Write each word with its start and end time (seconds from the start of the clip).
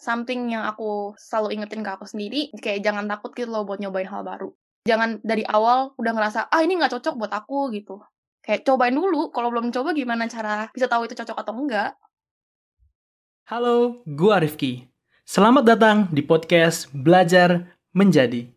something 0.00 0.52
yang 0.52 0.64
aku 0.64 1.14
selalu 1.20 1.60
ingetin 1.60 1.84
ke 1.84 1.90
aku 1.90 2.08
sendiri, 2.08 2.48
kayak 2.58 2.82
jangan 2.84 3.04
takut 3.06 3.34
gitu 3.36 3.50
loh 3.50 3.68
buat 3.68 3.78
nyobain 3.78 4.08
hal 4.08 4.24
baru. 4.24 4.50
Jangan 4.86 5.20
dari 5.20 5.42
awal 5.42 5.92
udah 5.98 6.12
ngerasa, 6.14 6.40
ah 6.48 6.60
ini 6.62 6.78
nggak 6.78 6.96
cocok 6.96 7.14
buat 7.18 7.32
aku 7.34 7.74
gitu. 7.74 8.00
Kayak 8.40 8.62
cobain 8.62 8.94
dulu, 8.94 9.34
kalau 9.34 9.50
belum 9.50 9.74
coba 9.74 9.90
gimana 9.92 10.30
cara 10.30 10.70
bisa 10.70 10.86
tahu 10.86 11.10
itu 11.10 11.18
cocok 11.18 11.36
atau 11.36 11.54
enggak. 11.58 11.98
Halo, 13.50 14.02
gua 14.06 14.42
Rifki. 14.42 14.86
Selamat 15.26 15.66
datang 15.66 16.06
di 16.14 16.22
podcast 16.22 16.86
Belajar 16.94 17.74
Menjadi. 17.90 18.55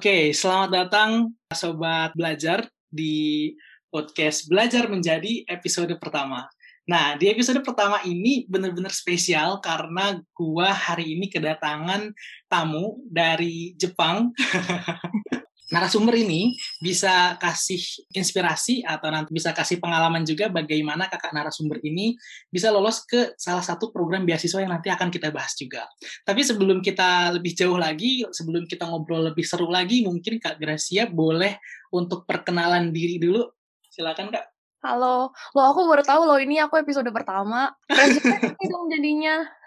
Oke, 0.00 0.32
selamat 0.32 0.70
datang 0.72 1.36
Sobat 1.52 2.16
Belajar 2.16 2.64
di 2.88 3.52
podcast 3.92 4.48
Belajar 4.48 4.88
Menjadi 4.88 5.44
episode 5.44 5.92
pertama. 6.00 6.48
Nah, 6.88 7.20
di 7.20 7.28
episode 7.28 7.60
pertama 7.60 8.00
ini 8.08 8.48
benar-benar 8.48 8.96
spesial 8.96 9.60
karena 9.60 10.16
gua 10.32 10.72
hari 10.72 11.20
ini 11.20 11.28
kedatangan 11.28 12.16
tamu 12.48 12.96
dari 13.12 13.76
Jepang. 13.76 14.32
narasumber 15.70 16.18
ini 16.18 16.58
bisa 16.82 17.38
kasih 17.38 17.78
inspirasi 18.10 18.82
atau 18.82 19.08
nanti 19.08 19.30
bisa 19.30 19.54
kasih 19.54 19.78
pengalaman 19.78 20.26
juga 20.26 20.50
bagaimana 20.50 21.06
kakak 21.06 21.30
narasumber 21.30 21.78
ini 21.86 22.18
bisa 22.50 22.74
lolos 22.74 23.06
ke 23.06 23.38
salah 23.38 23.62
satu 23.62 23.94
program 23.94 24.26
beasiswa 24.26 24.60
yang 24.60 24.74
nanti 24.74 24.90
akan 24.90 25.08
kita 25.08 25.30
bahas 25.30 25.54
juga. 25.54 25.86
Tapi 26.26 26.42
sebelum 26.42 26.82
kita 26.82 27.38
lebih 27.38 27.54
jauh 27.54 27.78
lagi, 27.78 28.26
sebelum 28.34 28.66
kita 28.66 28.90
ngobrol 28.90 29.30
lebih 29.30 29.46
seru 29.46 29.70
lagi, 29.70 30.02
mungkin 30.02 30.42
Kak 30.42 30.58
Gracia 30.58 31.06
boleh 31.06 31.56
untuk 31.94 32.26
perkenalan 32.26 32.90
diri 32.90 33.22
dulu. 33.22 33.46
Silakan 33.86 34.34
Kak. 34.34 34.44
Halo, 34.80 35.28
lo 35.52 35.60
aku 35.60 35.84
baru 35.92 36.00
tahu 36.00 36.24
lo 36.24 36.40
ini 36.40 36.56
aku 36.56 36.80
episode 36.80 37.12
pertama. 37.12 37.68
dong 38.72 38.88
jadinya. 38.88 39.59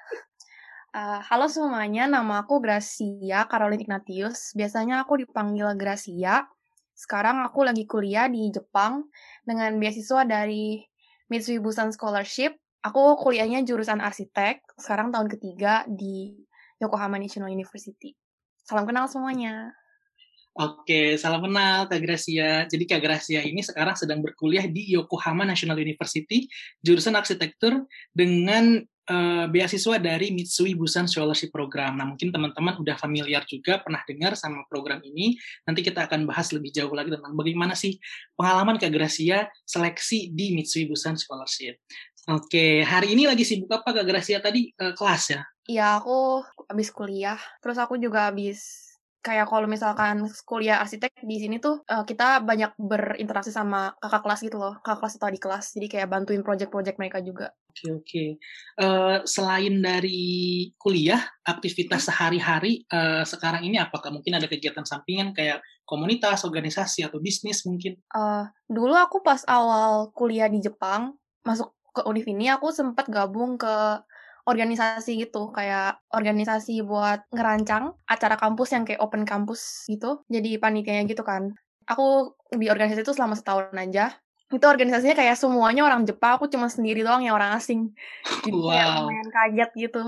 Uh, 0.94 1.18
halo 1.26 1.50
semuanya, 1.50 2.06
nama 2.06 2.46
aku 2.46 2.62
Gracia 2.62 3.50
Caroline 3.50 3.82
Ignatius. 3.82 4.54
Biasanya 4.54 5.02
aku 5.02 5.18
dipanggil 5.26 5.74
Gracia. 5.74 6.46
Sekarang 6.94 7.42
aku 7.42 7.66
lagi 7.66 7.90
kuliah 7.90 8.30
di 8.30 8.54
Jepang 8.54 9.10
dengan 9.42 9.74
beasiswa 9.82 10.22
dari 10.22 10.86
Mitsui 11.34 11.58
Busan 11.58 11.90
Scholarship. 11.90 12.54
Aku 12.86 13.18
kuliahnya 13.18 13.66
jurusan 13.66 14.06
arsitek, 14.06 14.62
sekarang 14.78 15.10
tahun 15.10 15.34
ketiga 15.34 15.82
di 15.90 16.38
Yokohama 16.78 17.18
National 17.18 17.50
University. 17.50 18.14
Salam 18.62 18.86
kenal 18.86 19.10
semuanya. 19.10 19.74
Oke, 20.54 21.18
salam 21.18 21.42
kenal 21.42 21.90
Kak 21.90 22.06
Gracia. 22.06 22.70
Jadi 22.70 22.86
Kak 22.86 23.02
Gracia 23.02 23.42
ini 23.42 23.66
sekarang 23.66 23.98
sedang 23.98 24.22
berkuliah 24.22 24.70
di 24.70 24.94
Yokohama 24.94 25.42
National 25.42 25.82
University, 25.82 26.46
jurusan 26.86 27.18
arsitektur 27.18 27.90
dengan 28.14 28.86
uh, 29.10 29.46
beasiswa 29.50 29.96
dari 30.00 30.32
Mitsui 30.32 30.78
Busan 30.78 31.10
Scholarship 31.10 31.52
Program. 31.52 32.00
Nah, 32.00 32.08
mungkin 32.08 32.32
teman-teman 32.32 32.80
udah 32.80 32.96
familiar 32.96 33.44
juga, 33.48 33.82
pernah 33.84 34.04
dengar 34.08 34.38
sama 34.40 34.64
program 34.70 35.04
ini. 35.04 35.36
Nanti 35.68 35.84
kita 35.84 36.08
akan 36.08 36.30
bahas 36.30 36.52
lebih 36.56 36.72
jauh 36.72 36.92
lagi 36.92 37.12
tentang 37.12 37.34
bagaimana 37.36 37.76
sih 37.76 38.00
pengalaman 38.38 38.80
Kak 38.80 38.92
Gracia 38.94 39.50
seleksi 39.68 40.32
di 40.32 40.56
Mitsui 40.56 40.88
Busan 40.88 41.20
Scholarship. 41.20 41.80
Oke, 42.24 42.88
hari 42.88 43.12
ini 43.12 43.28
lagi 43.28 43.44
sibuk 43.44 43.68
apa 43.72 43.92
Kak 43.92 44.08
Gracia 44.08 44.40
tadi 44.40 44.72
uh, 44.80 44.96
kelas 44.96 45.24
ya? 45.36 45.42
Iya, 45.68 45.88
aku 46.00 46.44
habis 46.72 46.92
kuliah. 46.92 47.40
Terus 47.60 47.76
aku 47.80 48.00
juga 48.00 48.32
habis 48.32 48.92
kayak 49.24 49.48
kalau 49.48 49.68
misalkan 49.72 50.28
kuliah 50.44 50.84
arsitek 50.84 51.24
di 51.24 51.40
sini 51.40 51.56
tuh 51.64 51.80
uh, 51.88 52.04
kita 52.04 52.44
banyak 52.44 52.76
berinteraksi 52.76 53.56
sama 53.56 53.96
kakak 54.04 54.24
kelas 54.24 54.40
gitu 54.44 54.60
loh, 54.60 54.76
kakak 54.84 55.00
kelas 55.00 55.16
atau 55.16 55.32
di 55.32 55.40
kelas. 55.40 55.66
Jadi 55.76 55.88
kayak 55.88 56.08
bantuin 56.12 56.44
project-project 56.44 57.00
mereka 57.00 57.20
juga. 57.24 57.56
Oke 57.74 57.90
okay, 57.90 57.90
oke. 57.90 58.06
Okay. 58.06 58.30
Uh, 58.78 59.18
selain 59.26 59.82
dari 59.82 60.70
kuliah, 60.78 61.18
aktivitas 61.42 62.06
sehari-hari 62.06 62.86
uh, 62.94 63.26
sekarang 63.26 63.66
ini 63.66 63.82
apakah 63.82 64.14
mungkin 64.14 64.38
ada 64.38 64.46
kegiatan 64.46 64.86
sampingan 64.86 65.34
kayak 65.34 65.66
komunitas, 65.90 66.46
organisasi 66.46 67.02
atau 67.02 67.18
bisnis 67.18 67.66
mungkin? 67.66 67.98
Uh, 68.14 68.46
dulu 68.70 68.94
aku 68.94 69.26
pas 69.26 69.42
awal 69.50 70.14
kuliah 70.14 70.46
di 70.46 70.62
Jepang 70.62 71.18
masuk 71.42 71.74
ke 71.98 72.06
univ 72.06 72.30
ini 72.30 72.54
aku 72.54 72.70
sempat 72.70 73.10
gabung 73.10 73.58
ke 73.58 74.02
organisasi 74.46 75.18
gitu 75.26 75.50
kayak 75.50 75.98
organisasi 76.14 76.86
buat 76.86 77.26
ngerancang 77.34 77.98
acara 78.06 78.36
kampus 78.38 78.76
yang 78.76 78.84
kayak 78.84 79.02
open 79.02 79.24
kampus 79.24 79.88
gitu 79.88 80.22
jadi 80.28 80.60
panitianya 80.60 81.08
gitu 81.08 81.24
kan 81.24 81.56
aku 81.88 82.36
di 82.52 82.68
organisasi 82.68 83.08
itu 83.08 83.16
selama 83.16 83.40
setahun 83.40 83.72
aja 83.76 84.12
itu 84.54 84.66
organisasinya 84.70 85.18
kayak 85.18 85.34
semuanya 85.34 85.82
orang 85.84 86.06
Jepang 86.06 86.38
aku 86.38 86.46
cuma 86.46 86.70
sendiri 86.70 87.02
doang 87.02 87.26
yang 87.26 87.34
orang 87.34 87.58
asing 87.58 87.90
jadi 88.46 88.54
wow. 88.54 88.70
kayak 88.70 88.88
lumayan 89.02 89.30
kaget 89.34 89.72
gitu 89.90 90.02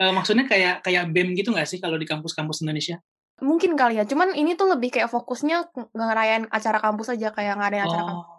uh, 0.00 0.12
maksudnya 0.16 0.44
kayak 0.48 0.80
kayak 0.80 1.12
bem 1.12 1.36
gitu 1.36 1.52
nggak 1.52 1.68
sih 1.68 1.78
kalau 1.78 2.00
di 2.00 2.08
kampus-kampus 2.08 2.64
Indonesia 2.64 2.98
mungkin 3.42 3.76
kali 3.76 4.00
ya 4.00 4.04
cuman 4.08 4.32
ini 4.32 4.56
tuh 4.56 4.72
lebih 4.72 4.94
kayak 4.94 5.12
fokusnya 5.12 5.68
ngerayain 5.92 6.48
acara 6.48 6.80
kampus 6.80 7.12
aja 7.12 7.34
kayak 7.34 7.60
nggak 7.60 7.70
ada 7.74 7.78
acara 7.84 8.02
oh. 8.02 8.08
kampus 8.08 8.32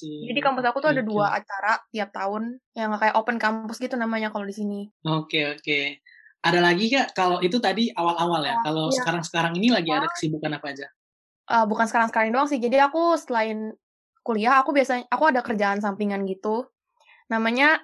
jadi 0.00 0.40
kampus 0.40 0.64
aku 0.64 0.78
tuh 0.80 0.90
ada 0.96 1.02
dua 1.04 1.36
acara 1.36 1.84
tiap 1.92 2.10
tahun 2.16 2.56
yang 2.72 2.96
kayak 2.96 3.12
open 3.12 3.36
kampus 3.36 3.76
gitu 3.76 4.00
namanya 4.00 4.32
kalau 4.32 4.48
di 4.48 4.56
sini. 4.56 4.88
Oke 5.04 5.36
okay, 5.36 5.44
oke. 5.52 5.60
Okay. 5.60 5.84
Ada 6.40 6.64
lagi 6.64 6.88
kak? 6.88 7.12
Kalau 7.12 7.44
itu 7.44 7.60
tadi 7.60 7.92
awal-awal 7.92 8.40
ya. 8.48 8.56
Uh, 8.56 8.62
kalau 8.64 8.84
iya. 8.88 8.96
sekarang-sekarang 8.96 9.52
ini 9.60 9.68
lagi 9.68 9.92
ada 9.92 10.08
kesibukan 10.08 10.56
apa 10.56 10.72
aja? 10.72 10.86
Uh, 11.50 11.68
bukan 11.68 11.84
sekarang-sekarang 11.84 12.32
doang 12.32 12.48
sih. 12.48 12.56
Jadi 12.56 12.80
aku 12.80 13.20
selain 13.20 13.76
kuliah, 14.22 14.60
aku 14.60 14.70
biasanya 14.74 15.06
aku 15.08 15.24
ada 15.28 15.40
kerjaan 15.40 15.80
sampingan 15.80 16.24
gitu. 16.28 16.68
Namanya 17.32 17.80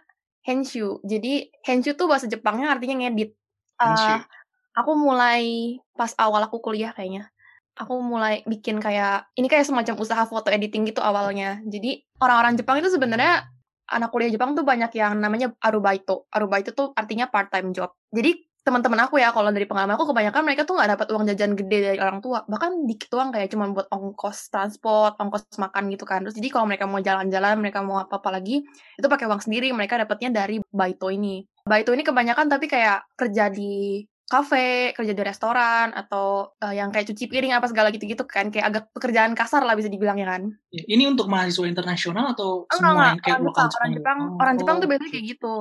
henshu. 0.47 1.03
Jadi 1.03 1.51
henshu 1.67 1.95
tuh 1.99 2.07
bahasa 2.07 2.31
Jepangnya 2.31 2.73
artinya 2.73 3.07
ngedit. 3.07 3.35
Uh, 3.77 4.25
aku 4.73 4.97
mulai 4.97 5.77
pas 5.93 6.13
awal 6.17 6.41
aku 6.49 6.65
kuliah 6.65 6.97
kayaknya 6.97 7.29
aku 7.77 8.01
mulai 8.01 8.41
bikin 8.49 8.81
kayak 8.81 9.29
ini 9.37 9.47
kayak 9.53 9.69
semacam 9.69 10.01
usaha 10.01 10.25
foto 10.25 10.49
editing 10.49 10.89
gitu 10.89 11.05
awalnya. 11.05 11.61
Jadi 11.69 12.01
orang-orang 12.25 12.57
Jepang 12.57 12.81
itu 12.81 12.89
sebenarnya 12.89 13.45
anak 13.93 14.11
kuliah 14.11 14.33
Jepang 14.33 14.57
tuh 14.57 14.65
banyak 14.65 14.91
yang 14.97 15.21
namanya 15.21 15.53
arubaito. 15.61 16.27
Arubaito 16.33 16.73
tuh 16.73 16.97
artinya 16.97 17.29
part 17.29 17.53
time 17.53 17.77
job. 17.77 17.93
Jadi 18.11 18.46
teman-teman 18.67 19.07
aku 19.07 19.23
ya 19.23 19.31
kalau 19.31 19.55
dari 19.55 19.63
pengalaman 19.63 19.95
aku 19.95 20.11
kebanyakan 20.11 20.43
mereka 20.43 20.67
tuh 20.67 20.75
nggak 20.75 20.99
dapat 20.99 21.07
uang 21.15 21.25
jajan 21.31 21.55
gede 21.55 21.79
dari 21.87 21.99
orang 22.03 22.19
tua. 22.19 22.43
Bahkan 22.51 22.83
dikit 22.91 23.15
uang 23.15 23.31
kayak 23.31 23.55
cuma 23.55 23.71
buat 23.71 23.87
ongkos 23.95 24.51
transport 24.51 25.15
ongkos 25.23 25.47
makan 25.63 25.87
gitu 25.95 26.03
kan. 26.03 26.27
Terus 26.27 26.35
jadi 26.35 26.51
kalau 26.51 26.67
mereka 26.67 26.91
mau 26.91 26.99
jalan-jalan 26.99 27.63
mereka 27.63 27.87
mau 27.87 28.03
apa-apa 28.03 28.43
lagi 28.43 28.67
itu 28.67 29.07
pakai 29.07 29.31
uang 29.31 29.39
sendiri. 29.39 29.71
Mereka 29.71 30.03
dapatnya 30.03 30.43
dari 30.43 30.59
baito 30.67 31.07
ini. 31.15 31.47
Baito 31.63 31.95
ini 31.95 32.03
kebanyakan 32.03 32.51
tapi 32.51 32.67
kayak 32.67 33.07
kerja 33.15 33.47
di 33.55 34.03
kafe, 34.27 34.91
kerja 34.91 35.15
di 35.15 35.23
restoran, 35.23 35.95
atau 35.95 36.51
uh, 36.59 36.75
yang 36.75 36.91
kayak 36.91 37.07
cuci 37.15 37.31
piring 37.31 37.55
apa 37.55 37.71
segala 37.71 37.95
gitu-gitu 37.95 38.27
kan, 38.27 38.51
kayak 38.51 38.67
agak 38.75 38.85
pekerjaan 38.91 39.39
kasar 39.39 39.63
lah 39.63 39.79
bisa 39.79 39.87
dibilang 39.87 40.19
ya 40.19 40.27
kan. 40.27 40.51
Ini 40.75 41.07
untuk 41.07 41.31
mahasiswa 41.31 41.71
internasional 41.71 42.35
atau 42.35 42.67
enggak, 42.67 42.91
semua 42.91 43.05
yang 43.07 43.21
kayak 43.23 43.39
orang 43.39 43.47
lokal 43.47 43.67
Jepang, 43.71 43.79
orang 43.79 43.95
Jepang, 43.95 44.19
oh, 44.19 44.39
orang 44.43 44.57
Jepang 44.59 44.77
tuh 44.83 44.89
biasanya 44.91 45.13
kayak 45.15 45.27
gitu. 45.31 45.55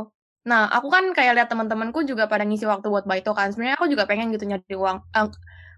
Nah, 0.45 0.69
aku 0.69 0.93
kan 0.93 1.09
kayak 1.17 1.33
lihat 1.41 1.49
teman-temanku 1.49 2.05
juga 2.05 2.29
pada 2.29 2.45
ngisi 2.45 2.69
waktu 2.69 2.85
buat 2.93 3.05
baito 3.09 3.33
kan. 3.33 3.49
Sebenarnya 3.49 3.81
aku 3.81 3.89
juga 3.89 4.05
pengen 4.05 4.29
gitu 4.29 4.45
nyari 4.45 4.77
uang. 4.77 4.97
Uh, 5.09 5.27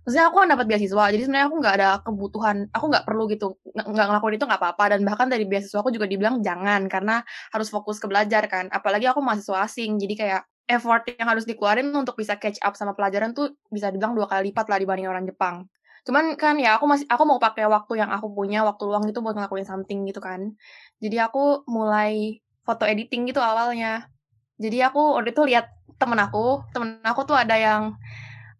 maksudnya 0.04 0.28
aku 0.28 0.36
kan 0.44 0.48
dapat 0.52 0.66
beasiswa, 0.68 1.04
jadi 1.12 1.24
sebenarnya 1.24 1.48
aku 1.52 1.58
nggak 1.60 1.76
ada 1.80 1.90
kebutuhan, 2.04 2.58
aku 2.72 2.86
nggak 2.92 3.04
perlu 3.08 3.24
gitu, 3.32 3.48
nggak 3.76 4.06
ngelakuin 4.08 4.36
itu 4.40 4.46
nggak 4.48 4.60
apa-apa. 4.60 4.84
Dan 4.96 5.00
bahkan 5.08 5.28
dari 5.32 5.44
beasiswa 5.48 5.80
aku 5.80 5.92
juga 5.96 6.08
dibilang 6.08 6.44
jangan, 6.44 6.88
karena 6.92 7.24
harus 7.56 7.68
fokus 7.72 8.00
ke 8.00 8.08
belajar 8.12 8.44
kan. 8.52 8.68
Apalagi 8.72 9.08
aku 9.08 9.20
mahasiswa 9.24 9.64
asing, 9.68 9.96
jadi 10.00 10.14
kayak 10.20 10.42
effort 10.68 11.08
yang 11.08 11.28
harus 11.32 11.48
dikeluarin 11.48 11.88
untuk 11.96 12.20
bisa 12.20 12.36
catch 12.36 12.60
up 12.60 12.76
sama 12.76 12.92
pelajaran 12.92 13.32
tuh 13.32 13.56
bisa 13.72 13.88
dibilang 13.88 14.16
dua 14.20 14.28
kali 14.28 14.52
lipat 14.52 14.68
lah 14.68 14.80
dibanding 14.84 15.08
orang 15.08 15.24
Jepang. 15.24 15.64
Cuman 16.04 16.36
kan 16.36 16.60
ya 16.60 16.76
aku 16.80 16.88
masih 16.88 17.08
aku 17.08 17.24
mau 17.24 17.40
pakai 17.40 17.68
waktu 17.68 18.04
yang 18.04 18.12
aku 18.12 18.32
punya 18.36 18.64
waktu 18.68 18.84
luang 18.84 19.08
itu 19.08 19.20
buat 19.24 19.36
ngelakuin 19.36 19.64
something 19.68 20.08
gitu 20.08 20.20
kan. 20.20 20.56
Jadi 21.04 21.20
aku 21.24 21.64
mulai 21.72 22.44
foto 22.68 22.84
editing 22.84 23.32
gitu 23.32 23.40
awalnya. 23.40 24.08
Jadi 24.58 24.78
aku 24.82 25.18
waktu 25.18 25.32
itu 25.34 25.44
lihat 25.46 25.70
temen 25.98 26.18
aku, 26.18 26.66
temen 26.74 27.02
aku 27.02 27.22
tuh 27.26 27.38
ada 27.38 27.54
yang 27.58 27.98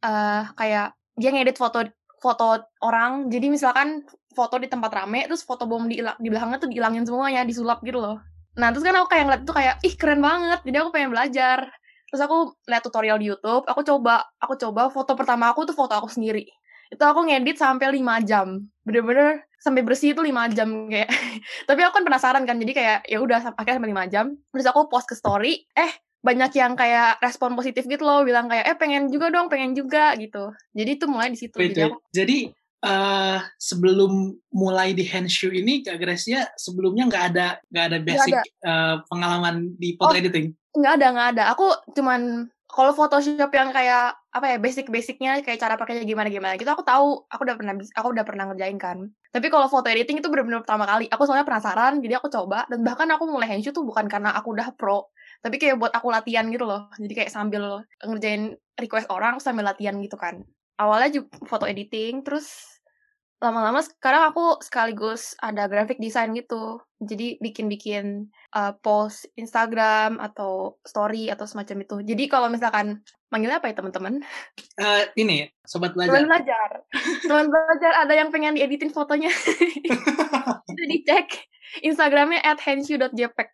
uh, 0.02 0.42
kayak 0.58 0.94
dia 1.18 1.30
ngedit 1.34 1.58
foto 1.58 1.86
foto 2.22 2.62
orang. 2.82 3.30
Jadi 3.30 3.50
misalkan 3.50 4.06
foto 4.34 4.62
di 4.62 4.70
tempat 4.70 4.94
rame, 4.94 5.26
terus 5.26 5.42
foto 5.42 5.66
bom 5.66 5.90
di, 5.90 5.98
di 5.98 6.28
belakangnya 6.30 6.62
tuh 6.62 6.70
dihilangin 6.70 7.06
semuanya, 7.06 7.42
disulap 7.46 7.82
gitu 7.82 7.98
loh. 7.98 8.22
Nah 8.58 8.70
terus 8.74 8.86
kan 8.86 8.94
aku 8.98 9.10
kayak 9.10 9.24
ngeliat 9.26 9.42
itu 9.46 9.54
kayak, 9.54 9.76
ih 9.86 9.96
keren 9.98 10.22
banget, 10.22 10.60
jadi 10.66 10.78
aku 10.86 10.90
pengen 10.94 11.10
belajar. 11.14 11.60
Terus 12.08 12.22
aku 12.24 12.56
lihat 12.72 12.82
tutorial 12.88 13.20
di 13.20 13.28
YouTube 13.34 13.68
aku 13.68 13.82
coba 13.84 14.30
aku 14.40 14.56
coba. 14.56 14.88
Foto 14.94 15.18
pertama 15.18 15.52
aku 15.52 15.66
tuh 15.68 15.76
foto 15.76 15.98
aku 15.98 16.08
sendiri. 16.08 16.48
Itu 16.88 17.04
aku 17.04 17.28
ngedit 17.28 17.60
sampai 17.60 17.92
5 17.92 18.24
jam. 18.24 18.64
Bener-bener 18.88 19.44
sampai 19.58 19.82
bersih 19.82 20.14
itu 20.14 20.22
lima 20.22 20.48
jam 20.54 20.90
kayak. 20.90 21.10
Tapi 21.70 21.80
aku 21.84 21.94
kan 22.02 22.06
penasaran 22.06 22.44
kan 22.46 22.58
jadi 22.62 22.74
kayak 22.74 23.00
ya 23.10 23.18
udah 23.22 23.40
akhirnya 23.54 23.78
sampai 23.82 23.92
lima 23.92 24.06
jam. 24.08 24.36
Terus 24.54 24.66
aku 24.70 24.88
post 24.88 25.10
ke 25.10 25.16
story 25.18 25.66
eh 25.74 25.92
banyak 26.22 26.52
yang 26.58 26.74
kayak 26.74 27.22
respon 27.22 27.54
positif 27.54 27.86
gitu 27.86 28.04
loh 28.04 28.26
bilang 28.26 28.50
kayak 28.50 28.66
eh 28.68 28.76
pengen 28.76 29.08
juga 29.08 29.30
dong 29.30 29.48
pengen 29.48 29.78
juga 29.78 30.14
gitu. 30.18 30.52
Jadi 30.74 30.90
itu 30.98 31.06
mulai 31.06 31.32
di 31.32 31.40
situ 31.40 31.56
jadi, 31.56 31.88
aku... 31.88 31.98
jadi 32.12 32.38
uh, 32.84 33.40
sebelum 33.58 34.36
mulai 34.52 34.98
di 34.98 35.06
handshoe 35.06 35.54
ini 35.54 35.86
Kak 35.86 35.98
Gracia 36.02 36.50
sebelumnya 36.58 37.08
nggak 37.08 37.26
ada 37.34 37.48
nggak 37.70 37.86
ada 37.86 37.98
basic 38.02 38.34
gak 38.34 38.44
ada. 38.44 38.66
Uh, 38.66 38.96
pengalaman 39.08 39.56
di 39.78 39.96
foto 39.96 40.14
oh, 40.14 40.20
editing? 40.20 40.52
nggak 40.78 40.94
ada 41.02 41.08
nggak 41.14 41.30
ada. 41.38 41.44
Aku 41.58 41.68
cuman 41.98 42.46
kalau 42.68 42.92
Photoshop 42.92 43.50
yang 43.56 43.72
kayak 43.72 44.14
apa 44.36 44.46
ya 44.54 44.58
basic-basicnya 44.62 45.42
kayak 45.42 45.58
cara 45.58 45.76
pakainya 45.80 46.04
gimana 46.06 46.28
gimana 46.30 46.54
gitu 46.60 46.68
aku 46.70 46.84
tahu 46.86 47.26
aku 47.32 47.42
udah 47.48 47.56
pernah 47.58 47.74
aku 47.96 48.08
udah 48.14 48.26
pernah 48.28 48.44
ngerjain 48.52 48.78
kan. 48.78 48.98
Tapi 49.32 49.48
kalau 49.50 49.72
foto 49.72 49.88
editing 49.88 50.20
itu 50.20 50.28
benar-benar 50.30 50.62
pertama 50.68 50.86
kali. 50.86 51.08
Aku 51.10 51.24
soalnya 51.26 51.48
penasaran 51.48 52.04
jadi 52.04 52.20
aku 52.20 52.28
coba 52.30 52.68
dan 52.70 52.84
bahkan 52.84 53.08
aku 53.10 53.24
mulai 53.26 53.48
handshoe 53.50 53.74
tuh 53.74 53.88
bukan 53.88 54.06
karena 54.12 54.36
aku 54.36 54.54
udah 54.54 54.76
pro 54.76 55.08
tapi 55.42 55.62
kayak 55.62 55.78
buat 55.80 55.94
aku 55.96 56.12
latihan 56.12 56.46
gitu 56.52 56.68
loh. 56.68 56.92
Jadi 57.00 57.14
kayak 57.16 57.32
sambil 57.32 57.82
ngerjain 58.04 58.60
request 58.78 59.08
orang 59.10 59.40
sambil 59.40 59.66
latihan 59.66 59.96
gitu 60.04 60.20
kan. 60.20 60.44
Awalnya 60.78 61.24
juga 61.24 61.30
foto 61.50 61.66
editing 61.66 62.22
terus 62.22 62.78
lama-lama 63.38 63.86
sekarang 63.86 64.34
aku 64.34 64.60
sekaligus 64.66 65.38
ada 65.42 65.70
graphic 65.70 66.02
design 66.02 66.34
gitu. 66.34 66.82
Jadi 66.98 67.38
bikin-bikin 67.38 68.34
uh, 68.58 68.74
post 68.82 69.30
Instagram 69.38 70.18
atau 70.18 70.82
story 70.82 71.30
atau 71.30 71.46
semacam 71.46 71.86
itu. 71.86 71.96
Jadi 72.02 72.24
kalau 72.26 72.50
misalkan 72.50 73.06
manggilnya 73.30 73.62
apa 73.62 73.70
ya 73.70 73.76
teman-teman? 73.78 74.24
Uh, 74.82 75.04
ini 75.14 75.46
sobat 75.62 75.94
belajar. 75.94 76.18
Teman 76.18 76.26
belajar. 76.26 76.70
Teman 77.22 77.48
belajar 77.54 77.92
ada 78.02 78.14
yang 78.18 78.30
pengen 78.34 78.58
dieditin 78.58 78.90
fotonya. 78.90 79.30
Itu 80.74 80.84
dicek 80.90 81.28
Instagramnya 81.84 82.42
at 82.42 82.60
henshu.jpg. 82.64 83.50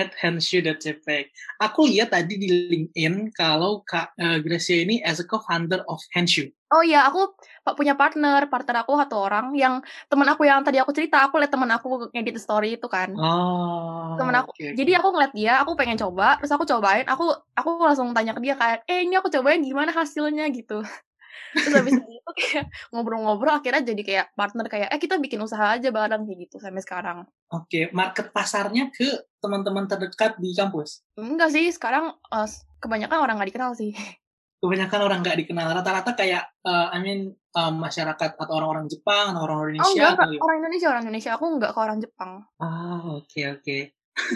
at 0.00 0.12
henshu.jpg. 0.16 1.28
Aku 1.60 1.84
lihat 1.90 2.14
tadi 2.14 2.38
di 2.38 2.48
LinkedIn 2.48 3.34
kalau 3.34 3.82
Kak 3.84 4.14
uh, 4.16 4.38
Gracia 4.40 4.80
ini 4.80 5.02
as 5.02 5.20
a 5.20 5.26
co-founder 5.26 5.82
of 5.90 6.00
Henshu. 6.14 6.48
Oh 6.68 6.84
iya, 6.84 7.08
aku 7.08 7.32
punya 7.72 7.96
partner, 7.96 8.44
partner 8.52 8.84
aku 8.84 8.92
satu 9.00 9.16
orang 9.24 9.56
yang 9.56 9.80
teman 10.12 10.28
aku 10.28 10.44
yang 10.44 10.60
tadi 10.60 10.76
aku 10.76 10.92
cerita, 10.92 11.24
aku 11.24 11.40
lihat 11.40 11.48
teman 11.48 11.72
aku 11.72 12.12
ngedit 12.12 12.36
story 12.36 12.76
itu 12.76 12.84
kan. 12.92 13.16
Oh. 13.16 14.12
Temen 14.20 14.36
aku. 14.36 14.52
Okay. 14.52 14.76
Jadi 14.76 14.92
aku 14.92 15.08
ngeliat 15.16 15.32
dia, 15.32 15.64
aku 15.64 15.72
pengen 15.80 15.96
coba, 15.96 16.36
terus 16.36 16.52
aku 16.52 16.68
cobain, 16.68 17.08
aku 17.08 17.32
aku 17.56 17.70
langsung 17.80 18.12
tanya 18.12 18.36
ke 18.36 18.40
dia 18.44 18.52
kayak, 18.60 18.84
"Eh, 18.84 19.08
ini 19.08 19.16
aku 19.16 19.32
cobain 19.32 19.64
gimana 19.64 19.96
hasilnya?" 19.96 20.44
gitu. 20.52 20.84
Terus 21.56 21.74
habis 21.80 21.96
itu 21.96 22.30
kayak 22.36 22.68
ngobrol-ngobrol 22.92 23.56
akhirnya 23.56 23.80
jadi 23.80 24.02
kayak 24.04 24.26
partner 24.36 24.68
kayak, 24.68 24.92
"Eh, 24.92 25.00
kita 25.00 25.16
bikin 25.16 25.40
usaha 25.40 25.80
aja 25.80 25.88
bareng 25.88 26.28
kayak 26.28 26.38
gitu 26.44 26.60
sampai 26.60 26.84
sekarang." 26.84 27.18
Oke, 27.48 27.64
okay. 27.64 27.84
market 27.96 28.28
pasarnya 28.28 28.92
ke 28.92 29.08
teman-teman 29.40 29.88
terdekat 29.88 30.36
di 30.36 30.52
kampus? 30.52 31.00
Enggak 31.16 31.48
sih, 31.48 31.72
sekarang 31.72 32.12
uh, 32.12 32.48
kebanyakan 32.84 33.18
orang 33.24 33.34
nggak 33.40 33.48
dikenal 33.54 33.72
sih 33.72 33.96
kebanyakan 34.58 35.00
orang 35.06 35.18
nggak 35.22 35.38
dikenal. 35.44 35.70
Rata-rata 35.70 36.12
kayak 36.18 36.50
uh, 36.66 36.90
I 36.90 36.98
mean 36.98 37.34
um, 37.54 37.74
masyarakat 37.78 38.34
atau 38.34 38.52
orang-orang 38.54 38.90
Jepang 38.90 39.34
atau 39.34 39.46
orang 39.46 39.74
Indonesia 39.74 39.86
oh 39.86 39.94
enggak, 39.94 40.12
atau 40.18 40.44
orang 40.44 40.58
Indonesia 40.62 40.88
orang 40.90 41.02
Indonesia. 41.06 41.30
Aku 41.38 41.44
nggak 41.58 41.72
ke 41.72 41.80
orang 41.80 41.98
Jepang. 42.02 42.30
Ah 42.58 43.02
oke 43.06 43.26
okay, 43.26 43.44
oke. 43.54 43.62
Okay. 43.62 43.82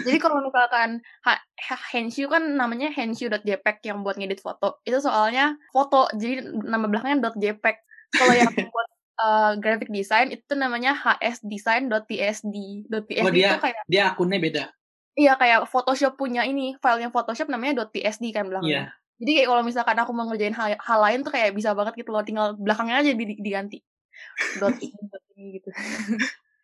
jadi 0.07 0.15
kalau 0.15 0.39
misalkan 0.39 1.03
ha, 1.27 1.35
ha, 1.43 1.75
Henshu 1.91 2.31
kan 2.31 2.55
namanya 2.55 2.87
henshu.jpg 2.95 3.83
yang 3.83 3.99
buat 4.07 4.15
ngedit 4.15 4.39
foto. 4.39 4.79
Itu 4.87 5.03
soalnya 5.03 5.59
foto. 5.75 6.07
Jadi 6.15 6.39
nama 6.63 6.87
belakangnya 6.87 7.35
.jpg. 7.35 7.77
Kalau 8.15 8.31
yang 8.31 8.47
buat 8.71 8.87
uh, 9.19 9.51
graphic 9.59 9.91
design 9.91 10.31
itu 10.31 10.55
namanya 10.55 10.95
hsdesign.tsd 10.95 12.55
.tsd 12.87 13.25
oh, 13.27 13.33
dia, 13.33 13.49
itu 13.51 13.59
kayak 13.59 13.81
dia 13.91 14.03
akunnya 14.07 14.39
beda? 14.39 14.63
Iya 15.13 15.35
kayak 15.35 15.67
Photoshop 15.67 16.15
punya 16.15 16.47
ini. 16.47 16.79
Filenya 16.79 17.11
Photoshop 17.11 17.51
namanya 17.51 17.83
.tsd 17.91 18.23
kan 18.31 18.47
belakangnya. 18.47 18.87
Yeah. 18.87 19.02
Jadi 19.23 19.31
kayak 19.39 19.47
kalau 19.55 19.63
misalkan 19.63 19.97
aku 20.03 20.11
mau 20.11 20.27
ngerjain 20.27 20.51
hal, 20.51 20.75
hal 20.75 20.99
lain 20.99 21.23
tuh 21.23 21.31
kayak 21.31 21.55
bisa 21.55 21.71
banget 21.71 21.95
gitu 21.95 22.11
loh, 22.11 22.27
tinggal 22.27 22.59
belakangnya 22.59 22.99
aja 22.99 23.11
di, 23.15 23.25
diganti. 23.39 23.79
Dot 24.59 24.75
ini, 24.83 24.99
dot 25.07 25.23
ini 25.39 25.43
gitu. 25.57 25.69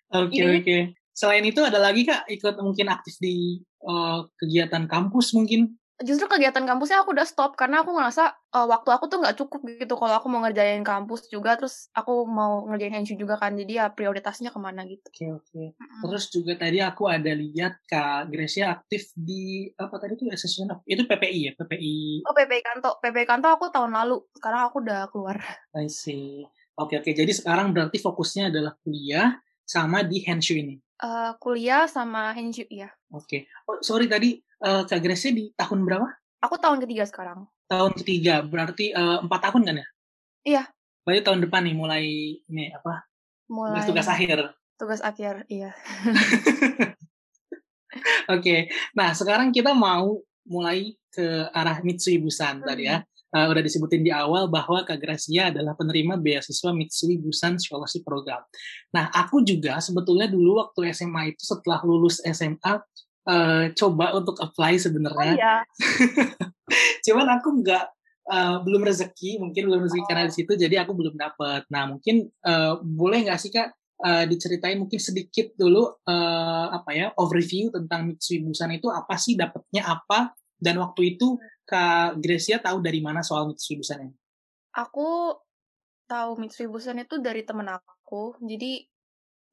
Oke, 0.09 0.41
okay, 0.41 0.41
oke. 0.41 0.63
Okay. 0.65 0.81
Selain 1.13 1.45
itu 1.45 1.61
ada 1.61 1.77
lagi 1.77 2.01
Kak 2.01 2.25
ikut 2.33 2.57
mungkin 2.65 2.89
aktif 2.89 3.21
di 3.21 3.61
uh, 3.85 4.25
kegiatan 4.41 4.89
kampus 4.89 5.37
mungkin? 5.37 5.77
Justru 5.99 6.31
kegiatan 6.31 6.63
kampusnya 6.63 7.03
aku 7.03 7.11
udah 7.11 7.27
stop 7.27 7.59
karena 7.59 7.83
aku 7.83 7.91
ngerasa 7.91 8.31
uh, 8.55 8.67
waktu 8.71 8.89
aku 8.95 9.11
tuh 9.11 9.19
nggak 9.19 9.35
cukup 9.35 9.59
gitu 9.67 9.99
kalau 9.99 10.15
aku 10.15 10.31
mau 10.31 10.39
ngerjain 10.47 10.79
kampus 10.79 11.27
juga 11.27 11.59
terus 11.59 11.91
aku 11.91 12.23
mau 12.23 12.63
ngerjain 12.71 12.95
henshu 12.95 13.19
juga 13.19 13.35
kan 13.35 13.59
jadi 13.59 13.83
ya 13.83 13.85
prioritasnya 13.91 14.55
ke 14.55 14.59
mana 14.63 14.87
gitu. 14.87 15.03
Oke 15.03 15.19
okay, 15.19 15.29
oke. 15.35 15.43
Okay. 15.51 15.67
Mm-hmm. 15.75 16.01
Terus 16.07 16.23
juga 16.31 16.53
tadi 16.55 16.79
aku 16.79 17.03
ada 17.11 17.31
lihat 17.35 17.83
kak 17.83 18.31
Gracia 18.31 18.71
aktif 18.71 19.11
di 19.11 19.67
apa 19.75 19.95
tadi 19.99 20.15
tuh 20.15 20.31
assessment 20.31 20.71
of 20.71 20.79
itu 20.87 21.03
PPI 21.03 21.39
ya 21.43 21.51
PPI. 21.59 22.23
Oh 22.23 22.33
PPI 22.35 22.61
Kanto 22.63 22.91
PPI 23.03 23.25
Kanto 23.27 23.47
aku 23.51 23.67
tahun 23.67 23.91
lalu 23.91 24.23
sekarang 24.39 24.71
aku 24.71 24.79
udah 24.79 25.11
keluar. 25.11 25.35
I 25.75 25.91
see. 25.91 26.47
Oke 26.79 26.95
okay, 26.95 27.03
oke 27.03 27.11
okay. 27.11 27.13
jadi 27.13 27.31
sekarang 27.35 27.75
berarti 27.75 27.99
fokusnya 27.99 28.55
adalah 28.55 28.71
kuliah 28.79 29.35
sama 29.67 30.07
di 30.07 30.23
henshu 30.23 30.55
ini. 30.55 30.79
Uh, 30.99 31.35
kuliah 31.43 31.91
sama 31.91 32.31
henshu 32.31 32.63
ya. 32.71 32.87
Oke. 33.11 33.27
Okay. 33.27 33.41
Oh 33.67 33.83
sorry 33.83 34.07
tadi 34.07 34.39
uh, 34.63 34.83
Kak 34.85 34.99
Grace 35.03 35.31
di 35.31 35.51
tahun 35.55 35.83
berapa? 35.87 36.07
Aku 36.43 36.55
tahun 36.55 36.79
ketiga 36.83 37.03
sekarang. 37.03 37.47
Tahun 37.67 37.91
ketiga, 37.99 38.41
berarti 38.41 38.95
eh, 38.95 39.17
empat 39.21 39.39
uh, 39.39 39.45
tahun 39.51 39.61
kan 39.67 39.75
ya? 39.77 39.87
Iya. 40.47 40.63
Berarti 41.03 41.21
tahun 41.21 41.39
depan 41.45 41.61
nih 41.67 41.75
mulai 41.75 42.05
ini 42.47 42.71
apa? 42.71 43.03
Mulai 43.51 43.83
tugas 43.83 44.07
akhir. 44.07 44.55
Tugas 44.79 45.01
akhir, 45.03 45.43
iya. 45.51 45.75
Oke, 48.29 48.39
okay. 48.39 48.59
nah 48.95 49.11
sekarang 49.11 49.51
kita 49.51 49.75
mau 49.75 50.21
mulai 50.47 50.95
ke 51.11 51.49
arah 51.51 51.81
Mitsui 51.83 52.21
Busan 52.21 52.63
hmm. 52.63 52.67
tadi 52.67 52.83
ya. 52.87 53.03
Uh, 53.29 53.45
udah 53.45 53.61
disebutin 53.61 54.01
di 54.01 54.09
awal 54.09 54.49
bahwa 54.49 54.81
Kak 54.81 54.97
Gracia 54.97 55.53
adalah 55.53 55.77
penerima 55.77 56.17
beasiswa 56.17 56.73
Mitsui 56.73 57.21
Busan 57.21 57.61
Scholarship 57.61 58.01
Program. 58.01 58.41
Nah, 58.89 59.13
aku 59.13 59.45
juga 59.45 59.77
sebetulnya 59.77 60.25
dulu 60.25 60.57
waktu 60.57 60.89
SMA 60.89 61.37
itu 61.37 61.45
setelah 61.45 61.77
lulus 61.85 62.17
SMA 62.25 62.81
uh, 63.27 63.71
coba 63.75 64.15
untuk 64.15 64.39
apply 64.39 64.79
sebenarnya. 64.79 65.33
Oh, 65.33 65.39
iya. 65.39 65.55
Cuman 67.05 67.27
aku 67.39 67.59
nggak 67.65 67.85
uh, 68.29 68.57
belum 68.63 68.85
rezeki, 68.85 69.41
mungkin 69.41 69.67
belum 69.67 69.81
rezeki 69.89 70.03
oh. 70.05 70.07
karena 70.07 70.23
di 70.29 70.33
situ, 70.35 70.51
jadi 70.55 70.85
aku 70.85 70.93
belum 70.95 71.15
dapat. 71.17 71.65
Nah 71.73 71.89
mungkin 71.89 72.29
uh, 72.45 72.79
boleh 72.79 73.25
nggak 73.25 73.39
sih 73.41 73.51
kak 73.51 73.73
uh, 74.05 74.23
diceritain 74.29 74.79
mungkin 74.79 75.01
sedikit 75.01 75.51
dulu 75.57 75.99
uh, 76.07 76.67
apa 76.71 76.91
ya 76.95 77.07
overview 77.19 77.73
tentang 77.73 78.13
Mitsui 78.13 78.43
Busan 78.43 78.71
itu 78.75 78.87
apa 78.87 79.19
sih 79.19 79.35
dapatnya 79.35 79.83
apa 79.83 80.31
dan 80.59 80.79
waktu 80.79 81.15
itu 81.17 81.39
kak 81.67 82.19
Gracia 82.19 82.59
tahu 82.59 82.83
dari 82.83 82.99
mana 83.03 83.23
soal 83.23 83.47
Mitsui 83.49 83.79
Busan 83.79 84.07
ini? 84.07 84.15
Aku 84.75 85.35
tahu 86.09 86.39
Mitsui 86.39 86.67
Busan 86.67 87.01
itu 87.01 87.17
dari 87.21 87.45
temen 87.45 87.67
aku. 87.69 88.37
Jadi 88.41 88.85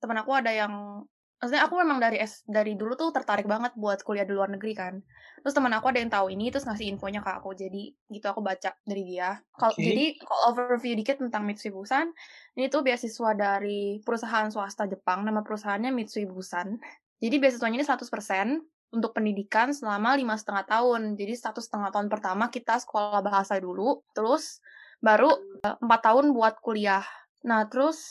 temen 0.00 0.16
aku 0.20 0.32
ada 0.32 0.52
yang 0.52 1.04
maksudnya 1.46 1.62
aku 1.62 1.78
memang 1.78 2.02
dari 2.02 2.18
S 2.18 2.42
dari 2.42 2.74
dulu 2.74 2.98
tuh 2.98 3.14
tertarik 3.14 3.46
banget 3.46 3.70
buat 3.78 4.02
kuliah 4.02 4.26
di 4.26 4.34
luar 4.34 4.50
negeri 4.50 4.74
kan. 4.74 4.98
Terus 5.46 5.54
teman 5.54 5.70
aku 5.78 5.94
ada 5.94 6.02
yang 6.02 6.10
tahu 6.10 6.26
ini 6.34 6.50
terus 6.50 6.66
ngasih 6.66 6.90
infonya 6.90 7.22
ke 7.22 7.30
aku. 7.30 7.54
Jadi 7.54 7.94
gitu 8.10 8.26
aku 8.26 8.42
baca 8.42 8.74
dari 8.82 9.06
dia. 9.06 9.38
Kalau 9.54 9.70
okay. 9.70 9.86
jadi 9.86 10.04
kalau 10.26 10.42
overview 10.50 10.98
dikit 10.98 11.22
tentang 11.22 11.46
Mitsui 11.46 11.70
Busan 11.70 12.10
ini 12.58 12.66
tuh 12.66 12.82
beasiswa 12.82 13.30
dari 13.38 14.02
perusahaan 14.02 14.50
swasta 14.50 14.90
Jepang 14.90 15.22
nama 15.22 15.46
perusahaannya 15.46 15.94
Mitsui 15.94 16.26
Busan. 16.26 16.82
Jadi 17.22 17.36
beasiswanya 17.38 17.78
ini 17.78 17.86
100% 17.86 18.98
untuk 18.98 19.14
pendidikan 19.14 19.70
selama 19.70 20.18
lima 20.18 20.34
setengah 20.34 20.66
tahun. 20.66 21.14
Jadi 21.14 21.38
satu 21.38 21.62
setengah 21.62 21.94
tahun 21.94 22.10
pertama 22.10 22.50
kita 22.50 22.82
sekolah 22.82 23.22
bahasa 23.22 23.54
dulu 23.62 24.02
terus 24.18 24.58
baru 24.98 25.30
eh, 25.62 25.78
empat 25.78 26.00
tahun 26.10 26.34
buat 26.34 26.58
kuliah. 26.58 27.06
Nah 27.46 27.70
terus 27.70 28.02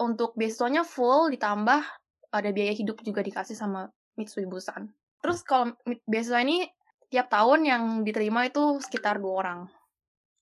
untuk 0.00 0.32
beasiswanya 0.40 0.88
full 0.88 1.28
ditambah 1.32 1.84
ada 2.30 2.50
biaya 2.50 2.72
hidup 2.72 3.00
juga 3.02 3.20
dikasih 3.22 3.56
sama 3.56 3.90
Mitsui 4.16 4.48
Busan. 4.48 4.90
Terus 5.20 5.42
kalau 5.42 5.74
beasiswa 6.06 6.40
ini 6.42 6.66
tiap 7.10 7.30
tahun 7.30 7.66
yang 7.66 7.82
diterima 8.02 8.46
itu 8.46 8.78
sekitar 8.82 9.18
dua 9.18 9.34
orang. 9.42 9.60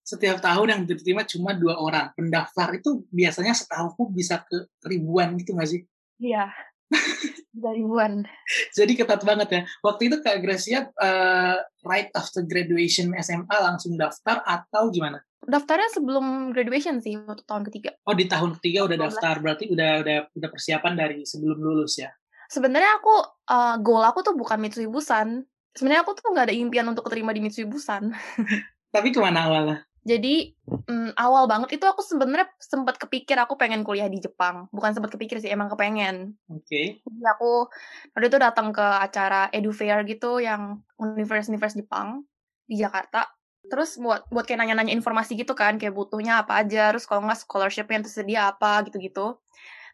Setiap 0.05 0.45
tahun 0.45 0.69
yang 0.69 0.81
diterima 0.85 1.25
cuma 1.25 1.57
dua 1.57 1.81
orang. 1.81 2.13
Pendaftar 2.13 2.77
itu 2.77 3.09
biasanya 3.09 3.57
setahunku 3.57 4.13
bisa 4.13 4.45
ke 4.45 4.69
ribuan 4.85 5.33
gitu 5.41 5.57
nggak 5.57 5.71
sih? 5.71 5.81
Iya, 6.21 6.53
bisa 7.57 7.71
ribuan. 7.73 8.29
Jadi 8.77 8.93
ketat 9.01 9.25
banget 9.25 9.49
ya. 9.49 9.63
Waktu 9.81 10.13
itu 10.13 10.17
Kak 10.21 10.39
Gracia 10.45 10.93
uh, 10.93 11.57
right 11.89 12.13
after 12.13 12.45
graduation 12.45 13.17
SMA 13.17 13.57
langsung 13.57 13.97
daftar 13.97 14.45
atau 14.45 14.93
gimana? 14.93 15.25
Daftarnya 15.45 15.89
sebelum 15.93 16.51
graduation 16.53 16.99
sih 17.01 17.17
waktu 17.21 17.45
tahun 17.45 17.65
ketiga. 17.69 17.97
Oh 18.09 18.17
di 18.17 18.27
tahun 18.27 18.57
ketiga 18.61 18.89
udah 18.89 18.99
daftar 19.09 19.35
berarti 19.41 19.71
udah 19.71 20.05
udah 20.05 20.17
udah 20.33 20.49
persiapan 20.51 20.93
dari 20.97 21.19
sebelum 21.25 21.61
lulus 21.61 22.01
ya? 22.01 22.11
Sebenarnya 22.49 23.01
aku 23.01 23.15
uh, 23.51 23.77
goal 23.81 24.05
aku 24.05 24.21
tuh 24.21 24.35
bukan 24.37 24.61
Mitsubishi 24.61 24.91
Busan. 24.91 25.49
Sebenarnya 25.75 26.07
aku 26.07 26.15
tuh 26.15 26.31
nggak 26.31 26.53
ada 26.53 26.55
impian 26.55 26.87
untuk 26.87 27.09
keterima 27.09 27.33
di 27.33 27.41
Mitsubishi 27.41 27.71
Busan. 27.71 28.13
Tapi 28.95 29.09
ke 29.11 29.19
mana 29.19 29.49
awalnya? 29.49 29.79
Jadi 30.05 30.53
mm, 30.69 31.17
awal 31.17 31.49
banget 31.49 31.81
itu 31.81 31.85
aku 31.89 32.05
sebenarnya 32.05 32.53
sempat 32.61 33.01
kepikir 33.01 33.41
aku 33.41 33.57
pengen 33.57 33.81
kuliah 33.81 34.07
di 34.07 34.21
Jepang. 34.21 34.69
Bukan 34.69 34.93
sempat 34.93 35.09
kepikir 35.17 35.41
sih, 35.41 35.49
emang 35.49 35.73
kepengen. 35.73 36.37
Oke. 36.53 36.69
Okay. 36.69 36.87
Jadi 37.01 37.25
aku 37.25 37.73
waktu 38.13 38.27
itu 38.29 38.39
datang 38.39 38.69
ke 38.71 38.85
acara 38.85 39.49
edu 39.49 39.73
fair 39.73 40.05
gitu 40.05 40.45
yang 40.45 40.85
universitas-universitas 41.01 41.81
Jepang 41.81 42.29
di 42.69 42.77
Jakarta. 42.77 43.33
Terus 43.71 43.97
buat 43.97 44.29
buat 44.29 44.45
kayak 44.45 44.61
nanya-nanya 44.65 44.93
informasi 44.93 45.35
gitu 45.41 45.57
kan, 45.57 45.81
kayak 45.81 45.97
butuhnya 45.97 46.45
apa 46.45 46.61
aja, 46.61 46.93
terus 46.93 47.09
kalau 47.09 47.25
nggak 47.25 47.41
scholarship 47.41 47.89
yang 47.89 48.05
tersedia 48.05 48.53
apa 48.53 48.85
gitu-gitu. 48.89 49.41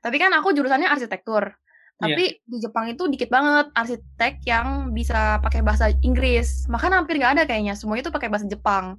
Tapi 0.00 0.16
kan 0.16 0.32
aku 0.34 0.50
jurusannya 0.56 0.88
arsitektur. 0.88 1.54
Tapi 2.00 2.22
yeah. 2.32 2.48
di 2.48 2.56
Jepang 2.64 2.88
itu 2.88 3.04
dikit 3.12 3.28
banget 3.28 3.68
arsitek 3.76 4.40
yang 4.48 4.96
bisa 4.96 5.36
pakai 5.44 5.60
bahasa 5.60 5.92
Inggris. 6.00 6.64
Bahkan 6.64 6.96
hampir 6.96 7.20
nggak 7.20 7.36
ada 7.36 7.44
kayaknya. 7.44 7.76
Semuanya 7.76 8.08
itu 8.08 8.12
pakai 8.12 8.32
bahasa 8.32 8.48
Jepang. 8.48 8.96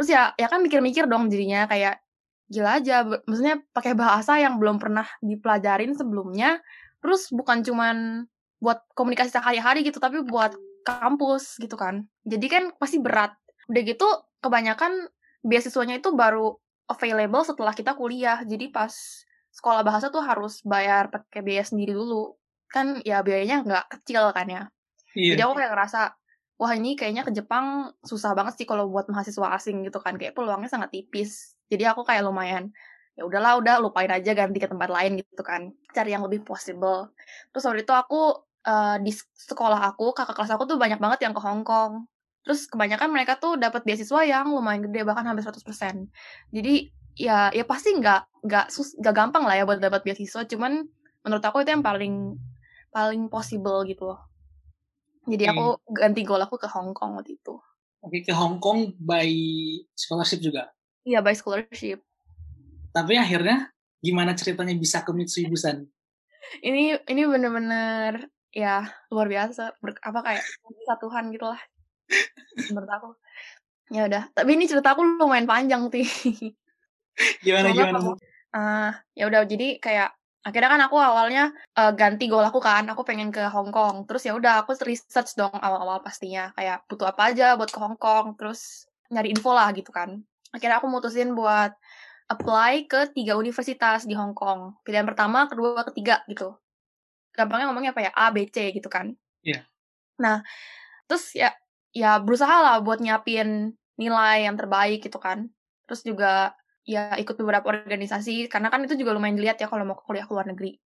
Terus 0.00 0.08
ya 0.08 0.32
ya 0.40 0.48
kan 0.48 0.64
mikir-mikir 0.64 1.04
dong 1.04 1.28
jadinya 1.28 1.68
kayak 1.68 2.00
gila 2.48 2.80
aja. 2.80 3.04
Maksudnya 3.04 3.60
pakai 3.76 3.92
bahasa 3.92 4.40
yang 4.40 4.56
belum 4.56 4.80
pernah 4.80 5.04
dipelajarin 5.20 5.92
sebelumnya. 5.92 6.64
Terus 7.04 7.28
bukan 7.28 7.60
cuman 7.60 8.24
buat 8.58 8.80
komunikasi 8.96 9.30
sehari-hari 9.30 9.84
gitu, 9.84 10.00
tapi 10.00 10.24
buat 10.24 10.56
kampus 10.88 11.60
gitu 11.60 11.76
kan. 11.76 12.08
Jadi 12.24 12.46
kan 12.48 12.64
pasti 12.80 12.96
berat. 12.96 13.36
Udah 13.68 13.82
gitu 13.84 14.08
kebanyakan 14.40 15.12
beasiswanya 15.44 16.00
itu 16.00 16.10
baru 16.16 16.56
available 16.88 17.44
setelah 17.44 17.76
kita 17.76 17.92
kuliah. 17.94 18.40
Jadi 18.42 18.72
pas 18.72 18.90
sekolah 19.52 19.84
bahasa 19.84 20.08
tuh 20.08 20.24
harus 20.24 20.64
bayar 20.64 21.12
pakai 21.12 21.44
biaya 21.44 21.64
sendiri 21.68 21.92
dulu. 21.92 22.34
Kan 22.72 23.00
ya 23.04 23.20
biayanya 23.20 23.64
nggak 23.64 23.84
kecil 24.00 24.32
kan 24.32 24.48
ya. 24.48 24.64
Iya. 25.16 25.34
jadi 25.34 25.48
aku 25.48 25.56
kayak 25.56 25.72
ngerasa 25.72 26.00
wah 26.60 26.72
ini 26.76 26.92
kayaknya 26.92 27.24
ke 27.24 27.32
Jepang 27.32 27.90
susah 28.04 28.36
banget 28.36 28.60
sih 28.60 28.68
kalau 28.68 28.92
buat 28.92 29.08
mahasiswa 29.08 29.48
asing 29.56 29.84
gitu 29.84 30.00
kan. 30.00 30.16
Kayak 30.16 30.36
peluangnya 30.36 30.72
sangat 30.72 30.92
tipis. 30.92 31.56
Jadi 31.68 31.84
aku 31.84 32.02
kayak 32.04 32.24
lumayan 32.24 32.72
ya 33.18 33.26
udahlah 33.26 33.58
udah 33.58 33.82
lupain 33.82 34.06
aja 34.14 34.30
ganti 34.30 34.62
ke 34.62 34.68
tempat 34.70 34.88
lain 34.88 35.20
gitu 35.20 35.42
kan. 35.44 35.74
Cari 35.92 36.14
yang 36.14 36.24
lebih 36.24 36.46
possible. 36.46 37.12
Terus 37.50 37.64
waktu 37.66 37.82
itu 37.82 37.92
aku 37.92 38.46
uh, 38.64 38.96
di 39.02 39.10
sekolah 39.34 39.80
aku 39.92 40.14
kakak 40.14 40.38
kelas 40.38 40.54
aku 40.54 40.64
tuh 40.70 40.78
banyak 40.78 41.02
banget 41.02 41.26
yang 41.26 41.34
ke 41.34 41.42
Hong 41.42 41.66
Kong 41.66 42.06
terus 42.48 42.64
kebanyakan 42.64 43.12
mereka 43.12 43.36
tuh 43.36 43.60
dapat 43.60 43.84
beasiswa 43.84 44.24
yang 44.24 44.48
lumayan 44.48 44.88
gede 44.88 45.04
bahkan 45.04 45.28
hampir 45.28 45.44
100% 45.44 45.60
jadi 46.48 46.88
ya 47.18 47.50
ya 47.50 47.66
pasti 47.66 47.98
nggak 47.98 48.46
nggak 48.46 48.66
sus 48.70 48.94
nggak 48.94 49.12
gampang 49.12 49.42
lah 49.42 49.58
ya 49.58 49.66
buat 49.66 49.82
dapat 49.82 50.06
beasiswa. 50.06 50.46
Cuman 50.46 50.86
menurut 51.26 51.44
aku 51.44 51.66
itu 51.66 51.74
yang 51.74 51.82
paling 51.82 52.38
paling 52.94 53.26
possible 53.26 53.82
gitu 53.84 54.14
loh. 54.14 54.22
Jadi 55.28 55.44
okay. 55.44 55.52
aku 55.52 55.66
ganti 55.92 56.22
goal 56.24 56.40
aku 56.40 56.56
ke 56.56 56.70
Hong 56.70 56.94
Kong 56.94 57.18
waktu 57.18 57.36
itu. 57.36 57.58
Oke 58.00 58.22
okay, 58.22 58.30
ke 58.30 58.32
Hong 58.32 58.62
Kong 58.62 58.94
by 58.96 59.28
scholarship 59.98 60.40
juga? 60.40 60.70
Iya 61.02 61.20
by 61.20 61.34
scholarship. 61.34 62.00
Tapi 62.94 63.18
akhirnya 63.18 63.68
gimana 63.98 64.32
ceritanya 64.38 64.72
bisa 64.78 65.02
ke 65.02 65.10
Mitsui 65.10 65.50
Busan 65.50 65.84
ini 66.64 66.96
ini 66.96 67.22
bener-bener 67.28 68.30
ya 68.54 68.88
luar 69.12 69.28
biasa. 69.28 69.76
Ber, 69.82 69.98
apa 70.00 70.22
kayak 70.24 70.44
Tuhan 71.02 71.28
gitu 71.34 71.44
lah 71.44 71.60
menurut 72.70 72.90
aku 72.90 73.08
ya 73.88 74.04
udah. 74.04 74.28
Tapi 74.36 74.50
ini 74.56 74.68
cerita 74.68 74.92
aku 74.92 75.00
lumayan 75.04 75.48
panjang 75.48 75.88
sih. 75.88 76.04
Gimana 77.40 77.72
Soalnya 77.72 77.84
gimana? 77.88 78.12
Uh, 78.52 78.92
ya 79.16 79.24
udah 79.28 79.44
jadi 79.48 79.80
kayak 79.80 80.12
akhirnya 80.44 80.70
kan 80.72 80.82
aku 80.84 80.96
awalnya 80.96 81.52
uh, 81.76 81.92
ganti 81.92 82.28
goal 82.28 82.44
aku 82.44 82.60
kan. 82.60 82.84
Aku 82.92 83.04
pengen 83.04 83.32
ke 83.32 83.48
Hong 83.48 83.72
Kong. 83.72 84.04
Terus 84.04 84.28
ya 84.28 84.36
udah 84.36 84.64
aku 84.64 84.76
research 84.84 85.36
dong 85.36 85.52
awal-awal 85.56 86.04
pastinya. 86.04 86.52
Kayak 86.56 86.84
butuh 86.88 87.12
apa 87.12 87.32
aja 87.32 87.56
buat 87.56 87.72
ke 87.72 87.78
Hong 87.80 87.96
Kong. 87.96 88.36
Terus 88.36 88.84
nyari 89.08 89.32
info 89.32 89.56
lah 89.56 89.72
gitu 89.72 89.88
kan. 89.88 90.20
Akhirnya 90.52 90.80
aku 90.80 90.88
mutusin 90.88 91.32
buat 91.32 91.72
apply 92.28 92.88
ke 92.92 93.00
tiga 93.16 93.40
universitas 93.40 94.04
di 94.04 94.12
Hong 94.12 94.36
Kong. 94.36 94.76
Pilihan 94.84 95.08
pertama 95.08 95.48
kedua 95.48 95.80
ketiga 95.88 96.20
gitu. 96.28 96.56
Gampangnya 97.32 97.72
ngomongnya 97.72 97.96
apa 97.96 98.04
ya? 98.04 98.12
A 98.12 98.28
B 98.32 98.44
C 98.52 98.72
gitu 98.76 98.92
kan. 98.92 99.16
Iya. 99.40 99.60
Yeah. 99.60 99.62
nah 100.18 100.42
terus 101.06 101.30
ya 101.32 101.54
ya 101.92 102.20
berusaha 102.20 102.52
lah 102.62 102.76
buat 102.84 103.00
nyiapin 103.00 103.74
nilai 103.98 104.46
yang 104.46 104.54
terbaik 104.54 105.02
gitu 105.02 105.18
kan 105.18 105.50
terus 105.88 106.04
juga 106.04 106.52
ya 106.88 107.12
ikut 107.20 107.36
beberapa 107.36 107.68
organisasi 107.68 108.48
karena 108.48 108.72
kan 108.72 108.80
itu 108.80 108.96
juga 108.96 109.12
lumayan 109.12 109.36
dilihat 109.36 109.60
ya 109.60 109.68
kalau 109.68 109.84
mau 109.84 109.96
kuliah 110.00 110.24
ke 110.24 110.32
luar 110.32 110.48
negeri. 110.48 110.80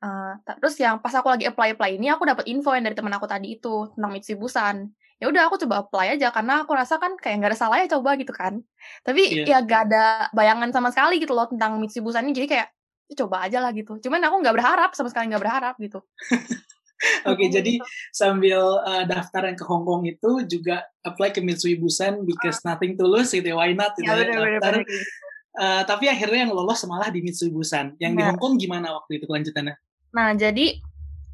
Uh, 0.00 0.32
terus 0.56 0.80
yang 0.80 0.96
pas 1.04 1.12
aku 1.12 1.28
lagi 1.28 1.44
apply 1.44 1.76
apply 1.76 2.00
ini 2.00 2.08
aku 2.08 2.24
dapat 2.24 2.48
info 2.48 2.72
yang 2.72 2.88
dari 2.88 2.96
teman 2.96 3.12
aku 3.12 3.28
tadi 3.28 3.60
itu 3.60 3.92
tentang 3.92 4.16
Mitsui 4.16 4.40
Busan. 4.40 4.88
Ya 5.20 5.28
udah 5.28 5.52
aku 5.52 5.60
coba 5.60 5.84
apply 5.84 6.16
aja 6.16 6.32
karena 6.32 6.64
aku 6.64 6.72
rasa 6.72 6.96
kan 6.96 7.20
kayak 7.20 7.36
nggak 7.36 7.52
ada 7.52 7.58
salahnya 7.60 7.92
coba 8.00 8.16
gitu 8.16 8.32
kan. 8.32 8.64
Tapi 9.04 9.44
yeah. 9.44 9.60
ya 9.60 9.68
gak 9.68 9.92
ada 9.92 10.32
bayangan 10.32 10.72
sama 10.72 10.88
sekali 10.88 11.20
gitu 11.20 11.36
loh 11.36 11.44
tentang 11.52 11.76
Mitsui 11.76 12.00
Busan 12.00 12.24
ini 12.24 12.32
jadi 12.32 12.48
kayak 12.48 12.68
ya 13.12 13.14
coba 13.20 13.44
aja 13.44 13.60
lah 13.60 13.76
gitu. 13.76 14.00
Cuman 14.00 14.24
aku 14.24 14.40
nggak 14.40 14.56
berharap 14.56 14.90
sama 14.96 15.12
sekali 15.12 15.28
nggak 15.28 15.42
berharap 15.44 15.74
gitu. 15.76 16.00
Oke, 17.30 17.48
okay, 17.48 17.48
jadi 17.48 17.72
sambil 18.12 18.60
uh, 18.84 19.04
daftar 19.08 19.48
yang 19.48 19.56
ke 19.56 19.64
Hong 19.64 19.88
Kong 19.88 20.04
itu 20.04 20.44
juga 20.44 20.84
apply 21.00 21.32
ke 21.32 21.40
Mitsui 21.40 21.80
Busan 21.80 22.28
because 22.28 22.60
uh. 22.60 22.76
nothing 22.76 22.92
to 23.00 23.08
lose 23.08 23.32
gitu, 23.32 23.56
why 23.56 23.72
not 23.72 23.96
gitu 23.96 24.04
ya, 24.04 24.20
ya 24.20 24.36
bener, 24.36 24.60
daftar. 24.60 24.74
Bener, 24.84 25.28
Uh, 25.50 25.82
tapi 25.82 26.06
akhirnya 26.06 26.46
yang 26.46 26.54
lolos 26.54 26.78
malah 26.86 27.10
di 27.10 27.26
Mitsui 27.26 27.50
Busan. 27.50 27.98
Yang 27.98 28.12
nah. 28.14 28.16
di 28.16 28.22
Hong 28.22 28.38
Kong 28.38 28.54
gimana 28.54 28.94
waktu 28.94 29.18
itu 29.18 29.26
kelanjutannya? 29.26 29.74
Nah, 30.14 30.30
jadi 30.38 30.78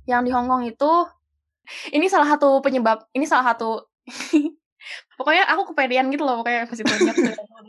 yang 0.09 0.25
di 0.25 0.33
Hong 0.33 0.49
Kong 0.49 0.65
itu 0.65 0.93
ini 1.93 2.09
salah 2.09 2.25
satu 2.25 2.65
penyebab, 2.65 3.05
ini 3.13 3.29
salah 3.29 3.53
satu 3.53 3.85
pokoknya 5.21 5.45
aku 5.53 5.75
kepedean 5.75 6.09
gitu 6.09 6.25
loh 6.25 6.41
pokoknya 6.41 6.65
masih 6.65 6.87
banyak. 6.89 7.17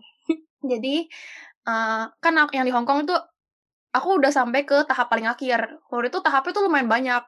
jadi 0.71 0.95
uh, 1.67 2.15
kan 2.23 2.33
yang 2.55 2.63
di 2.63 2.71
Hong 2.71 2.87
Kong 2.87 3.03
itu 3.03 3.15
aku 3.91 4.23
udah 4.23 4.31
sampai 4.31 4.63
ke 4.63 4.87
tahap 4.87 5.11
paling 5.11 5.27
akhir. 5.27 5.83
Waktu 5.91 6.07
itu 6.15 6.19
tahapnya 6.23 6.55
tuh 6.55 6.63
lumayan 6.63 6.87
banyak 6.87 7.23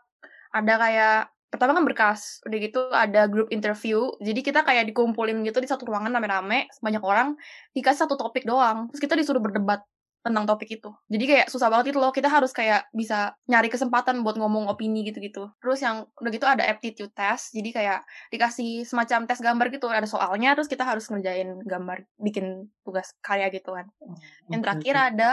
ada 0.49 0.73
kayak 0.77 1.19
pertama 1.49 1.73
kan 1.73 1.85
berkas 1.85 2.45
udah 2.45 2.57
gitu 2.61 2.81
ada 2.93 3.25
grup 3.25 3.49
interview 3.49 4.13
jadi 4.21 4.41
kita 4.45 4.61
kayak 4.61 4.85
dikumpulin 4.93 5.41
gitu 5.41 5.57
di 5.57 5.65
satu 5.65 5.89
ruangan 5.89 6.13
rame-rame 6.13 6.69
banyak 6.77 7.01
orang 7.01 7.33
dikasih 7.73 8.05
satu 8.05 8.21
topik 8.21 8.45
doang 8.45 8.85
terus 8.93 9.01
kita 9.01 9.17
disuruh 9.17 9.41
berdebat 9.41 9.81
tentang 10.19 10.43
topik 10.43 10.67
itu. 10.67 10.91
Jadi 11.07 11.23
kayak 11.23 11.47
susah 11.47 11.71
banget 11.71 11.95
itu 11.95 11.99
loh 11.99 12.11
kita 12.11 12.27
harus 12.27 12.51
kayak 12.51 12.91
bisa 12.91 13.39
nyari 13.47 13.71
kesempatan 13.71 14.19
buat 14.19 14.35
ngomong 14.35 14.67
opini 14.67 15.07
gitu-gitu. 15.07 15.47
Terus 15.63 15.79
yang 15.79 16.03
udah 16.19 16.31
gitu 16.31 16.45
ada 16.45 16.63
aptitude 16.67 17.11
test 17.15 17.55
jadi 17.55 17.69
kayak 17.71 17.99
dikasih 18.35 18.83
semacam 18.83 19.25
tes 19.25 19.39
gambar 19.39 19.67
gitu 19.71 19.87
ada 19.87 20.03
soalnya 20.03 20.59
terus 20.59 20.67
kita 20.67 20.83
harus 20.83 21.07
ngerjain 21.07 21.63
gambar 21.63 22.03
bikin 22.19 22.67
tugas 22.83 23.15
karya 23.23 23.47
gitu 23.47 23.71
kan. 23.71 23.87
Oh, 24.03 24.15
yang 24.51 24.59
terakhir 24.59 24.95
ada 24.99 25.31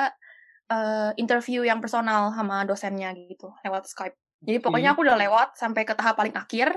uh, 0.70 1.10
interview 1.18 1.66
yang 1.66 1.82
personal 1.82 2.30
sama 2.30 2.62
dosennya 2.62 3.10
gitu 3.14 3.50
lewat 3.66 3.90
Skype 3.90 4.16
jadi 4.44 4.58
pokoknya 4.60 4.92
aku 4.92 5.00
udah 5.06 5.16
lewat 5.16 5.48
sampai 5.56 5.88
ke 5.88 5.96
tahap 5.96 6.18
paling 6.20 6.36
akhir. 6.36 6.76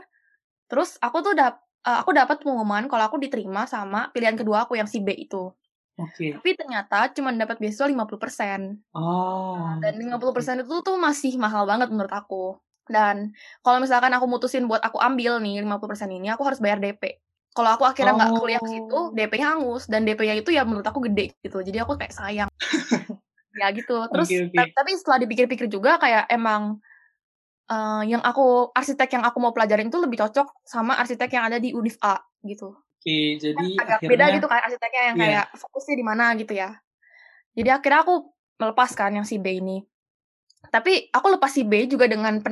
Terus 0.70 0.96
aku 1.02 1.26
tuh 1.26 1.32
udah 1.36 1.58
uh, 1.84 1.98
aku 2.04 2.16
dapat 2.16 2.40
pengumuman 2.40 2.88
kalau 2.88 3.10
aku 3.10 3.18
diterima 3.20 3.68
sama 3.68 4.14
pilihan 4.16 4.38
kedua 4.40 4.70
aku 4.70 4.80
yang 4.80 4.88
si 4.88 5.04
B 5.04 5.12
itu. 5.18 5.52
Oke. 6.00 6.16
Okay. 6.16 6.30
Tapi 6.40 6.50
ternyata 6.56 7.12
cuma 7.12 7.36
dapat 7.36 7.60
beasiswa 7.60 7.92
50%. 7.92 8.96
Oh. 8.96 9.76
Dan 9.84 9.94
50% 10.00 10.64
itu 10.64 10.76
tuh 10.80 10.96
masih 10.96 11.36
mahal 11.36 11.68
banget 11.68 11.92
menurut 11.92 12.14
aku. 12.14 12.56
Dan 12.88 13.36
kalau 13.62 13.84
misalkan 13.84 14.10
aku 14.16 14.26
mutusin 14.26 14.66
buat 14.66 14.82
aku 14.82 14.98
ambil 14.98 15.44
nih 15.44 15.62
50% 15.62 16.10
ini, 16.16 16.32
aku 16.32 16.48
harus 16.48 16.64
bayar 16.64 16.80
DP. 16.80 17.20
Kalau 17.52 17.76
aku 17.76 17.84
akhirnya 17.84 18.16
nggak 18.16 18.32
oh. 18.34 18.40
kuliah 18.40 18.62
ke 18.62 18.70
situ, 18.72 19.00
DP-nya 19.12 19.48
hangus 19.58 19.84
dan 19.92 20.08
DP-nya 20.08 20.40
itu 20.40 20.50
ya 20.56 20.64
menurut 20.64 20.88
aku 20.88 21.04
gede 21.12 21.36
gitu. 21.44 21.60
Jadi 21.60 21.78
aku 21.84 22.00
kayak 22.00 22.16
sayang. 22.16 22.50
ya 23.62 23.68
gitu. 23.76 24.08
Terus 24.08 24.28
okay, 24.32 24.48
okay. 24.48 24.72
tapi 24.72 24.92
setelah 24.96 25.20
dipikir-pikir 25.20 25.68
juga 25.68 26.00
kayak 26.00 26.32
emang 26.32 26.80
uh, 27.70 28.04
yang 28.04 28.20
aku 28.26 28.74
arsitek 28.74 29.16
yang 29.16 29.24
aku 29.24 29.38
mau 29.38 29.54
pelajarin 29.54 29.88
itu 29.88 30.02
lebih 30.02 30.20
cocok 30.20 30.66
sama 30.66 30.98
arsitek 30.98 31.30
yang 31.38 31.46
ada 31.48 31.58
di 31.62 31.72
Univ 31.72 31.96
A 32.02 32.20
gitu. 32.44 32.74
Oke, 33.00 33.40
jadi 33.40 33.56
kan 33.80 33.86
agak 33.88 33.98
akhirnya, 34.04 34.12
beda 34.12 34.26
gitu 34.36 34.48
kayak 34.52 34.64
arsiteknya 34.68 35.04
yang 35.08 35.16
yeah. 35.16 35.24
kayak 35.24 35.46
fokusnya 35.56 35.96
di 35.96 36.06
mana 36.06 36.26
gitu 36.36 36.54
ya. 36.58 36.70
Jadi 37.56 37.70
akhirnya 37.72 38.00
aku 38.04 38.16
melepaskan 38.60 39.10
yang 39.22 39.26
si 39.26 39.40
B 39.40 39.64
ini. 39.64 39.80
Tapi 40.60 41.08
aku 41.08 41.40
lepas 41.40 41.48
si 41.56 41.64
B 41.64 41.88
juga 41.88 42.12
dengan 42.12 42.44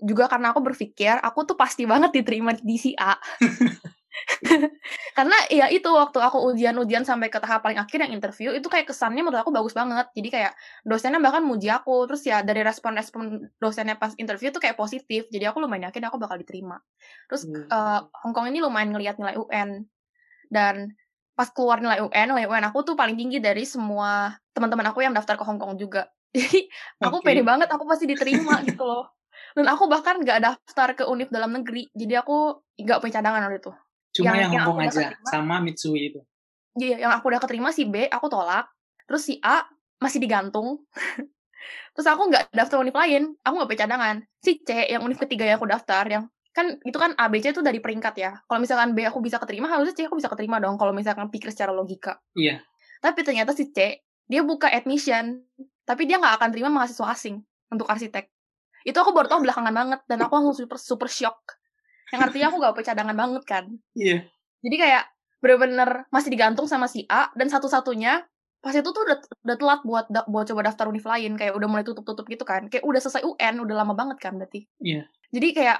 juga 0.00 0.24
karena 0.32 0.56
aku 0.56 0.64
berpikir 0.64 1.20
aku 1.20 1.44
tuh 1.44 1.56
pasti 1.60 1.84
banget 1.84 2.16
diterima 2.16 2.56
di 2.56 2.76
si 2.80 2.96
A. 2.96 3.20
Karena 5.16 5.36
ya 5.48 5.66
itu 5.70 5.86
waktu 5.86 6.18
aku 6.18 6.52
ujian-ujian 6.52 7.06
sampai 7.06 7.30
ke 7.30 7.38
tahap 7.38 7.62
paling 7.62 7.78
akhir 7.78 8.02
yang 8.02 8.12
interview 8.12 8.50
itu 8.54 8.66
kayak 8.66 8.90
kesannya 8.90 9.22
menurut 9.22 9.46
aku 9.46 9.54
bagus 9.54 9.72
banget. 9.76 10.10
Jadi 10.12 10.28
kayak 10.28 10.52
dosennya 10.82 11.22
bahkan 11.22 11.46
muji 11.46 11.70
aku. 11.70 12.10
Terus 12.10 12.22
ya 12.26 12.42
dari 12.42 12.66
respon-respon 12.66 13.54
dosennya 13.62 13.96
pas 13.96 14.12
interview 14.18 14.50
tuh 14.50 14.62
kayak 14.62 14.74
positif. 14.74 15.30
Jadi 15.30 15.44
aku 15.46 15.62
lumayan 15.62 15.88
yakin 15.90 16.10
aku 16.10 16.18
bakal 16.18 16.36
diterima. 16.40 16.82
Terus 17.30 17.46
hmm. 17.46 17.70
uh, 17.70 18.00
Hong 18.26 18.34
Kong 18.34 18.50
ini 18.50 18.58
lumayan 18.58 18.90
ngelihat 18.90 19.16
nilai 19.22 19.38
UN. 19.38 19.86
Dan 20.50 20.98
pas 21.38 21.48
keluar 21.54 21.78
nilai 21.80 22.02
UN, 22.04 22.26
nilai 22.36 22.46
UN 22.50 22.64
aku 22.68 22.84
tuh 22.84 22.94
paling 22.98 23.16
tinggi 23.16 23.38
dari 23.40 23.64
semua 23.64 24.34
teman-teman 24.52 24.90
aku 24.90 25.00
yang 25.06 25.14
daftar 25.14 25.38
ke 25.38 25.44
Hong 25.46 25.56
Kong 25.56 25.78
juga. 25.78 26.10
Jadi 26.36 26.68
aku 27.02 27.22
okay. 27.22 27.34
pede 27.38 27.42
banget 27.46 27.68
aku 27.70 27.86
pasti 27.86 28.10
diterima 28.10 28.60
gitu 28.66 28.82
loh. 28.84 29.08
Dan 29.56 29.66
aku 29.66 29.90
bahkan 29.90 30.20
gak 30.22 30.42
daftar 30.42 30.94
ke 30.94 31.04
univ 31.06 31.32
dalam 31.32 31.50
negeri. 31.50 31.90
Jadi 31.96 32.14
aku 32.14 32.60
gak 32.78 33.02
punya 33.02 33.18
cadangan 33.18 33.50
waktu 33.50 33.58
itu. 33.62 33.72
Cuma 34.10 34.34
yang, 34.34 34.50
yang 34.50 34.66
Hongkong 34.66 34.80
aja 34.90 35.14
sama 35.26 35.62
Mitsui 35.62 36.10
itu. 36.10 36.20
Iya, 36.78 37.06
yang 37.06 37.12
aku 37.14 37.30
udah 37.30 37.40
keterima 37.42 37.70
si 37.74 37.86
B, 37.86 38.06
aku 38.06 38.26
tolak. 38.30 38.70
Terus 39.06 39.22
si 39.26 39.34
A 39.42 39.66
masih 39.98 40.22
digantung. 40.22 40.86
Terus 41.94 42.06
aku 42.06 42.30
nggak 42.30 42.54
daftar 42.54 42.80
univ 42.80 42.94
lain, 42.94 43.34
aku 43.42 43.54
nggak 43.60 43.86
cadangan. 43.86 44.22
Si 44.40 44.62
C 44.62 44.88
yang 44.88 45.02
univ 45.02 45.18
ketiga 45.18 45.44
yang 45.46 45.58
aku 45.58 45.68
daftar, 45.68 46.06
yang 46.06 46.24
kan 46.50 46.82
itu 46.82 46.98
kan 46.98 47.14
A, 47.14 47.30
B, 47.30 47.38
C 47.38 47.54
itu 47.54 47.62
dari 47.62 47.78
peringkat 47.78 48.14
ya. 48.18 48.32
Kalau 48.46 48.58
misalkan 48.58 48.94
B 48.94 49.06
aku 49.06 49.22
bisa 49.22 49.38
keterima, 49.38 49.70
harusnya 49.70 49.94
C 49.94 50.06
aku 50.06 50.18
bisa 50.18 50.30
keterima 50.30 50.58
dong. 50.58 50.78
Kalau 50.78 50.94
misalkan 50.94 51.30
pikir 51.30 51.50
secara 51.54 51.70
logika. 51.70 52.18
Iya. 52.34 52.62
Tapi 53.02 53.20
ternyata 53.22 53.54
si 53.54 53.70
C, 53.70 54.02
dia 54.30 54.42
buka 54.46 54.70
admission, 54.70 55.42
tapi 55.82 56.06
dia 56.06 56.22
nggak 56.22 56.38
akan 56.38 56.48
terima 56.54 56.70
mahasiswa 56.70 57.06
asing 57.10 57.42
untuk 57.70 57.86
arsitek. 57.90 58.30
Itu 58.86 58.96
aku 59.02 59.12
baru 59.12 59.28
tahu 59.28 59.44
belakangan 59.44 59.74
banget, 59.74 60.00
dan 60.08 60.18
aku 60.24 60.32
langsung 60.38 60.56
super, 60.56 60.78
super 60.80 61.08
shock. 61.10 61.59
Yang 62.10 62.20
artinya 62.30 62.46
aku 62.50 62.56
gak 62.58 62.74
punya 62.74 62.86
cadangan 62.92 63.16
banget 63.16 63.42
kan. 63.46 63.64
Iya. 63.94 64.26
Jadi 64.60 64.76
kayak 64.76 65.04
bener-bener 65.40 66.04
masih 66.12 66.30
digantung 66.30 66.68
sama 66.68 66.84
si 66.84 67.08
A, 67.08 67.32
dan 67.32 67.48
satu-satunya 67.48 68.28
pas 68.60 68.76
itu 68.76 68.84
tuh 68.92 69.02
udah, 69.08 69.18
udah 69.48 69.56
telat 69.56 69.80
buat 69.88 70.06
da 70.12 70.20
buat 70.28 70.44
coba 70.44 70.68
daftar 70.68 70.92
univ 70.92 71.04
lain 71.08 71.32
kayak 71.40 71.56
udah 71.56 71.68
mulai 71.68 71.84
tutup-tutup 71.84 72.28
gitu 72.28 72.44
kan 72.44 72.68
kayak 72.68 72.84
udah 72.84 73.00
selesai 73.00 73.24
UN 73.24 73.64
udah 73.64 73.74
lama 73.80 73.96
banget 73.96 74.20
kan 74.20 74.36
berarti 74.36 74.68
iya 74.84 75.08
jadi 75.32 75.48
kayak 75.56 75.78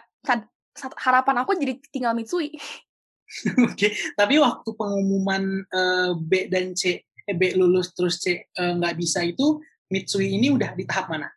harapan 0.96 1.44
aku 1.44 1.60
jadi 1.60 1.76
tinggal 1.92 2.16
Mitsui 2.16 2.56
oke 2.56 3.76
okay. 3.76 3.92
tapi 4.16 4.40
waktu 4.40 4.72
pengumuman 4.72 5.60
uh, 5.68 6.16
B 6.16 6.49
dan 6.49 6.72
C 6.72 7.04
eh, 7.04 7.37
B 7.37 7.52
lulus 7.52 7.92
terus 7.92 8.16
C 8.16 8.49
eh, 8.49 8.72
nggak 8.72 8.94
uh, 8.96 8.99
bisa 8.99 9.28
itu 9.28 9.60
Mitsui 9.92 10.40
ini 10.40 10.49
udah 10.49 10.72
di 10.72 10.88
tahap 10.88 11.12
mana 11.12 11.28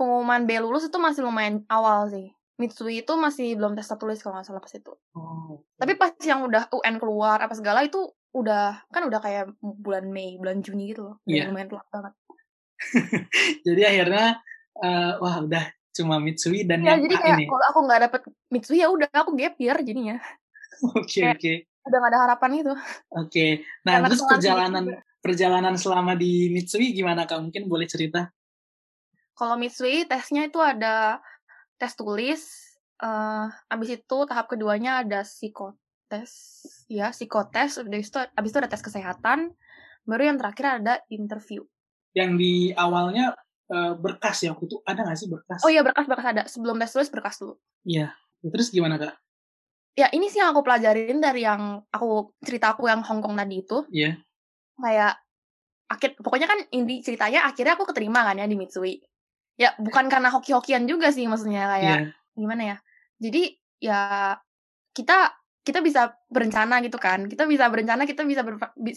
pengumuman 0.00 0.48
B 0.48 0.64
lulus 0.64 0.88
itu 0.88 0.96
masih 0.96 1.28
lumayan 1.28 1.60
awal 1.68 2.08
sih 2.08 2.32
Mitsui 2.60 3.00
itu 3.00 3.12
masih 3.16 3.56
belum 3.56 3.72
tes 3.72 3.88
tulis 3.96 4.20
kalau 4.20 4.36
nggak 4.36 4.46
salah 4.52 4.60
pas 4.60 4.74
itu 4.76 4.92
oh, 5.16 5.56
okay. 5.56 5.56
tapi 5.80 5.92
pas 5.96 6.12
yang 6.20 6.44
udah 6.44 6.68
UN 6.68 7.00
keluar 7.00 7.40
apa 7.40 7.56
segala 7.56 7.80
itu 7.80 8.12
udah 8.30 8.86
kan 8.94 9.02
udah 9.06 9.18
kayak 9.18 9.44
bulan 9.60 10.06
Mei, 10.10 10.38
bulan 10.38 10.62
Juni 10.62 10.94
gitu 10.94 11.10
loh. 11.10 11.16
Yeah. 11.26 11.50
lumayan 11.50 11.70
telat 11.70 11.86
banget. 11.90 12.12
jadi 13.66 13.82
akhirnya 13.92 14.26
uh, 14.80 15.12
wah 15.20 15.36
udah 15.42 15.64
cuma 15.90 16.22
Mitsui 16.22 16.62
dan 16.64 16.86
ya, 16.86 16.94
yang 16.94 17.02
jadi 17.10 17.16
kayak 17.18 17.38
kalau 17.50 17.66
aku 17.74 17.80
nggak 17.84 18.00
dapet 18.08 18.20
Mitsui 18.54 18.78
ya 18.78 18.88
udah 18.88 19.10
aku 19.10 19.34
gap 19.34 19.54
year 19.58 19.76
jadinya. 19.82 20.16
Oke 20.94 21.26
oke. 21.26 21.36
Okay. 21.36 21.56
Udah 21.80 21.96
gak 21.96 22.12
ada 22.12 22.20
harapan 22.28 22.50
gitu. 22.60 22.72
Oke. 22.72 22.80
Okay. 23.26 23.50
Nah 23.84 23.98
Karena 23.98 24.06
terus 24.08 24.22
perjalanan 24.24 24.84
juga. 24.84 24.98
perjalanan 25.20 25.74
selama 25.76 26.12
di 26.14 26.48
Mitsui 26.54 26.94
gimana 26.94 27.26
kak? 27.26 27.40
Mungkin 27.42 27.66
boleh 27.66 27.84
cerita? 27.90 28.30
Kalau 29.34 29.56
Mitsui 29.58 30.06
tesnya 30.06 30.46
itu 30.46 30.60
ada 30.60 31.18
tes 31.80 31.96
tulis. 31.96 32.68
Uh, 33.00 33.48
abis 33.72 33.96
itu 33.96 34.16
tahap 34.28 34.52
keduanya 34.52 35.00
ada 35.00 35.24
psikot 35.24 35.72
tes 36.10 36.28
ya 36.90 37.14
psikotes 37.14 37.80
habis 37.80 38.12
itu 38.12 38.18
habis 38.20 38.50
itu 38.52 38.58
ada 38.60 38.68
tes 38.68 38.84
kesehatan 38.84 39.56
baru 40.04 40.34
yang 40.34 40.36
terakhir 40.36 40.82
ada 40.82 40.94
interview. 41.08 41.64
Yang 42.12 42.30
di 42.36 42.54
awalnya 42.74 43.32
uh, 43.70 43.94
berkas 43.94 44.42
ya 44.44 44.52
waktu 44.52 44.66
itu 44.66 44.76
ada 44.82 45.00
nggak 45.06 45.16
sih 45.16 45.30
berkas? 45.30 45.60
Oh 45.62 45.70
iya 45.70 45.80
berkas 45.86 46.04
berkas 46.04 46.26
ada. 46.26 46.42
Sebelum 46.50 46.76
tes 46.82 46.92
tulis 46.92 47.08
berkas 47.08 47.38
dulu. 47.38 47.54
Iya. 47.86 48.12
Terus 48.42 48.68
gimana 48.74 48.98
kak? 48.98 49.14
Ya 49.94 50.10
ini 50.10 50.26
sih 50.28 50.42
yang 50.42 50.50
aku 50.52 50.66
pelajarin 50.66 51.22
dari 51.22 51.46
yang 51.46 51.80
aku 51.92 52.34
cerita 52.42 52.74
aku 52.74 52.90
yang 52.90 53.00
Hongkong 53.06 53.38
tadi 53.38 53.56
itu. 53.62 53.78
Iya. 53.88 54.04
Yeah. 54.04 54.14
kayak 54.80 55.12
akhir 55.92 56.16
pokoknya 56.24 56.48
kan 56.48 56.56
ini 56.72 57.04
ceritanya 57.04 57.44
akhirnya 57.44 57.76
aku 57.76 57.84
keterima 57.84 58.24
kan 58.24 58.40
ya 58.40 58.48
di 58.48 58.56
Mitsui 58.56 58.96
ya 59.56 59.74
bukan 59.78 60.06
karena 60.06 60.28
hoki-hokian 60.30 60.86
juga 60.86 61.10
sih 61.14 61.26
maksudnya 61.26 61.66
kayak 61.66 61.84
yeah. 61.84 62.02
gimana 62.36 62.62
ya 62.62 62.76
jadi 63.20 63.42
ya 63.80 64.00
kita 64.94 65.40
kita 65.60 65.84
bisa 65.84 66.16
berencana 66.32 66.80
gitu 66.80 66.96
kan 66.96 67.28
kita 67.28 67.44
bisa 67.44 67.68
berencana 67.68 68.08
kita 68.08 68.24
bisa 68.24 68.40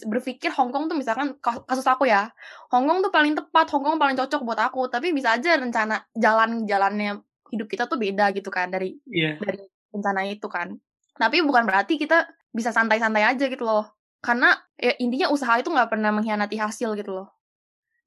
berpikir 0.08 0.48
Hong 0.56 0.72
Kong 0.72 0.88
tuh 0.88 0.96
misalkan 0.96 1.36
kasus 1.44 1.84
aku 1.84 2.08
ya 2.08 2.32
Hong 2.72 2.88
Kong 2.88 3.04
tuh 3.04 3.12
paling 3.12 3.36
tepat 3.36 3.68
Hong 3.76 3.84
Kong 3.84 4.00
paling 4.00 4.16
cocok 4.16 4.42
buat 4.48 4.60
aku 4.64 4.88
tapi 4.88 5.12
bisa 5.12 5.36
aja 5.36 5.60
rencana 5.60 6.08
jalan 6.16 6.64
jalannya 6.64 7.20
hidup 7.52 7.68
kita 7.68 7.86
tuh 7.92 8.00
beda 8.00 8.32
gitu 8.32 8.48
kan 8.48 8.72
dari 8.72 8.96
yeah. 9.12 9.36
dari 9.44 9.60
rencana 9.92 10.24
itu 10.26 10.48
kan 10.48 10.80
tapi 11.20 11.44
bukan 11.44 11.68
berarti 11.68 12.00
kita 12.00 12.26
bisa 12.50 12.72
santai-santai 12.72 13.28
aja 13.28 13.46
gitu 13.52 13.68
loh 13.68 13.94
karena 14.24 14.56
ya 14.80 14.96
intinya 15.04 15.30
usaha 15.36 15.60
itu 15.60 15.68
nggak 15.68 15.92
pernah 15.92 16.16
mengkhianati 16.16 16.56
hasil 16.56 16.96
gitu 16.96 17.12
loh 17.12 17.28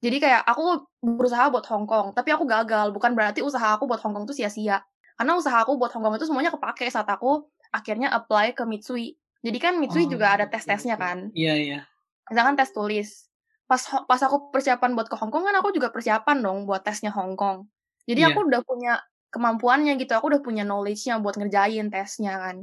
jadi 0.04 0.16
kayak 0.20 0.42
aku 0.44 0.86
berusaha 1.00 1.48
buat 1.48 1.64
Hong 1.68 1.88
Kong 1.88 2.12
tapi 2.12 2.32
aku 2.32 2.44
gagal 2.44 2.92
bukan 2.92 3.16
berarti 3.16 3.40
usaha 3.40 3.76
aku 3.76 3.88
buat 3.88 4.00
Hong 4.04 4.12
Kong 4.12 4.24
tuh 4.28 4.36
sia-sia 4.36 4.84
karena 5.16 5.32
usaha 5.32 5.56
aku 5.56 5.80
buat 5.80 5.90
Hong 5.96 6.04
Kong 6.04 6.20
itu 6.20 6.28
semuanya 6.28 6.52
kepake 6.52 6.84
saat 6.92 7.08
aku 7.08 7.48
akhirnya 7.72 8.12
apply 8.12 8.52
ke 8.52 8.62
Mitsui. 8.68 9.16
Jadi 9.40 9.58
kan 9.58 9.80
Mitsui 9.80 10.04
oh, 10.06 10.10
juga 10.12 10.36
ada 10.36 10.44
tes-tesnya 10.46 11.00
kan. 11.00 11.32
Iya, 11.32 11.54
iya. 11.56 11.78
Misalkan 12.28 12.54
tes 12.54 12.70
tulis. 12.70 13.28
Pas 13.66 13.80
pas 13.80 14.20
aku 14.22 14.52
persiapan 14.52 14.92
buat 14.94 15.08
ke 15.08 15.16
Hong 15.16 15.32
Kong 15.32 15.48
kan 15.48 15.56
aku 15.56 15.72
juga 15.72 15.88
persiapan 15.90 16.44
dong 16.44 16.68
buat 16.68 16.84
tesnya 16.84 17.10
Hong 17.16 17.34
Kong. 17.34 17.66
Jadi 18.06 18.22
yeah. 18.22 18.30
aku 18.30 18.46
udah 18.46 18.62
punya 18.62 19.00
kemampuannya 19.32 19.96
gitu. 19.96 20.12
Aku 20.14 20.28
udah 20.28 20.44
punya 20.44 20.62
knowledge-nya 20.62 21.18
buat 21.18 21.40
ngerjain 21.40 21.88
tesnya 21.88 22.36
kan. 22.36 22.56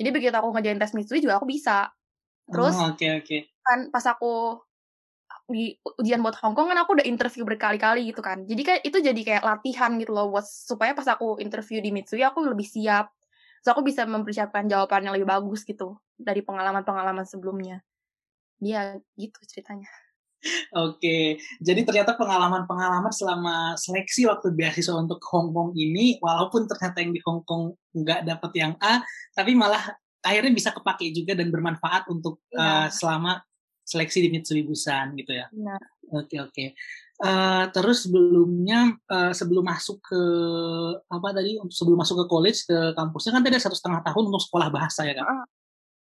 Jadi 0.00 0.08
begitu 0.10 0.34
aku 0.34 0.56
ngerjain 0.56 0.80
tes 0.80 0.96
Mitsui 0.96 1.20
juga 1.20 1.36
aku 1.36 1.46
bisa. 1.46 1.92
Terus 2.50 2.74
oh, 2.80 2.96
okay, 2.96 3.20
okay. 3.22 3.46
kan 3.62 3.92
pas 3.92 4.02
aku 4.08 4.58
di 5.50 5.74
ujian 5.98 6.22
buat 6.22 6.38
Hong 6.40 6.54
Kong 6.54 6.70
kan 6.70 6.78
aku 6.80 6.96
udah 6.96 7.06
interview 7.06 7.42
berkali-kali 7.44 8.08
gitu 8.08 8.22
kan. 8.22 8.46
Jadi 8.46 8.62
kan 8.62 8.76
itu 8.80 8.98
jadi 9.02 9.20
kayak 9.20 9.42
latihan 9.44 9.94
gitu 9.98 10.14
loh 10.14 10.30
buat 10.30 10.46
supaya 10.46 10.94
pas 10.94 11.06
aku 11.10 11.42
interview 11.42 11.82
di 11.82 11.90
Mitsui 11.90 12.22
aku 12.22 12.46
lebih 12.46 12.64
siap 12.64 13.10
so 13.60 13.68
aku 13.72 13.84
bisa 13.84 14.08
mempersiapkan 14.08 14.64
jawaban 14.66 15.04
yang 15.04 15.14
lebih 15.14 15.28
bagus 15.28 15.64
gitu 15.68 16.00
dari 16.16 16.40
pengalaman-pengalaman 16.40 17.28
sebelumnya 17.28 17.84
dia 18.60 18.96
gitu 19.16 19.40
ceritanya 19.48 19.88
Oke, 20.72 21.36
jadi 21.60 21.84
ternyata 21.84 22.16
pengalaman-pengalaman 22.16 23.12
selama 23.12 23.76
seleksi 23.76 24.24
waktu 24.24 24.56
beasiswa 24.56 24.96
untuk 24.96 25.20
Hong 25.28 25.52
Kong 25.52 25.76
ini, 25.76 26.16
walaupun 26.16 26.64
ternyata 26.64 27.04
yang 27.04 27.12
di 27.12 27.20
Hong 27.28 27.44
Kong 27.44 27.76
nggak 27.92 28.24
dapet 28.24 28.52
yang 28.56 28.72
A, 28.80 29.04
tapi 29.36 29.52
malah 29.52 29.92
akhirnya 30.24 30.48
bisa 30.56 30.72
kepake 30.72 31.12
juga 31.12 31.36
dan 31.36 31.52
bermanfaat 31.52 32.08
untuk 32.08 32.40
ya. 32.48 32.56
uh, 32.56 32.88
selama 32.88 33.44
seleksi 33.90 34.22
di 34.22 34.28
Mitsui 34.30 34.62
Busan 34.62 35.18
gitu 35.18 35.34
ya. 35.34 35.50
Nah. 35.50 35.82
Oke 36.14 36.38
oke. 36.38 36.78
Uh, 37.20 37.68
terus 37.74 38.06
sebelumnya 38.06 38.96
uh, 39.10 39.34
sebelum 39.34 39.66
masuk 39.66 40.00
ke 40.00 40.22
apa 41.10 41.28
tadi 41.34 41.58
sebelum 41.68 41.98
masuk 42.00 42.24
ke 42.24 42.26
college 42.30 42.64
ke 42.64 42.94
kampusnya 42.96 43.36
kan 43.36 43.42
tadi 43.44 43.58
ada 43.58 43.64
satu 43.66 43.76
setengah 43.76 44.00
tahun 44.06 44.24
untuk 44.30 44.42
sekolah 44.46 44.68
bahasa 44.70 45.10
ya 45.10 45.18
kan? 45.18 45.26
Uh. 45.26 45.46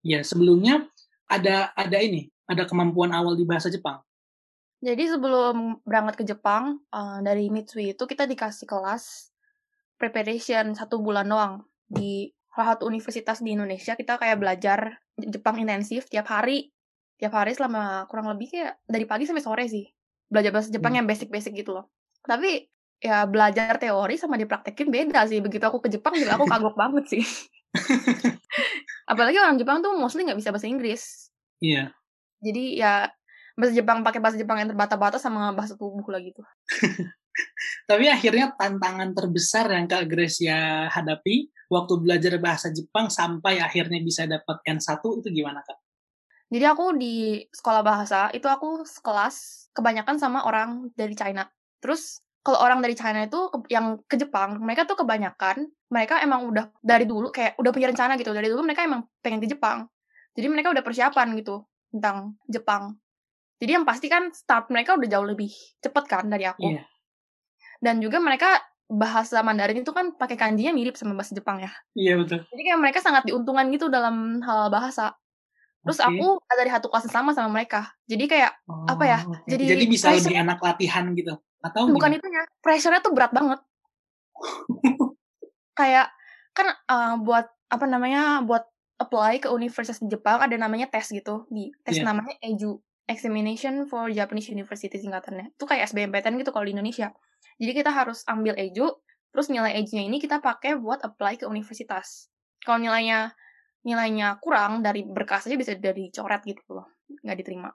Ya 0.05 0.19
sebelumnya 0.21 0.85
ada 1.25 1.73
ada 1.73 1.97
ini 1.97 2.29
ada 2.45 2.69
kemampuan 2.69 3.09
awal 3.09 3.33
di 3.33 3.43
bahasa 3.43 3.73
Jepang. 3.73 4.01
Jadi 4.79 5.11
sebelum 5.11 5.83
berangkat 5.83 6.23
ke 6.23 6.25
Jepang 6.29 6.79
uh, 6.93 7.19
dari 7.19 7.51
Mitsui 7.51 7.91
itu 7.97 8.03
kita 8.07 8.23
dikasih 8.23 8.63
kelas 8.63 9.27
preparation 9.99 10.71
satu 10.71 11.03
bulan 11.03 11.27
doang 11.27 11.67
di 11.83 12.31
salah 12.55 12.79
satu 12.79 12.87
universitas 12.87 13.43
di 13.43 13.59
Indonesia 13.59 13.99
kita 13.99 14.15
kayak 14.15 14.39
belajar 14.39 15.03
Jepang 15.19 15.59
intensif 15.59 16.07
tiap 16.07 16.31
hari 16.31 16.71
tiap 17.19 17.35
hari 17.35 17.51
selama 17.51 18.07
kurang 18.07 18.31
lebih 18.31 18.47
kayak 18.55 18.79
dari 18.87 19.03
pagi 19.03 19.27
sampai 19.27 19.43
sore 19.43 19.67
sih 19.67 19.83
belajar 20.29 20.53
bahasa 20.53 20.69
Jepang 20.71 20.93
hmm. 20.95 20.99
yang 21.03 21.07
basic-basic 21.09 21.51
gitu 21.57 21.75
loh. 21.75 21.89
Tapi 22.23 22.69
ya 23.01 23.25
belajar 23.25 23.75
teori 23.81 24.15
sama 24.15 24.37
dipraktekin 24.37 24.87
beda 24.93 25.25
sih. 25.25 25.41
Begitu 25.41 25.65
aku 25.65 25.83
ke 25.83 25.89
Jepang 25.91 26.15
juga 26.15 26.37
aku 26.37 26.45
kagok 26.53 26.77
banget 26.77 27.05
sih. 27.09 27.23
Apalagi 29.11 29.41
orang 29.41 29.57
Jepang 29.57 29.81
tuh 29.81 29.97
mostly 29.97 30.23
nggak 30.23 30.39
bisa 30.39 30.53
bahasa 30.53 30.69
Inggris. 30.69 31.33
Iya. 31.59 31.75
Yeah. 31.75 31.87
Jadi 32.39 32.63
ya 32.79 32.93
bahasa 33.59 33.73
Jepang 33.75 34.05
pakai 34.05 34.23
bahasa 34.23 34.37
Jepang 34.39 34.63
yang 34.63 34.71
terbata-bata 34.71 35.19
sama 35.19 35.51
bahasa 35.51 35.75
tubuh 35.75 36.05
lah 36.07 36.21
gitu. 36.23 36.45
Tapi 37.89 38.05
akhirnya 38.07 38.53
tantangan 38.55 39.11
terbesar 39.15 39.71
yang 39.71 39.89
Kak 39.89 40.07
Gracia 40.07 40.87
hadapi 40.91 41.49
waktu 41.71 41.93
belajar 41.99 42.37
bahasa 42.37 42.69
Jepang 42.69 43.07
sampai 43.07 43.59
akhirnya 43.59 43.99
bisa 44.03 44.27
dapat 44.27 44.61
N1 44.63 44.99
itu 45.01 45.29
gimana 45.33 45.63
Kak? 45.65 45.88
Jadi 46.49 46.65
aku 46.65 46.97
di 46.97 47.45
sekolah 47.53 47.85
bahasa 47.85 48.33
itu 48.33 48.49
aku 48.49 48.81
sekelas 48.81 49.69
kebanyakan 49.69 50.17
sama 50.17 50.43
orang 50.49 50.89
dari 50.97 51.13
China. 51.13 51.45
Terus 51.77 52.25
kalau 52.41 52.57
orang 52.65 52.81
dari 52.81 52.97
China 52.97 53.21
itu 53.21 53.53
yang 53.69 54.01
ke 54.09 54.17
Jepang, 54.17 54.57
mereka 54.57 54.89
tuh 54.89 54.97
kebanyakan 54.97 55.69
mereka 55.93 56.17
emang 56.25 56.49
udah 56.49 56.73
dari 56.81 57.05
dulu 57.05 57.29
kayak 57.29 57.53
udah 57.61 57.71
punya 57.73 57.93
rencana 57.93 58.17
gitu. 58.17 58.33
Dari 58.33 58.49
dulu 58.49 58.65
mereka 58.65 58.81
emang 58.81 59.05
pengen 59.21 59.45
ke 59.45 59.47
Jepang. 59.49 59.85
Jadi 60.33 60.47
mereka 60.49 60.73
udah 60.73 60.81
persiapan 60.81 61.37
gitu 61.37 61.69
tentang 61.93 62.33
Jepang. 62.49 62.97
Jadi 63.59 63.71
yang 63.75 63.85
pasti 63.85 64.07
kan 64.07 64.31
start 64.31 64.71
mereka 64.71 64.95
udah 64.95 65.07
jauh 65.09 65.27
lebih 65.27 65.51
cepet 65.83 66.03
kan 66.07 66.25
dari 66.31 66.47
aku. 66.47 66.65
Yeah. 66.65 66.87
Dan 67.83 67.99
juga 67.99 68.23
mereka 68.23 68.57
bahasa 68.89 69.45
Mandarin 69.45 69.85
itu 69.85 69.93
kan 69.93 70.17
pakai 70.17 70.33
kanjinya 70.33 70.73
mirip 70.73 70.97
sama 70.97 71.13
bahasa 71.13 71.35
Jepang 71.35 71.61
ya. 71.61 71.69
Iya 71.93 72.07
yeah, 72.09 72.15
betul. 72.17 72.39
Jadi 72.49 72.61
kayak 72.65 72.79
mereka 72.79 72.99
sangat 73.03 73.27
diuntungkan 73.27 73.67
gitu 73.69 73.91
dalam 73.91 74.39
hal 74.41 74.71
bahasa. 74.71 75.13
Terus 75.79 75.99
okay. 76.03 76.11
aku 76.11 76.27
dari 76.43 76.69
satu 76.69 76.87
kelas 76.91 77.05
sama 77.07 77.31
sama 77.31 77.49
mereka. 77.51 77.91
Jadi 78.05 78.25
kayak 78.27 78.51
oh, 78.67 78.85
apa 78.87 79.03
ya? 79.07 79.19
Okay. 79.23 79.55
Jadi 79.55 79.63
Jadi 79.75 79.83
bisa 79.87 80.07
lebih 80.11 80.35
enak 80.35 80.59
latihan 80.59 81.05
gitu. 81.15 81.33
Atau 81.63 81.87
bukan 81.91 82.15
itu 82.15 82.27
ya. 82.27 82.43
Pressure-nya 82.59 83.01
tuh 83.03 83.13
berat 83.15 83.31
banget. 83.31 83.59
kayak 85.79 86.11
kan 86.51 86.67
uh, 86.91 87.15
buat 87.23 87.47
apa 87.71 87.85
namanya? 87.87 88.43
buat 88.43 88.67
apply 88.99 89.39
ke 89.39 89.47
universitas 89.47 90.03
di 90.03 90.11
Jepang 90.11 90.43
ada 90.43 90.51
namanya 90.59 90.91
tes 90.91 91.07
gitu 91.07 91.47
di 91.47 91.71
tes 91.87 91.97
Iya. 91.97 92.03
namanya 92.03 92.35
EJU 92.43 92.83
Examination 93.07 93.87
for 93.87 94.11
Japanese 94.11 94.51
University 94.51 94.91
singkatannya 94.91 95.55
itu 95.55 95.65
kayak 95.65 95.87
SBMPTN 95.89 96.35
gitu 96.43 96.51
kalau 96.51 96.67
di 96.67 96.75
Indonesia 96.75 97.15
jadi 97.57 97.71
kita 97.71 97.95
harus 97.95 98.27
ambil 98.27 98.59
EJU 98.59 98.91
terus 99.31 99.47
nilai 99.47 99.79
EJU-nya 99.79 100.03
ini 100.03 100.19
kita 100.19 100.43
pakai 100.43 100.75
buat 100.75 100.99
apply 100.99 101.39
ke 101.39 101.47
universitas 101.47 102.27
kalau 102.61 102.83
nilainya 102.83 103.31
nilainya 103.83 104.37
kurang 104.43 104.83
dari 104.83 105.07
berkas 105.07 105.47
aja 105.47 105.55
bisa 105.55 105.75
dari 105.79 106.11
coret 106.11 106.43
gitu 106.43 106.61
loh 106.75 106.87
nggak 107.09 107.37
diterima. 107.39 107.71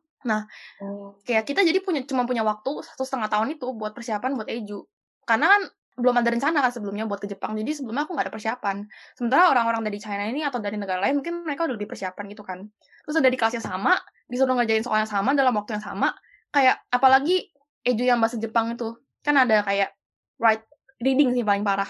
Oh. 0.80 1.20
kayak 1.20 1.44
kita 1.44 1.60
jadi 1.60 1.84
punya 1.84 2.00
cuma 2.08 2.24
punya 2.24 2.40
waktu 2.40 2.80
satu 2.80 3.04
setengah 3.04 3.28
tahun 3.28 3.60
itu 3.60 3.76
buat 3.76 3.92
persiapan 3.92 4.32
buat 4.40 4.48
EJU. 4.48 4.80
Karena 5.28 5.52
kan 5.52 5.62
belum 5.94 6.16
ada 6.16 6.32
rencana 6.32 6.58
kan 6.64 6.72
sebelumnya 6.74 7.04
buat 7.06 7.22
ke 7.22 7.28
Jepang 7.30 7.54
jadi 7.54 7.70
sebelumnya 7.70 8.08
aku 8.08 8.16
nggak 8.16 8.26
ada 8.30 8.34
persiapan. 8.34 8.76
Sementara 9.12 9.52
orang-orang 9.52 9.84
dari 9.84 10.00
China 10.00 10.24
ini 10.24 10.40
atau 10.40 10.58
dari 10.64 10.80
negara 10.80 11.04
lain 11.04 11.20
mungkin 11.20 11.44
mereka 11.44 11.68
udah 11.68 11.76
lebih 11.76 11.92
persiapan 11.92 12.24
gitu 12.32 12.40
kan. 12.40 12.64
Terus 13.04 13.16
ada 13.20 13.28
di 13.28 13.36
kelas 13.36 13.60
yang 13.60 13.66
sama 13.68 14.00
disuruh 14.24 14.56
ngerjain 14.56 14.80
soalnya 14.80 15.06
sama 15.06 15.36
dalam 15.36 15.52
waktu 15.52 15.76
yang 15.76 15.84
sama 15.84 16.16
kayak 16.48 16.80
apalagi 16.88 17.52
EJU 17.84 18.08
yang 18.08 18.18
bahasa 18.18 18.40
Jepang 18.40 18.72
itu 18.72 18.96
kan 19.20 19.36
ada 19.36 19.60
kayak 19.60 19.92
write 20.40 20.64
reading 21.04 21.36
sih 21.36 21.44
paling 21.44 21.62
parah 21.62 21.88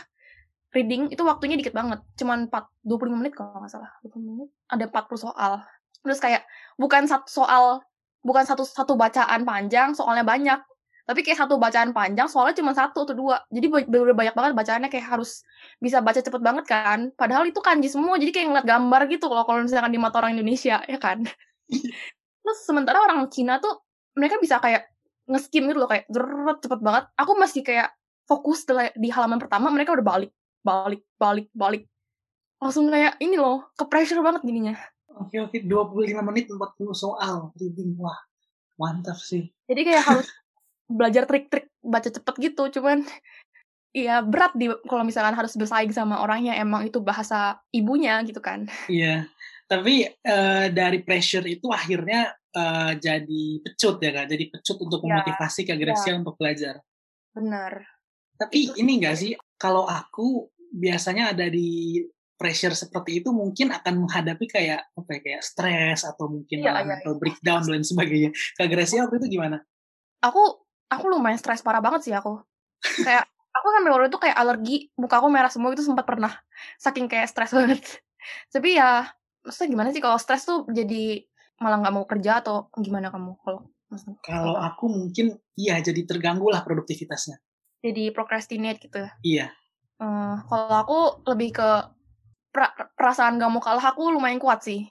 reading 0.75 1.09
itu 1.15 1.23
waktunya 1.23 1.55
dikit 1.55 1.73
banget 1.73 2.03
cuman 2.19 2.51
4 2.51 2.85
25 2.85 3.15
menit 3.15 3.33
kalau 3.39 3.63
nggak 3.63 3.73
salah. 3.73 3.91
20 4.03 4.21
menit 4.27 4.49
ada 4.67 4.85
40 4.91 5.25
soal. 5.31 5.53
Terus 6.03 6.19
kayak 6.21 6.43
bukan 6.77 7.07
satu 7.07 7.31
soal 7.31 7.65
bukan 8.27 8.45
satu 8.45 8.67
satu 8.67 8.99
bacaan 8.99 9.47
panjang 9.47 9.95
soalnya 9.95 10.27
banyak. 10.27 10.59
Tapi 11.05 11.21
kayak 11.21 11.47
satu 11.47 11.61
bacaan 11.61 11.93
panjang 11.93 12.27
soalnya 12.27 12.59
cuma 12.59 12.73
satu 12.75 13.07
atau 13.07 13.15
dua. 13.15 13.37
Jadi 13.53 13.67
bener-bener 13.71 14.17
banyak 14.17 14.35
banget 14.35 14.53
bacaannya 14.57 14.91
kayak 14.91 15.07
harus 15.15 15.45
bisa 15.79 16.03
baca 16.03 16.19
cepet 16.19 16.41
banget 16.43 16.65
kan. 16.67 17.15
Padahal 17.15 17.47
itu 17.47 17.61
kanji 17.63 17.87
semua 17.93 18.19
jadi 18.19 18.35
kayak 18.35 18.47
ngeliat 18.51 18.67
gambar 18.67 19.01
gitu 19.13 19.31
loh 19.31 19.45
kalau 19.47 19.63
misalkan 19.63 19.93
di 19.95 20.01
mata 20.01 20.19
orang 20.19 20.35
Indonesia 20.35 20.83
ya 20.93 20.99
kan. 20.99 21.23
Terus 22.45 22.59
sementara 22.67 22.99
orang 23.05 23.31
Cina 23.31 23.63
tuh 23.63 23.85
mereka 24.19 24.41
bisa 24.43 24.59
kayak 24.59 24.91
nge-skim 25.25 25.65
gitu 25.71 25.79
loh 25.79 25.89
kayak 25.89 26.11
cepet 26.61 26.81
banget. 26.83 27.05
Aku 27.21 27.33
masih 27.37 27.63
kayak 27.63 27.93
fokus 28.25 28.65
di 28.97 29.09
halaman 29.13 29.37
pertama 29.37 29.69
mereka 29.69 29.93
udah 29.93 30.05
balik 30.05 30.33
balik 30.65 31.05
balik 31.21 31.53
balik 31.53 31.85
langsung 32.59 32.89
kayak 32.89 33.21
ini 33.21 33.37
loh 33.37 33.69
ke 33.77 33.85
pressure 33.85 34.25
banget 34.25 34.43
gininya 34.43 34.75
Oke 35.15 35.39
oke 35.39 35.63
25 35.63 36.11
menit 36.27 36.51
40 36.51 36.59
soal 36.91 37.55
reading 37.55 37.95
wah 37.95 38.19
mantap 38.75 39.15
sih. 39.15 39.47
jadi 39.71 39.81
kayak 39.87 40.05
harus 40.11 40.29
belajar 40.99 41.23
trik-trik 41.29 41.71
baca 41.79 42.11
cepet 42.11 42.35
gitu 42.51 42.81
cuman 42.81 43.05
Iya 43.95 44.27
berat 44.27 44.59
di 44.59 44.67
kalau 44.91 45.07
misalkan 45.07 45.39
harus 45.39 45.55
bersaing 45.55 45.95
sama 45.95 46.19
orangnya 46.19 46.59
emang 46.59 46.91
itu 46.91 46.99
bahasa 46.99 47.63
ibunya 47.71 48.19
gitu 48.27 48.43
kan. 48.43 48.67
Iya. 48.91 49.31
Tapi 49.71 50.11
eh, 50.11 50.67
dari 50.75 50.99
pressure 51.07 51.47
itu 51.47 51.71
akhirnya 51.71 52.35
eh, 52.35 52.93
jadi 52.99 53.45
pecut 53.63 54.03
ya 54.03 54.11
kak. 54.11 54.27
Jadi 54.35 54.45
pecut 54.51 54.83
untuk 54.83 54.99
Iya, 54.99 55.23
memotivasi 55.23 55.61
Kak 55.63 55.79
Gracia 55.79 56.19
untuk 56.19 56.35
belajar. 56.35 56.83
Bener. 57.39 57.87
Tapi 58.35 58.75
Itu 58.75 58.83
ini 58.83 58.99
enggak 58.99 59.15
sih 59.15 59.39
kalau 59.55 59.87
aku 59.87 60.51
biasanya 60.75 61.31
ada 61.31 61.47
di 61.47 62.03
pressure 62.35 62.75
seperti 62.75 63.23
itu 63.23 63.31
mungkin 63.31 63.71
akan 63.71 63.95
menghadapi 64.05 64.51
kayak 64.51 64.91
apa 64.91 65.11
ya, 65.15 65.21
kayak 65.23 65.43
stres 65.47 66.03
atau 66.03 66.27
mungkin 66.27 66.67
malah 66.67 66.83
iya, 66.83 66.91
mental 66.99 67.15
breakdown 67.23 67.63
dan 67.63 67.87
sebagainya. 67.87 68.35
Kak 68.59 68.67
Gracia 68.67 69.07
waktu 69.07 69.23
itu 69.23 69.39
gimana? 69.39 69.63
Aku 70.19 70.43
aku 70.91 71.05
lumayan 71.07 71.39
stres 71.39 71.63
parah 71.63 71.79
banget 71.79 72.11
sih 72.11 72.15
aku. 72.15 72.43
Kayak 73.07 73.31
aku 73.55 73.67
sampai 73.71 73.91
waktu 73.95 74.11
itu 74.11 74.19
kayak 74.19 74.37
alergi, 74.37 74.77
muka 74.99 75.23
aku 75.23 75.31
merah 75.31 75.47
semua 75.47 75.71
itu 75.71 75.87
sempat 75.87 76.03
pernah. 76.05 76.35
Saking 76.83 77.07
kayak 77.07 77.31
stres 77.31 77.55
banget. 77.55 77.81
Tapi 78.51 78.75
ya 78.75 79.07
maksudnya 79.47 79.69
gimana 79.71 79.89
sih 79.95 80.03
kalau 80.03 80.19
stres 80.19 80.43
tuh 80.43 80.67
jadi 80.67 81.23
malah 81.63 81.87
nggak 81.87 81.95
mau 81.95 82.03
kerja 82.03 82.43
atau 82.43 82.67
gimana 82.83 83.15
kamu 83.15 83.39
kalau 83.47 83.63
maksudnya 83.87 84.19
Kalau 84.27 84.59
aku 84.59 84.91
mungkin 84.91 85.39
iya 85.55 85.79
jadi 85.79 86.03
terganggu 86.03 86.51
lah 86.51 86.67
produktivitasnya. 86.67 87.39
jadi 87.85 88.11
procrastinate 88.11 88.81
gitu 88.83 89.07
ya. 89.07 89.11
Iya. 89.23 89.47
Eh, 90.03 90.37
kalau 90.51 90.77
aku 90.83 90.99
lebih 91.31 91.55
ke 91.55 91.69
pra- 92.51 92.75
perasaan 92.99 93.39
gak 93.39 93.51
mau 93.51 93.63
kalah 93.63 93.95
aku 93.95 94.11
lumayan 94.11 94.43
kuat 94.43 94.67
sih. 94.67 94.91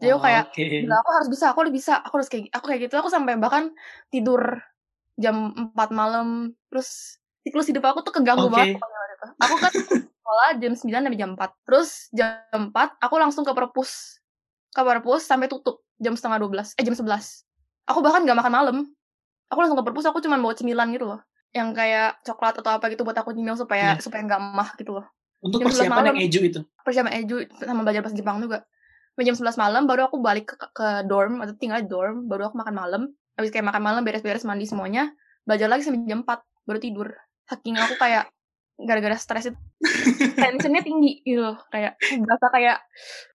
Jadi 0.00 0.10
aku 0.12 0.20
kayak. 0.26 0.44
Gila, 0.84 0.96
aku 1.00 1.10
harus 1.16 1.28
bisa, 1.32 1.44
aku 1.54 1.58
harus 1.64 1.74
bisa, 1.74 1.92
aku 2.02 2.14
harus 2.20 2.28
kayak 2.28 2.44
aku 2.52 2.64
kayak 2.68 2.80
gitu. 2.88 2.94
Aku 3.00 3.08
sampai 3.08 3.40
bahkan 3.40 3.72
tidur 4.12 4.60
jam 5.16 5.54
4 5.54 5.90
malam, 5.94 6.52
terus 6.68 7.16
siklus 7.46 7.70
hidup 7.70 7.86
aku 7.86 8.02
tuh 8.04 8.12
keganggu 8.20 8.50
Oke. 8.50 8.52
banget. 8.52 8.82
Aku 9.40 9.54
kan 9.56 9.72
sekolah 9.72 10.48
jam 10.60 10.72
9 10.76 11.00
sampai 11.08 11.20
jam 11.20 11.30
4. 11.38 11.50
Terus 11.64 11.90
jam 12.12 12.36
4 12.52 12.98
aku 13.00 13.14
langsung 13.16 13.46
ke 13.48 13.52
perpus. 13.56 14.20
Ke 14.74 14.82
perpus 14.82 15.24
sampai 15.24 15.46
tutup 15.48 15.86
jam 16.02 16.18
setengah 16.18 16.42
12, 16.42 16.74
eh 16.76 16.84
jam 16.84 16.92
11. 16.92 17.46
Aku 17.88 18.02
bahkan 18.04 18.26
gak 18.26 18.36
makan 18.36 18.52
malam. 18.52 18.76
Aku 19.48 19.58
langsung 19.62 19.78
ke 19.78 19.84
perpus, 19.86 20.04
aku 20.08 20.18
cuma 20.20 20.36
bawa 20.36 20.52
cemilan 20.56 20.90
gitu 20.92 21.06
loh. 21.06 21.20
Yang 21.54 21.68
kayak 21.72 22.10
coklat 22.22 22.54
atau 22.58 22.70
apa 22.72 22.90
gitu 22.90 23.02
buat 23.02 23.14
aku 23.14 23.30
nyemil 23.30 23.54
supaya 23.54 23.94
Iya. 23.94 24.02
supaya 24.02 24.20
nggak 24.22 24.40
emah 24.42 24.68
gitu 24.74 24.90
loh. 24.92 25.06
Untuk 25.38 25.60
jam 25.60 25.68
11 25.68 25.76
persiapan 25.78 25.96
malam. 25.96 26.06
yang 26.10 26.20
eju 26.20 26.40
itu. 26.42 26.60
Persiapan 26.82 27.12
eju 27.16 27.36
sama 27.56 27.80
belajar 27.80 28.00
bahasa 28.02 28.16
Jepang 28.16 28.36
juga. 28.38 28.58
Jam 29.16 29.32
11 29.32 29.54
malam 29.54 29.82
baru 29.84 30.00
aku 30.04 30.18
balik 30.18 30.50
ke, 30.50 30.66
ke 30.68 30.86
dorm 31.04 31.38
atau 31.38 31.54
tinggal 31.54 31.78
di 31.78 31.86
dorm, 31.86 32.26
baru 32.26 32.48
aku 32.48 32.58
makan 32.58 32.74
malam. 32.74 33.02
Habis 33.34 33.50
kayak 33.50 33.64
makan 33.64 33.82
malam 33.82 34.02
beres-beres 34.02 34.42
mandi 34.42 34.64
semuanya, 34.64 35.14
belajar 35.42 35.66
lagi 35.66 35.82
sampai 35.82 36.02
jam 36.04 36.22
4 36.22 36.38
baru 36.64 36.78
tidur. 36.78 37.08
Saking 37.44 37.76
aku 37.76 37.94
kayak 37.94 38.26
gara-gara 38.74 39.14
stres 39.14 39.46
itu 39.46 39.58
tensionnya 40.34 40.82
tinggi 40.82 41.22
gitu 41.22 41.44
loh. 41.44 41.58
kayak 41.68 41.94
berasa 42.18 42.46
kayak 42.50 42.76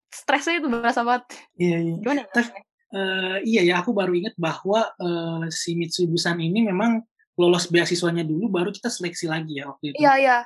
stresnya 0.06 0.60
itu 0.60 0.68
berasa 0.68 1.02
banget 1.02 1.24
Iya, 1.56 1.78
iya. 1.80 1.96
gimana 1.98 2.22
ya? 2.24 2.28
Tapi- 2.34 2.68
Eh, 2.90 3.38
iya 3.46 3.62
ya, 3.62 3.76
aku 3.80 3.94
baru 3.94 4.12
ingat 4.12 4.34
bahwa 4.34 4.82
eh, 4.98 5.46
si 5.50 5.78
Mitsui 5.78 6.10
Busan 6.10 6.42
ini 6.42 6.66
memang 6.66 7.06
lolos 7.40 7.72
beasiswanya 7.72 8.28
dulu, 8.28 8.52
baru 8.52 8.76
kita 8.76 8.92
seleksi 8.92 9.32
lagi 9.32 9.64
ya 9.64 9.72
waktu 9.72 9.96
itu. 9.96 10.04
Iya, 10.04 10.14
iya. 10.20 10.38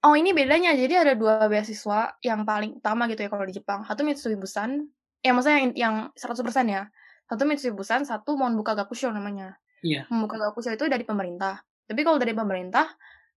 Oh, 0.00 0.16
ini 0.16 0.32
bedanya. 0.32 0.72
Jadi 0.72 0.94
ada 0.96 1.12
dua 1.12 1.44
beasiswa 1.44 2.16
yang 2.24 2.48
paling 2.48 2.80
utama 2.80 3.04
gitu 3.12 3.20
ya 3.20 3.28
kalau 3.28 3.44
di 3.44 3.52
Jepang. 3.52 3.84
Satu 3.84 4.00
Mitsui 4.08 4.40
Busan, 4.40 4.88
ya 5.20 5.36
maksudnya 5.36 5.60
yang, 5.60 5.72
yang 5.76 5.94
100% 6.16 6.40
ya. 6.72 6.88
Satu 7.28 7.44
Mitsui 7.44 7.76
Busan, 7.76 8.08
satu 8.08 8.40
Monbuka 8.40 8.72
Gakusho 8.72 9.12
namanya. 9.12 9.60
Iya. 9.84 10.08
Monbuka 10.08 10.40
Gakusho 10.40 10.72
itu 10.72 10.88
dari 10.88 11.04
pemerintah. 11.04 11.60
Tapi 11.84 12.00
kalau 12.00 12.16
dari 12.16 12.32
pemerintah, 12.32 12.88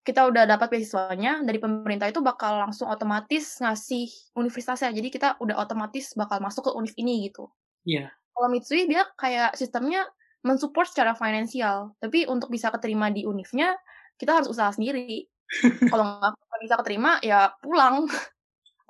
kita 0.07 0.31
udah 0.31 0.47
dapat 0.47 0.71
beasiswanya, 0.71 1.43
dari 1.43 1.59
pemerintah 1.59 2.07
itu 2.07 2.23
bakal 2.23 2.63
langsung 2.63 2.87
otomatis 2.87 3.59
ngasih 3.59 4.07
universitasnya. 4.39 4.95
Jadi 4.95 5.09
kita 5.11 5.35
udah 5.43 5.59
otomatis 5.59 6.15
bakal 6.15 6.39
masuk 6.39 6.71
ke 6.71 6.73
univ 6.79 6.95
ini 6.95 7.27
gitu. 7.27 7.51
Iya. 7.83 8.15
Kalau 8.37 8.49
Mitsui 8.53 8.87
dia 8.87 9.03
kayak 9.19 9.59
sistemnya 9.59 10.07
mensupport 10.45 10.89
secara 10.89 11.13
finansial. 11.13 11.93
Tapi 12.01 12.25
untuk 12.29 12.49
bisa 12.49 12.73
keterima 12.73 13.13
di 13.13 13.25
univnya, 13.29 13.77
kita 14.17 14.41
harus 14.41 14.49
usaha 14.53 14.73
sendiri. 14.73 15.29
Kalau 15.91 16.05
nggak 16.23 16.61
bisa 16.63 16.77
keterima, 16.81 17.19
ya 17.25 17.51
pulang. 17.61 18.07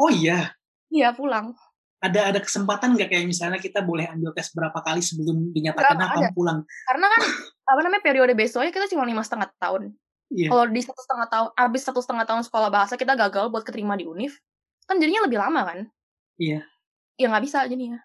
Oh 0.00 0.10
iya, 0.12 0.54
Iya, 0.90 1.14
pulang. 1.14 1.54
ada 2.00 2.32
ada 2.32 2.40
kesempatan 2.40 2.96
nggak 2.96 3.12
kayak 3.12 3.28
misalnya 3.28 3.60
kita 3.60 3.84
boleh 3.84 4.08
ambil 4.08 4.32
tes 4.32 4.48
berapa 4.56 4.74
kali 4.80 5.04
sebelum 5.04 5.52
dinyatakan 5.52 6.00
ada. 6.00 6.32
pulang? 6.32 6.64
Karena 6.88 7.06
kan, 7.12 7.20
apa 7.70 7.80
namanya, 7.84 8.02
periode 8.02 8.32
beasiswanya 8.32 8.72
kita 8.72 8.88
cuma 8.88 9.04
lima 9.04 9.20
setengah 9.20 9.52
tahun. 9.60 9.92
Iya. 10.32 10.48
Kalau 10.48 10.64
di 10.72 10.80
satu 10.80 10.96
setengah 10.96 11.28
tahun, 11.28 11.48
abis 11.54 11.82
satu 11.84 12.00
setengah 12.00 12.24
tahun 12.24 12.42
sekolah 12.48 12.68
bahasa, 12.72 12.96
kita 12.96 13.14
gagal 13.20 13.52
buat 13.52 13.62
keterima 13.68 14.00
di 14.00 14.08
univ, 14.08 14.32
kan 14.88 14.96
jadinya 14.96 15.28
lebih 15.28 15.38
lama 15.38 15.60
kan? 15.62 15.78
Iya. 16.40 16.64
Ya 17.20 17.26
nggak 17.28 17.44
bisa 17.44 17.68
jadinya. 17.68 18.00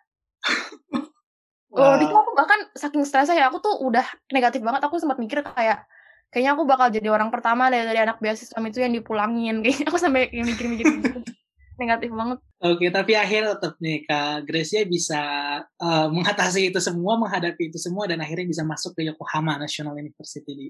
Oh, 1.75 1.83
Wah. 1.83 1.99
itu 1.99 2.15
aku 2.15 2.31
bahkan 2.31 2.59
saking 2.71 3.03
stresnya 3.03 3.35
ya, 3.35 3.45
aku 3.51 3.59
tuh 3.59 3.75
udah 3.83 4.07
negatif 4.31 4.63
banget. 4.63 4.87
Aku 4.87 4.95
sempat 4.95 5.19
mikir 5.19 5.43
kayak, 5.43 5.83
kayaknya 6.31 6.55
aku 6.55 6.63
bakal 6.63 6.87
jadi 6.87 7.11
orang 7.11 7.27
pertama 7.27 7.67
dari, 7.67 7.83
dari 7.83 7.99
anak 7.99 8.23
beasiswa 8.23 8.55
itu 8.55 8.79
yang 8.79 8.95
dipulangin. 8.95 9.59
Kayaknya 9.63 9.85
aku 9.91 9.99
sampai 9.99 10.31
mikir-mikir 10.31 10.87
gitu. 11.03 11.19
negatif 11.75 12.07
banget. 12.15 12.39
Oke, 12.63 12.87
tapi 12.87 13.19
akhirnya 13.19 13.59
tetap 13.59 13.75
nih 13.83 14.07
Kak 14.07 14.47
Gracia 14.47 14.87
bisa 14.87 15.21
eh, 15.67 16.07
mengatasi 16.07 16.71
itu 16.71 16.79
semua, 16.79 17.19
menghadapi 17.19 17.67
itu 17.67 17.75
semua, 17.75 18.07
dan 18.07 18.23
akhirnya 18.23 18.47
bisa 18.47 18.63
masuk 18.63 18.95
ke 18.95 19.03
Yokohama 19.11 19.59
National 19.59 19.99
University. 19.99 20.51
Di. 20.55 20.67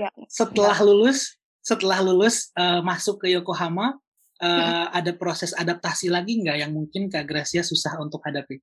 Ya. 0.00 0.08
Setelah 0.24 0.80
lulus, 0.80 1.36
setelah 1.60 2.00
lulus 2.00 2.48
eh, 2.56 2.80
masuk 2.80 3.20
ke 3.20 3.36
Yokohama, 3.36 4.00
eh, 4.40 4.86
ada 4.88 5.12
proses 5.12 5.52
adaptasi 5.52 6.08
lagi 6.08 6.40
nggak 6.40 6.56
yang 6.64 6.72
mungkin 6.72 7.12
Kak 7.12 7.28
Gracia 7.28 7.60
susah 7.60 8.00
untuk 8.00 8.24
hadapi? 8.24 8.56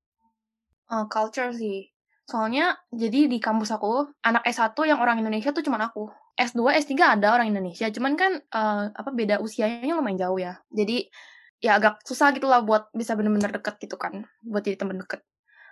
Eh, 0.88 1.06
culture 1.12 1.52
sih. 1.52 1.92
Soalnya 2.28 2.76
jadi 2.92 3.28
di 3.28 3.40
kampus 3.40 3.72
aku 3.76 4.08
anak 4.24 4.44
S1 4.48 4.76
yang 4.88 5.00
orang 5.00 5.20
Indonesia 5.20 5.52
tuh 5.52 5.64
cuman 5.64 5.88
aku. 5.88 6.08
S2, 6.38 6.70
S3 6.70 7.18
ada 7.18 7.34
orang 7.34 7.50
Indonesia, 7.50 7.90
cuman 7.90 8.14
kan 8.14 8.38
eh, 8.38 8.84
apa 8.94 9.10
beda 9.10 9.42
usianya 9.42 9.98
lumayan 9.98 10.22
jauh 10.22 10.38
ya. 10.38 10.62
Jadi 10.70 11.10
ya 11.58 11.82
agak 11.82 12.06
susah 12.06 12.30
gitu 12.38 12.46
lah 12.46 12.62
buat 12.62 12.94
bisa 12.94 13.18
bener-bener 13.18 13.50
deket 13.50 13.82
gitu 13.82 13.98
kan, 13.98 14.22
buat 14.46 14.62
jadi 14.62 14.78
temen 14.78 15.02
deket. 15.02 15.26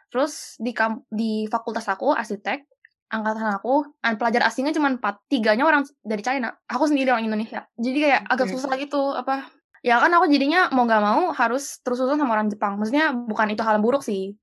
Terus 0.10 0.58
di 0.58 0.74
kam 0.74 1.06
di 1.06 1.46
fakultas 1.46 1.86
aku 1.86 2.18
arsitek, 2.18 2.66
angkatan 3.14 3.46
aku 3.54 3.86
pelajar 4.18 4.50
asingnya 4.50 4.74
cuma 4.74 4.90
empat, 4.90 5.22
tiganya 5.30 5.70
orang 5.70 5.86
dari 6.02 6.26
China. 6.26 6.50
Aku 6.66 6.90
sendiri 6.90 7.14
orang 7.14 7.30
Indonesia. 7.30 7.70
Jadi 7.78 7.98
kayak 8.02 8.22
agak 8.26 8.50
Oke. 8.50 8.54
susah 8.58 8.74
gitu 8.82 9.14
apa 9.14 9.46
ya 9.86 10.02
kan 10.02 10.10
aku 10.18 10.26
jadinya 10.34 10.74
mau 10.74 10.90
nggak 10.90 11.04
mau 11.06 11.30
harus 11.30 11.78
terus-terusan 11.86 12.18
sama 12.18 12.34
orang 12.42 12.50
Jepang. 12.50 12.82
Maksudnya 12.82 13.14
bukan 13.14 13.54
itu 13.54 13.62
hal 13.62 13.78
buruk 13.78 14.02
sih. 14.02 14.34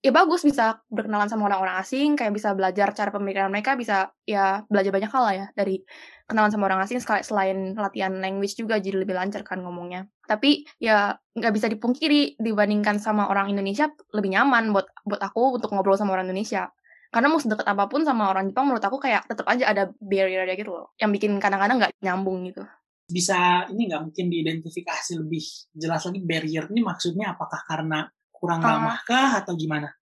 Ya 0.00 0.16
bagus 0.16 0.40
bisa 0.40 0.80
berkenalan 0.88 1.28
sama 1.28 1.52
orang-orang 1.52 1.76
asing, 1.84 2.16
kayak 2.16 2.32
bisa 2.32 2.56
belajar 2.56 2.96
cara 2.96 3.12
pemikiran 3.12 3.52
mereka, 3.52 3.76
bisa 3.76 4.08
ya 4.24 4.64
belajar 4.64 4.96
banyak 4.96 5.12
hal 5.12 5.22
lah 5.28 5.34
ya 5.36 5.46
dari 5.52 5.84
kenalan 6.24 6.48
sama 6.48 6.72
orang 6.72 6.80
asing 6.80 7.04
selain 7.04 7.76
latihan 7.76 8.16
language 8.16 8.56
juga 8.56 8.80
jadi 8.80 9.04
lebih 9.04 9.12
lancar 9.12 9.44
kan 9.44 9.60
ngomongnya. 9.60 10.08
Tapi 10.24 10.64
ya 10.80 11.12
nggak 11.36 11.52
bisa 11.52 11.68
dipungkiri 11.68 12.40
dibandingkan 12.40 12.96
sama 12.96 13.28
orang 13.28 13.52
Indonesia 13.52 13.92
lebih 14.16 14.32
nyaman 14.32 14.72
buat 14.72 14.88
buat 15.04 15.20
aku 15.20 15.60
untuk 15.60 15.68
ngobrol 15.76 16.00
sama 16.00 16.16
orang 16.16 16.32
Indonesia. 16.32 16.72
Karena 17.12 17.28
mau 17.28 17.42
sedekat 17.42 17.68
apa 17.68 17.84
pun 17.84 18.00
sama 18.00 18.32
orang 18.32 18.48
Jepang 18.48 18.72
menurut 18.72 18.84
aku 18.86 18.96
kayak 19.04 19.28
tetap 19.28 19.44
aja 19.52 19.68
ada 19.68 19.92
barrier 20.00 20.48
aja 20.48 20.56
gitu 20.56 20.72
loh. 20.72 20.96
Yang 20.96 21.20
bikin 21.20 21.36
kadang-kadang 21.36 21.76
nggak 21.76 21.92
nyambung 22.00 22.48
gitu 22.48 22.64
bisa 23.10 23.66
ini 23.66 23.90
nggak 23.90 24.02
mungkin 24.06 24.30
diidentifikasi 24.30 25.18
lebih 25.18 25.42
jelas 25.74 26.06
lagi 26.06 26.22
barrier 26.22 26.70
ini 26.70 26.80
maksudnya 26.80 27.34
apakah 27.34 27.66
karena 27.66 28.06
kurang 28.40 28.64
uh, 28.64 28.66
ramah 28.66 28.98
kah 29.04 29.44
atau 29.44 29.52
gimana? 29.54 29.92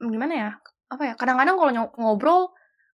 Gimana 0.00 0.32
ya? 0.32 0.50
Apa 0.88 1.12
ya? 1.12 1.14
Kadang-kadang 1.14 1.60
kalau 1.60 1.72
ngobrol 2.00 2.40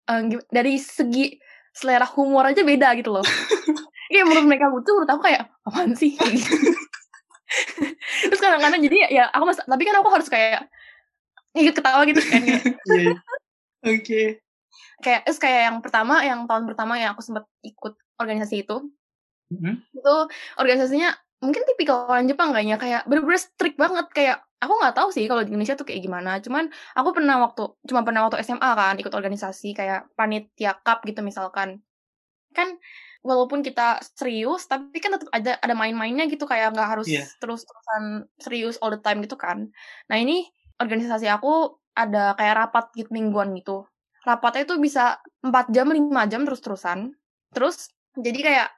uh, 0.09 0.23
dari 0.49 0.81
segi 0.81 1.37
selera 1.71 2.09
humor 2.09 2.49
aja 2.49 2.65
beda 2.65 2.97
gitu 2.99 3.21
loh. 3.21 3.27
Iya 4.09 4.25
menurut 4.25 4.49
mereka 4.49 4.73
lucu, 4.73 4.89
menurut 4.89 5.13
aku 5.13 5.29
kayak 5.29 5.53
apaan 5.69 5.93
sih? 5.93 6.17
Terus 8.25 8.41
kadang-kadang 8.41 8.81
jadi 8.81 9.13
ya 9.13 9.29
aku 9.29 9.45
mas, 9.53 9.61
tapi 9.61 9.85
kan 9.85 10.01
aku 10.01 10.09
harus 10.09 10.33
kayak 10.33 10.65
ikut 11.53 11.77
ketawa 11.77 12.09
gitu 12.09 12.17
kan. 12.25 12.41
Iya, 12.49 12.57
iya. 12.89 13.17
Oke. 13.85 14.41
Kayak 15.05 15.29
terus 15.29 15.37
kayak 15.37 15.61
yang 15.69 15.79
pertama, 15.85 16.25
yang 16.25 16.49
tahun 16.49 16.65
pertama 16.65 16.97
yang 16.97 17.13
aku 17.13 17.21
sempat 17.21 17.45
ikut 17.61 18.01
organisasi 18.17 18.65
itu, 18.65 18.89
Mm-hmm. 19.49 19.75
Itu 19.97 20.15
organisasinya 20.61 21.11
mungkin 21.38 21.62
tipikal 21.70 22.11
orang 22.11 22.27
Jepang 22.27 22.51
kayaknya 22.51 22.77
kayak 22.77 23.03
bener-bener 23.07 23.38
strict 23.38 23.79
banget 23.79 24.07
kayak 24.11 24.37
aku 24.59 24.72
nggak 24.74 24.94
tahu 24.98 25.09
sih 25.14 25.24
kalau 25.31 25.46
di 25.46 25.55
Indonesia 25.55 25.79
tuh 25.79 25.87
kayak 25.87 26.03
gimana. 26.03 26.42
Cuman 26.42 26.66
aku 26.98 27.09
pernah 27.14 27.38
waktu 27.42 27.62
cuma 27.87 28.03
pernah 28.03 28.27
waktu 28.27 28.42
SMA 28.42 28.70
kan 28.74 28.94
ikut 28.98 29.14
organisasi 29.14 29.74
kayak 29.74 30.11
panitia 30.18 30.79
cup 30.83 31.07
gitu 31.07 31.22
misalkan. 31.22 31.79
Kan 32.51 32.79
walaupun 33.22 33.62
kita 33.62 34.03
serius 34.14 34.66
tapi 34.66 34.98
kan 34.98 35.14
tetap 35.14 35.31
ada 35.31 35.59
ada 35.62 35.74
main-mainnya 35.74 36.27
gitu 36.31 36.46
kayak 36.46 36.74
nggak 36.74 36.88
harus 36.98 37.07
yeah. 37.11 37.27
terus-terusan 37.42 38.27
serius 38.38 38.79
all 38.83 38.90
the 38.90 38.98
time 38.98 39.22
gitu 39.22 39.38
kan. 39.38 39.70
Nah 40.11 40.16
ini 40.18 40.51
organisasi 40.79 41.31
aku 41.31 41.79
ada 41.94 42.35
kayak 42.38 42.66
rapat 42.66 42.90
gitu 42.94 43.11
mingguan 43.14 43.55
gitu. 43.55 43.87
Rapatnya 44.27 44.66
itu 44.66 44.74
bisa 44.83 45.22
4 45.42 45.70
jam 45.70 45.87
5 45.90 46.31
jam 46.31 46.42
terus-terusan. 46.42 47.14
Terus 47.55 47.94
jadi 48.18 48.38
kayak 48.42 48.68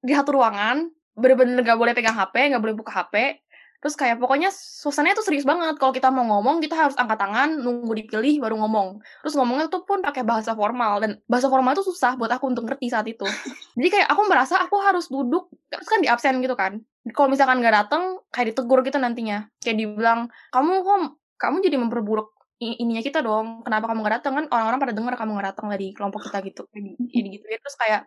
di 0.00 0.12
satu 0.12 0.40
ruangan 0.40 0.95
bener-bener 1.16 1.64
gak 1.64 1.80
boleh 1.80 1.92
pegang 1.96 2.16
HP 2.16 2.52
gak 2.52 2.62
boleh 2.62 2.76
buka 2.76 2.92
HP 2.92 3.40
terus 3.80 3.94
kayak 3.94 4.16
pokoknya 4.18 4.48
suasananya 4.50 5.14
tuh 5.20 5.26
serius 5.26 5.44
banget. 5.46 5.76
Kalau 5.76 5.92
kita 5.92 6.08
mau 6.08 6.24
ngomong 6.26 6.58
kita 6.64 6.74
harus 6.74 6.96
angkat 6.96 7.20
tangan 7.20 7.60
nunggu 7.60 7.92
dipilih 8.02 8.40
baru 8.40 8.56
ngomong. 8.58 8.98
Terus 9.22 9.34
ngomongnya 9.36 9.68
tuh 9.68 9.84
pun 9.84 10.00
pakai 10.00 10.24
bahasa 10.24 10.56
formal. 10.56 10.98
Dan 10.98 11.20
bahasa 11.28 11.46
formal 11.46 11.76
itu 11.76 11.84
susah 11.86 12.16
buat 12.16 12.32
aku 12.32 12.50
untuk 12.50 12.66
ngerti 12.66 12.90
saat 12.90 13.06
itu. 13.06 13.22
Jadi 13.78 13.88
kayak 13.92 14.08
aku 14.10 14.22
merasa 14.26 14.58
aku 14.58 14.80
harus 14.80 15.06
duduk 15.12 15.52
terus 15.68 15.86
kan 15.86 16.00
di 16.00 16.08
absen 16.08 16.40
gitu 16.40 16.56
kan. 16.56 16.80
Kalau 17.14 17.28
misalkan 17.30 17.62
gak 17.62 17.86
dateng 17.86 18.18
kayak 18.32 18.56
ditegur 18.56 18.80
gitu 18.82 18.98
nantinya. 18.98 19.46
Kayak 19.62 19.76
dibilang 19.78 20.20
kamu 20.50 20.72
kok 20.82 20.98
kamu 21.36 21.56
jadi 21.62 21.76
memperburuk 21.76 22.28
ininya 22.58 23.04
kita 23.04 23.20
dong. 23.20 23.60
Kenapa 23.62 23.92
kamu 23.92 24.02
gak 24.08 24.14
dateng? 24.18 24.32
Kan 24.40 24.44
orang-orang 24.50 24.78
pada 24.82 24.92
denger 24.96 25.14
kamu 25.14 25.30
gak 25.36 25.46
dateng 25.54 25.66
dari 25.70 25.86
kelompok 25.92 26.26
kita 26.26 26.38
gitu. 26.48 26.62
Jadi 26.74 27.28
gitu 27.38 27.46
ya. 27.46 27.58
Terus 27.60 27.76
kayak 27.76 28.02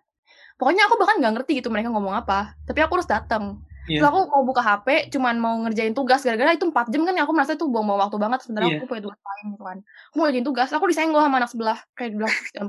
pokoknya 0.60 0.92
aku 0.92 0.96
bahkan 1.00 1.16
nggak 1.24 1.34
ngerti 1.40 1.52
gitu 1.64 1.72
mereka 1.72 1.88
ngomong 1.90 2.12
apa 2.12 2.60
tapi 2.68 2.84
aku 2.84 3.00
harus 3.00 3.08
datang 3.08 3.64
yeah. 3.88 4.04
Terus 4.04 4.08
aku 4.12 4.20
mau 4.28 4.44
buka 4.44 4.62
HP 4.62 5.10
cuman 5.16 5.36
mau 5.40 5.56
ngerjain 5.64 5.96
tugas 5.96 6.22
gara-gara 6.22 6.52
itu 6.54 6.68
4 6.68 6.92
jam 6.92 7.02
kan 7.08 7.16
ya 7.16 7.24
aku 7.24 7.34
merasa 7.34 7.56
itu 7.56 7.66
buang-buang 7.66 8.06
waktu 8.06 8.18
banget 8.20 8.40
sementara 8.44 8.68
yeah. 8.68 8.78
aku 8.78 8.86
punya 8.92 9.04
tugas 9.08 9.20
lain 9.24 9.46
gitu 9.56 9.64
kan 9.64 9.78
aku 9.82 10.16
mau 10.20 10.24
ngerjain 10.28 10.46
tugas 10.46 10.70
aku 10.76 10.86
disenggol 10.92 11.24
sama 11.24 11.38
anak 11.40 11.50
sebelah 11.50 11.80
kayak 11.96 12.12
bilang 12.14 12.36
gitu. 12.36 12.60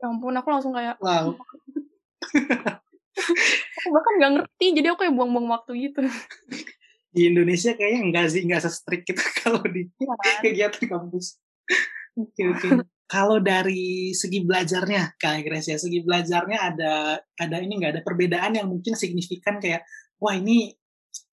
ya 0.00 0.04
ampun 0.08 0.32
aku 0.32 0.48
langsung 0.48 0.72
kayak 0.72 0.96
wow. 0.98 1.36
aku 3.84 3.88
bahkan 3.92 4.12
nggak 4.16 4.32
ngerti 4.40 4.66
jadi 4.72 4.86
aku 4.90 4.98
kayak 5.04 5.14
buang-buang 5.14 5.46
waktu 5.52 5.72
gitu 5.76 6.00
di 7.10 7.26
Indonesia 7.26 7.74
kayaknya 7.74 8.00
enggak 8.06 8.26
sih 8.32 8.40
enggak 8.46 8.62
se-strict 8.64 9.04
gitu 9.04 9.20
kalau 9.44 9.60
di 9.68 9.84
ya, 10.00 10.14
kan? 10.16 10.40
kegiatan 10.40 10.84
kampus 10.88 11.36
oke 12.16 12.42
oke 12.56 12.68
kalau 13.10 13.42
dari 13.42 14.14
segi 14.14 14.46
belajarnya 14.46 15.18
Kak 15.18 15.42
Gracia, 15.42 15.74
segi 15.74 15.98
belajarnya 16.06 16.58
ada 16.62 17.18
ada 17.18 17.56
ini 17.58 17.82
nggak 17.82 17.98
ada 17.98 18.02
perbedaan 18.06 18.54
yang 18.54 18.70
mungkin 18.70 18.94
signifikan 18.94 19.58
kayak 19.58 19.82
wah 20.22 20.38
ini 20.38 20.70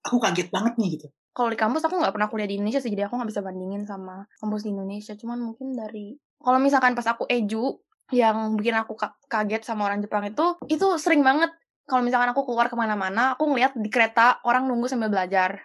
aku 0.01 0.17
kaget 0.17 0.49
banget 0.49 0.73
nih 0.81 0.97
gitu. 0.97 1.07
Kalau 1.37 1.53
di 1.53 1.59
kampus 1.61 1.85
aku 1.85 2.01
nggak 2.01 2.17
pernah 2.17 2.33
kuliah 2.33 2.49
di 2.49 2.57
Indonesia 2.57 2.81
sih, 2.81 2.89
jadi 2.89 3.05
aku 3.05 3.21
nggak 3.21 3.29
bisa 3.29 3.45
bandingin 3.45 3.85
sama 3.85 4.25
kampus 4.41 4.65
di 4.65 4.73
Indonesia. 4.73 5.13
Cuman 5.13 5.37
mungkin 5.37 5.77
dari 5.77 6.17
kalau 6.41 6.57
misalkan 6.57 6.97
pas 6.97 7.05
aku 7.05 7.29
eju 7.29 7.77
yang 8.09 8.57
bikin 8.57 8.73
aku 8.73 8.97
kaget 9.29 9.61
sama 9.61 9.85
orang 9.85 10.01
Jepang 10.01 10.25
itu 10.25 10.57
itu 10.65 10.87
sering 10.97 11.21
banget 11.21 11.53
kalau 11.85 12.01
misalkan 12.01 12.33
aku 12.33 12.47
keluar 12.47 12.71
ke 12.71 12.75
mana-mana 12.79 13.35
aku 13.35 13.51
ngeliat 13.51 13.75
di 13.75 13.91
kereta 13.91 14.39
orang 14.47 14.63
nunggu 14.63 14.87
sambil 14.87 15.11
belajar 15.11 15.59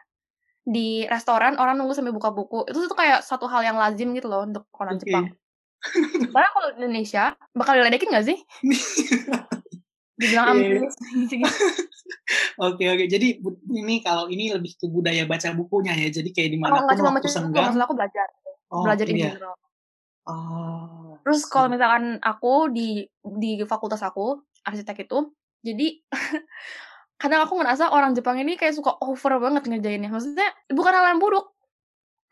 di 0.66 1.07
restoran 1.07 1.55
orang 1.62 1.79
nunggu 1.79 1.94
sambil 1.94 2.11
buka 2.11 2.35
buku 2.35 2.66
itu 2.66 2.83
tuh 2.83 2.98
kayak 2.98 3.22
satu 3.22 3.46
hal 3.46 3.62
yang 3.62 3.79
lazim 3.79 4.11
gitu 4.11 4.27
loh 4.27 4.42
untuk 4.42 4.66
orang 4.75 4.98
okay. 4.98 5.07
Jepang 5.07 5.31
karena 6.32 6.50
kalau 6.54 6.68
di 6.74 6.78
Indonesia 6.86 7.34
bakal 7.52 7.74
diledekin 7.78 8.14
gak 8.14 8.26
sih? 8.26 8.38
Dibilang 10.22 10.54
yeah. 10.62 11.50
Oke 12.60 12.84
oke. 12.86 13.04
Jadi 13.10 13.42
ini 13.72 13.98
kalau 14.04 14.30
ini 14.30 14.54
lebih 14.54 14.78
ke 14.78 14.86
budaya 14.86 15.26
baca 15.26 15.50
bukunya 15.56 15.96
ya. 15.98 16.08
Jadi 16.12 16.30
kayak 16.30 16.50
di 16.54 16.58
mana 16.60 16.84
oh, 16.84 16.94
cuma 16.94 17.16
waktu 17.16 17.26
senggang. 17.26 17.72
Maksud 17.72 17.82
aku 17.82 17.94
belajar. 17.96 18.28
Oh, 18.70 18.86
belajar 18.86 19.06
iya. 19.10 19.34
Oh. 20.28 21.18
Terus 21.26 21.42
kalau 21.50 21.66
misalkan 21.72 22.22
aku 22.22 22.70
di 22.70 23.02
di 23.24 23.50
fakultas 23.66 24.04
aku 24.06 24.38
arsitek 24.62 25.10
itu, 25.10 25.18
jadi 25.66 25.98
kadang 27.20 27.42
aku 27.46 27.58
ngerasa 27.58 27.90
orang 27.90 28.14
Jepang 28.14 28.38
ini 28.38 28.54
kayak 28.54 28.78
suka 28.78 28.94
over 29.02 29.42
banget 29.42 29.66
ngerjainnya. 29.66 30.12
Maksudnya 30.12 30.48
bukan 30.70 30.92
hal 30.94 31.06
yang 31.16 31.20
buruk. 31.22 31.50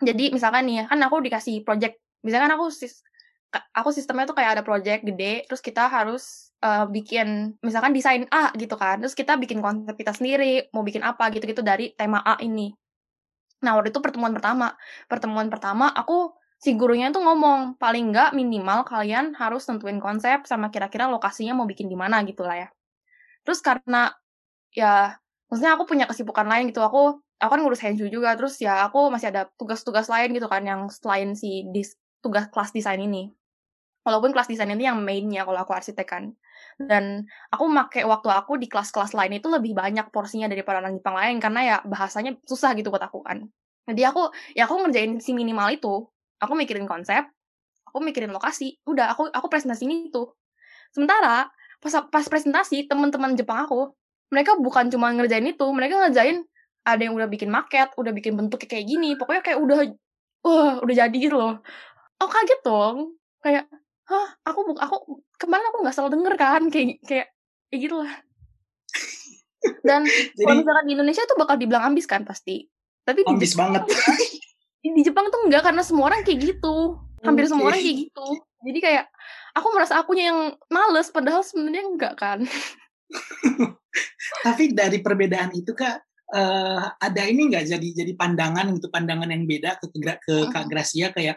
Jadi 0.01 0.33
misalkan 0.33 0.65
nih 0.71 0.85
ya, 0.85 0.85
kan 0.87 1.01
aku 1.03 1.21
dikasih 1.21 1.67
project. 1.67 1.99
Misalkan 2.23 2.53
aku 2.55 2.73
aku 3.51 3.91
sistemnya 3.91 4.31
tuh 4.31 4.37
kayak 4.39 4.59
ada 4.59 4.63
project 4.63 5.03
gede 5.03 5.47
terus 5.51 5.59
kita 5.59 5.91
harus 5.91 6.55
uh, 6.63 6.87
bikin 6.87 7.59
misalkan 7.67 7.91
desain 7.91 8.27
A 8.31 8.55
gitu 8.55 8.79
kan 8.79 9.03
terus 9.03 9.19
kita 9.19 9.35
bikin 9.35 9.59
konsep 9.59 9.95
kita 9.99 10.15
sendiri 10.15 10.71
mau 10.71 10.87
bikin 10.87 11.03
apa 11.03 11.29
gitu-gitu 11.35 11.61
dari 11.65 11.91
tema 11.99 12.23
A 12.23 12.39
ini. 12.39 12.71
Nah 13.61 13.77
waktu 13.77 13.93
itu 13.93 14.01
pertemuan 14.01 14.33
pertama. 14.33 14.73
Pertemuan 15.11 15.51
pertama 15.51 15.91
aku 15.91 16.33
si 16.61 16.77
gurunya 16.77 17.11
tuh 17.11 17.25
ngomong 17.25 17.81
paling 17.81 18.13
nggak 18.13 18.37
minimal 18.37 18.87
kalian 18.87 19.35
harus 19.35 19.67
tentuin 19.67 19.99
konsep 19.99 20.45
sama 20.47 20.69
kira-kira 20.71 21.09
lokasinya 21.09 21.57
mau 21.57 21.67
bikin 21.67 21.91
di 21.91 21.97
mana 21.99 22.23
gitu 22.23 22.47
lah 22.47 22.67
ya. 22.67 22.69
Terus 23.43 23.61
karena 23.65 24.15
ya 24.71 25.19
maksudnya 25.51 25.75
aku 25.75 25.85
punya 25.91 26.07
kesibukan 26.07 26.47
lain 26.47 26.71
gitu 26.71 26.79
aku 26.85 27.19
aku 27.41 27.51
kan 27.51 27.61
ngurus 27.65 27.83
Henshu 27.83 28.07
juga 28.07 28.37
terus 28.39 28.61
ya 28.63 28.87
aku 28.87 29.11
masih 29.11 29.35
ada 29.35 29.51
tugas-tugas 29.59 30.07
lain 30.07 30.31
gitu 30.37 30.47
kan 30.47 30.63
yang 30.63 30.87
selain 30.93 31.35
si 31.35 31.67
dis, 31.75 31.99
tugas 32.23 32.47
kelas 32.53 32.71
desain 32.71 33.01
ini 33.01 33.33
walaupun 34.07 34.33
kelas 34.33 34.49
desain 34.49 34.71
itu 34.73 34.85
yang 34.87 35.01
mainnya 35.01 35.45
kalau 35.45 35.61
aku 35.61 35.73
arsitek 35.77 36.07
kan. 36.09 36.25
Dan 36.81 37.29
aku 37.53 37.69
pakai 37.69 38.09
waktu 38.09 38.29
aku 38.33 38.57
di 38.57 38.67
kelas-kelas 38.69 39.13
lain 39.13 39.37
itu 39.37 39.49
lebih 39.53 39.77
banyak 39.77 40.09
porsinya 40.09 40.49
daripada 40.49 40.81
orang 40.81 40.97
Jepang 40.97 41.17
lain 41.17 41.37
karena 41.41 41.61
ya 41.61 41.77
bahasanya 41.85 42.37
susah 42.49 42.73
gitu 42.77 42.89
buat 42.89 43.05
aku 43.05 43.21
kan. 43.21 43.45
Jadi 43.85 44.03
aku 44.05 44.33
ya 44.57 44.65
aku 44.65 44.89
ngerjain 44.89 45.21
si 45.21 45.37
minimal 45.37 45.69
itu. 45.73 45.95
Aku 46.41 46.57
mikirin 46.57 46.89
konsep 46.89 47.29
aku 47.91 47.99
mikirin 47.99 48.31
lokasi 48.31 48.79
udah 48.87 49.11
aku 49.11 49.27
aku 49.35 49.51
presentasi 49.51 49.83
ini 49.91 50.15
tuh. 50.15 50.31
Sementara 50.95 51.51
pas 51.83 51.95
pas 52.07 52.23
presentasi 52.23 52.87
teman-teman 52.87 53.35
Jepang 53.35 53.67
aku 53.67 53.91
mereka 54.31 54.55
bukan 54.55 54.87
cuma 54.95 55.11
ngerjain 55.11 55.43
itu 55.43 55.67
mereka 55.75 55.99
ngerjain 56.07 56.47
ada 56.87 57.03
yang 57.03 57.19
udah 57.19 57.27
bikin 57.27 57.51
maket 57.51 57.91
udah 57.99 58.15
bikin 58.15 58.39
bentuk 58.39 58.63
kayak 58.63 58.87
gini 58.87 59.19
pokoknya 59.19 59.43
kayak 59.43 59.59
udah 59.59 59.79
wah 60.47 60.79
udah 60.87 60.95
jadi 60.95 61.17
gitu 61.19 61.35
loh. 61.35 61.59
Oh 62.23 62.31
kaget 62.31 62.61
dong. 62.63 63.19
Kayak 63.43 63.67
hah 64.11 64.29
aku 64.43 64.75
aku 64.75 64.97
kemarin 65.39 65.71
aku 65.71 65.79
nggak 65.87 65.95
selalu 65.95 66.11
denger 66.19 66.35
kan 66.35 66.63
kayak 66.67 66.99
kayak 67.07 67.27
kayak 67.71 67.81
gitu 67.87 68.03
lah 68.03 68.13
dan 69.87 70.03
Jadi, 70.05 70.43
kalau 70.43 70.57
misalkan 70.61 70.85
di 70.89 70.93
Indonesia 70.97 71.23
tuh 71.29 71.37
bakal 71.39 71.57
dibilang 71.61 71.93
ambis 71.93 72.07
kan 72.09 72.25
pasti. 72.25 72.65
Tapi 73.05 73.25
ambis 73.29 73.53
Jepang 73.53 73.77
banget. 73.77 73.93
di, 74.81 74.89
di 74.97 75.03
Jepang 75.05 75.29
tuh 75.29 75.41
enggak 75.49 75.63
karena 75.69 75.83
semua 75.85 76.13
orang 76.13 76.25
kayak 76.25 76.41
gitu. 76.41 76.97
Hampir 77.21 77.45
okay. 77.45 77.51
semua 77.53 77.65
orang 77.69 77.81
kayak 77.81 77.99
gitu. 78.09 78.27
Jadi 78.61 78.79
kayak 78.81 79.05
aku 79.57 79.69
merasa 79.73 80.01
akunya 80.01 80.33
yang 80.33 80.41
males 80.73 81.09
padahal 81.13 81.45
sebenarnya 81.45 81.85
enggak 81.85 82.15
kan. 82.17 82.39
Tapi 84.47 84.73
dari 84.73 85.05
perbedaan 85.05 85.53
itu 85.53 85.77
kak 85.77 86.01
uh, 86.33 86.97
ada 86.97 87.23
ini 87.29 87.53
enggak 87.53 87.69
jadi 87.69 87.89
jadi 88.05 88.13
pandangan 88.17 88.73
gitu 88.73 88.89
pandangan 88.89 89.29
yang 89.29 89.45
beda 89.45 89.77
ke 89.77 89.91
ke 90.25 90.35
Kak 90.49 90.67
Gracia 90.71 91.13
kayak 91.13 91.37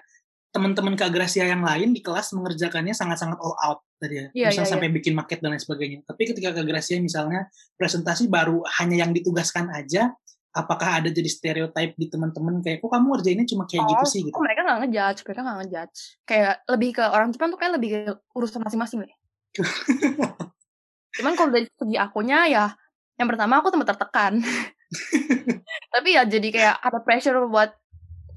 teman-teman 0.53 0.93
Kak 0.93 1.09
Gracia 1.09 1.49
yang 1.49 1.65
lain 1.65 1.97
di 1.97 1.99
kelas 2.05 2.29
mengerjakannya 2.37 2.93
sangat-sangat 2.93 3.41
all 3.41 3.57
out 3.57 3.81
tadi 3.97 4.21
ya. 4.21 4.27
Iya, 4.31 4.47
Misal 4.53 4.65
iya, 4.69 4.71
sampai 4.77 4.89
bikin 4.93 5.17
market 5.17 5.41
dan 5.41 5.57
lain 5.57 5.59
sebagainya. 5.59 6.05
Tapi 6.05 6.29
ketika 6.29 6.53
Kak 6.53 6.65
Gracia 6.69 7.01
misalnya 7.01 7.49
presentasi 7.73 8.29
baru 8.29 8.61
hanya 8.77 9.01
yang 9.01 9.11
ditugaskan 9.17 9.73
aja, 9.73 10.13
apakah 10.53 11.01
ada 11.01 11.09
jadi 11.09 11.25
stereotype 11.25 11.97
di 11.97 12.05
teman-teman 12.05 12.61
kayak 12.61 12.85
kok 12.85 12.93
kamu 12.93 13.17
ngerjainnya 13.17 13.47
cuma 13.49 13.65
kayak 13.65 13.83
gitu 13.89 14.03
Oh, 14.05 14.09
sih 14.09 14.21
gitu. 14.21 14.37
mereka 14.37 14.61
nggak 14.61 14.79
ngejudge, 14.85 15.19
mereka 15.25 15.41
nggak 15.41 15.57
ngejudge. 15.65 15.99
Kayak 16.29 16.53
lebih 16.69 16.89
ke 16.93 17.03
orang 17.09 17.29
Jepang 17.33 17.49
tuh 17.49 17.59
kayak 17.59 17.73
lebih 17.81 17.89
ke 17.89 17.99
urusan 18.37 18.61
masing-masing 18.61 19.09
deh. 19.09 19.13
Cuman 21.17 21.33
kalau 21.33 21.49
dari 21.49 21.65
segi 21.65 21.97
akunya 21.97 22.45
ya, 22.45 22.65
yang 23.17 23.25
pertama 23.25 23.57
aku 23.57 23.73
sempat 23.73 23.97
tertekan. 23.97 24.37
Tapi 25.93 26.09
ya 26.13 26.29
jadi 26.29 26.47
kayak 26.53 26.75
ada 26.85 26.99
pressure 27.01 27.49
buat 27.49 27.73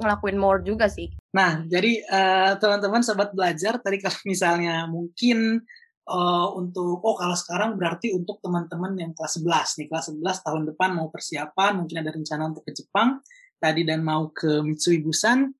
ngelakuin 0.00 0.38
more 0.38 0.60
juga 0.60 0.86
sih. 0.86 1.12
Nah, 1.32 1.64
jadi 1.64 2.00
eh, 2.04 2.52
teman-teman 2.60 3.02
sobat 3.04 3.32
belajar 3.32 3.80
tadi 3.80 4.00
kalau 4.00 4.20
misalnya 4.32 4.84
mungkin 4.88 5.60
eh, 6.06 6.48
untuk 6.56 7.00
oh 7.02 7.16
kalau 7.16 7.36
sekarang 7.36 7.76
berarti 7.76 8.12
untuk 8.12 8.40
teman-teman 8.40 8.96
yang 8.96 9.12
kelas 9.12 9.40
11 9.40 9.80
nih, 9.82 9.86
kelas 9.90 10.06
11 10.12 10.46
tahun 10.46 10.62
depan 10.72 10.90
mau 10.96 11.08
persiapan, 11.12 11.84
mungkin 11.84 11.96
ada 12.00 12.10
rencana 12.12 12.42
untuk 12.48 12.64
ke 12.64 12.72
Jepang 12.72 13.20
tadi 13.56 13.82
dan 13.88 14.04
mau 14.04 14.28
ke 14.30 14.60
Mitsui 14.62 15.00
Busan 15.02 15.50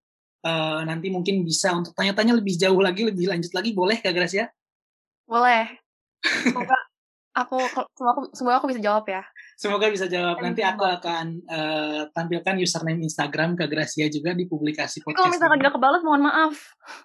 eh, 0.45 0.81
nanti 0.85 1.09
mungkin 1.11 1.43
bisa 1.43 1.73
untuk 1.75 1.97
tanya-tanya 1.97 2.37
lebih 2.37 2.55
jauh 2.57 2.81
lagi, 2.81 3.03
lebih 3.09 3.29
lanjut 3.33 3.53
lagi 3.57 3.71
boleh 3.75 3.99
Kak 3.99 4.15
Gracia? 4.15 4.49
Boleh. 5.27 5.67
Semoga 6.47 6.86
aku, 7.37 7.57
semoga 7.93 8.11
aku, 8.17 8.23
semoga 8.33 8.55
aku 8.57 8.67
bisa 8.73 8.81
jawab 8.81 9.05
ya. 9.05 9.23
Semoga 9.61 9.87
bisa 9.93 10.07
jawab. 10.09 10.41
Nanti 10.41 10.65
Amin. 10.65 10.73
aku 10.73 10.85
akan 10.89 11.27
eh, 11.45 12.03
tampilkan 12.17 12.57
username 12.57 13.05
Instagram 13.05 13.55
Kak 13.55 13.69
Gracia 13.69 14.09
juga 14.09 14.33
di 14.33 14.49
publikasi 14.49 15.05
Tapi 15.05 15.13
kalau 15.13 15.29
podcast. 15.29 15.35
misalkan 15.37 15.59
ini. 15.61 15.65
gak 15.69 15.75
kebalas, 15.77 16.03
mohon 16.03 16.23
maaf. 16.25 16.55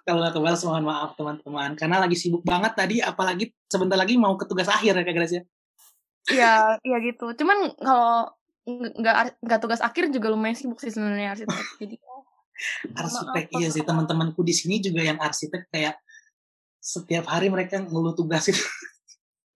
Kalau 0.08 0.18
nggak 0.24 0.34
kebalas 0.36 0.60
mohon 0.64 0.84
maaf 0.88 1.10
teman-teman. 1.20 1.70
Karena 1.76 1.96
lagi 2.00 2.16
sibuk 2.16 2.42
banget 2.42 2.72
tadi, 2.72 2.96
apalagi 3.04 3.52
sebentar 3.68 4.00
lagi 4.00 4.16
mau 4.16 4.34
ke 4.40 4.48
tugas 4.48 4.68
akhir 4.72 4.96
ya 4.96 5.04
Kak 5.04 5.16
Gracia. 5.16 5.42
Iya, 6.32 6.54
iya 6.80 6.96
gitu. 7.04 7.36
Cuman 7.36 7.76
kalau 7.76 8.32
nggak 8.64 9.42
nggak 9.42 9.60
tugas 9.60 9.80
akhir 9.82 10.14
juga 10.14 10.30
lumayan 10.30 10.54
sibuk 10.54 10.78
sih 10.80 10.88
sebenarnya 10.88 11.34
arsitek. 11.36 11.66
Jadi 11.82 11.96
Arsitek 12.94 13.46
maaf, 13.50 13.58
iya 13.58 13.68
sih 13.74 13.82
teman-temanku 13.82 14.38
di 14.46 14.54
sini 14.54 14.78
juga 14.78 15.02
yang 15.02 15.18
arsitek 15.18 15.66
kayak 15.72 15.98
setiap 16.78 17.26
hari 17.30 17.50
mereka 17.50 17.82
ngeluh 17.82 18.14
tugas 18.14 18.46
itu. 18.50 18.62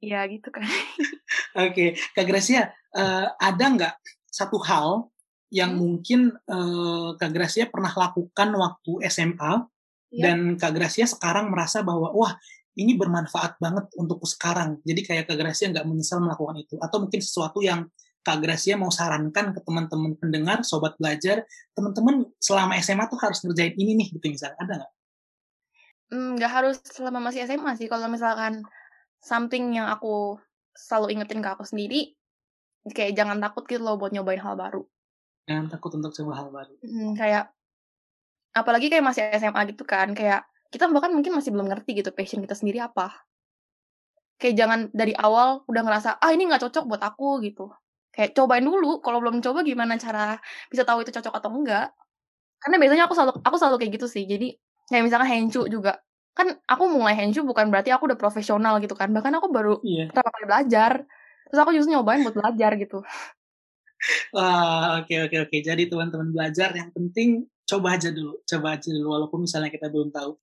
Ya 0.01 0.25
gitu 0.29 0.49
kan. 0.53 0.63
Oke, 1.67 1.97
Kak 2.13 2.27
Gracia, 2.29 2.71
eh, 2.93 3.27
ada 3.33 3.65
nggak 3.65 3.95
satu 4.29 4.61
hal 4.63 5.09
yang 5.49 5.75
Hmm. 5.75 5.81
mungkin 5.81 6.21
eh, 6.35 7.09
Kak 7.17 7.31
Gracia 7.33 7.65
pernah 7.71 7.93
lakukan 7.95 8.49
waktu 8.55 8.93
SMA 9.09 9.65
Iya. 10.13 10.23
dan 10.23 10.39
Kak 10.55 10.73
Gracia 10.77 11.07
sekarang 11.09 11.51
merasa 11.51 11.83
bahwa 11.83 12.15
wah 12.15 12.39
ini 12.77 12.93
bermanfaat 12.95 13.57
banget 13.57 13.89
untukku 13.97 14.29
sekarang. 14.29 14.79
Jadi 14.85 15.01
kayak 15.03 15.25
Kak 15.27 15.39
Gracia 15.41 15.67
nggak 15.73 15.87
menyesal 15.89 16.21
melakukan 16.21 16.61
itu. 16.61 16.77
Atau 16.79 17.01
mungkin 17.03 17.21
sesuatu 17.25 17.65
yang 17.65 17.89
Kak 18.21 18.43
Gracia 18.43 18.75
mau 18.77 18.91
sarankan 18.93 19.55
ke 19.55 19.61
teman-teman 19.65 20.13
pendengar, 20.19 20.61
sobat 20.67 20.99
belajar, 21.01 21.47
teman-teman 21.73 22.27
selama 22.43 22.75
SMA 22.83 23.07
tuh 23.09 23.19
harus 23.23 23.39
ngerjain 23.47 23.75
ini 23.79 23.97
nih 23.97 24.09
gitu 24.13 24.27
misalnya. 24.29 24.59
Ada 24.61 24.73
nggak? 24.83 24.93
Hmm, 26.07 26.31
nggak 26.39 26.53
harus 26.53 26.77
selama 26.87 27.31
masih 27.31 27.47
SMA 27.47 27.73
sih. 27.79 27.87
Kalau 27.91 28.07
misalkan 28.07 28.63
something 29.21 29.77
yang 29.77 29.89
aku 29.91 30.41
selalu 30.77 31.19
ingetin 31.19 31.41
ke 31.41 31.49
aku 31.49 31.65
sendiri, 31.65 32.15
kayak 32.93 33.17
jangan 33.17 33.41
takut 33.43 33.65
gitu 33.67 33.83
loh 33.83 33.97
buat 33.99 34.13
nyobain 34.15 34.41
hal 34.41 34.55
baru. 34.55 34.85
Jangan 35.47 35.67
takut 35.71 35.91
untuk 35.95 36.13
coba 36.15 36.33
hal 36.43 36.49
baru. 36.51 36.75
Hmm, 36.83 37.15
kayak 37.15 37.45
apalagi 38.57 38.87
kayak 38.89 39.05
masih 39.05 39.23
SMA 39.37 39.63
gitu 39.71 39.85
kan, 39.87 40.13
kayak 40.17 40.47
kita 40.73 40.91
bahkan 40.91 41.15
mungkin 41.15 41.33
masih 41.37 41.55
belum 41.55 41.71
ngerti 41.71 42.03
gitu 42.03 42.11
passion 42.11 42.43
kita 42.43 42.57
sendiri 42.59 42.83
apa. 42.83 43.27
Kayak 44.37 44.55
jangan 44.61 44.81
dari 44.93 45.17
awal 45.17 45.65
udah 45.65 45.83
ngerasa 45.87 46.11
ah 46.21 46.31
ini 46.35 46.45
nggak 46.45 46.69
cocok 46.69 46.85
buat 46.85 47.03
aku 47.03 47.41
gitu. 47.47 47.73
Kayak 48.13 48.37
cobain 48.37 48.65
dulu. 48.65 49.01
Kalau 49.01 49.19
belum 49.25 49.41
coba 49.41 49.65
gimana 49.65 49.97
cara 49.97 50.37
bisa 50.69 50.85
tahu 50.85 51.05
itu 51.05 51.13
cocok 51.13 51.33
atau 51.41 51.51
enggak? 51.53 51.89
Karena 52.61 52.77
biasanya 52.81 53.05
aku 53.09 53.15
selalu 53.17 53.33
aku 53.45 53.57
selalu 53.61 53.77
kayak 53.81 53.93
gitu 54.01 54.07
sih. 54.11 54.25
Jadi 54.29 54.49
kayak 54.91 55.05
misalkan 55.09 55.29
henshu 55.31 55.65
juga 55.69 56.01
kan 56.37 56.53
aku 56.69 56.85
mulai 56.93 57.17
henshu 57.17 57.41
bukan 57.49 57.73
berarti 57.73 57.89
aku 57.89 58.13
udah 58.13 58.21
profesional 58.21 58.77
gitu 58.85 58.93
kan. 58.93 59.09
Bahkan 59.09 59.33
aku 59.41 59.49
baru 59.49 59.81
Iya. 59.81 60.13
pertama 60.13 60.29
kali 60.37 60.45
belajar. 60.45 60.93
Terus 61.49 61.61
aku 61.65 61.71
justru 61.73 61.97
nyobain 61.97 62.21
buat 62.21 62.37
belajar 62.37 62.77
gitu. 62.77 63.01
Wah, 64.37 65.01
oke 65.01 65.15
oke 65.33 65.37
oke. 65.49 65.57
Jadi 65.65 65.89
teman-teman 65.89 66.29
belajar 66.29 66.77
yang 66.77 66.93
penting 66.93 67.49
coba 67.65 67.97
aja 67.97 68.13
dulu, 68.13 68.45
coba 68.45 68.77
aja 68.77 68.89
dulu 68.93 69.09
walaupun 69.17 69.49
misalnya 69.49 69.73
kita 69.73 69.89
belum 69.89 70.13
tahu. 70.13 70.37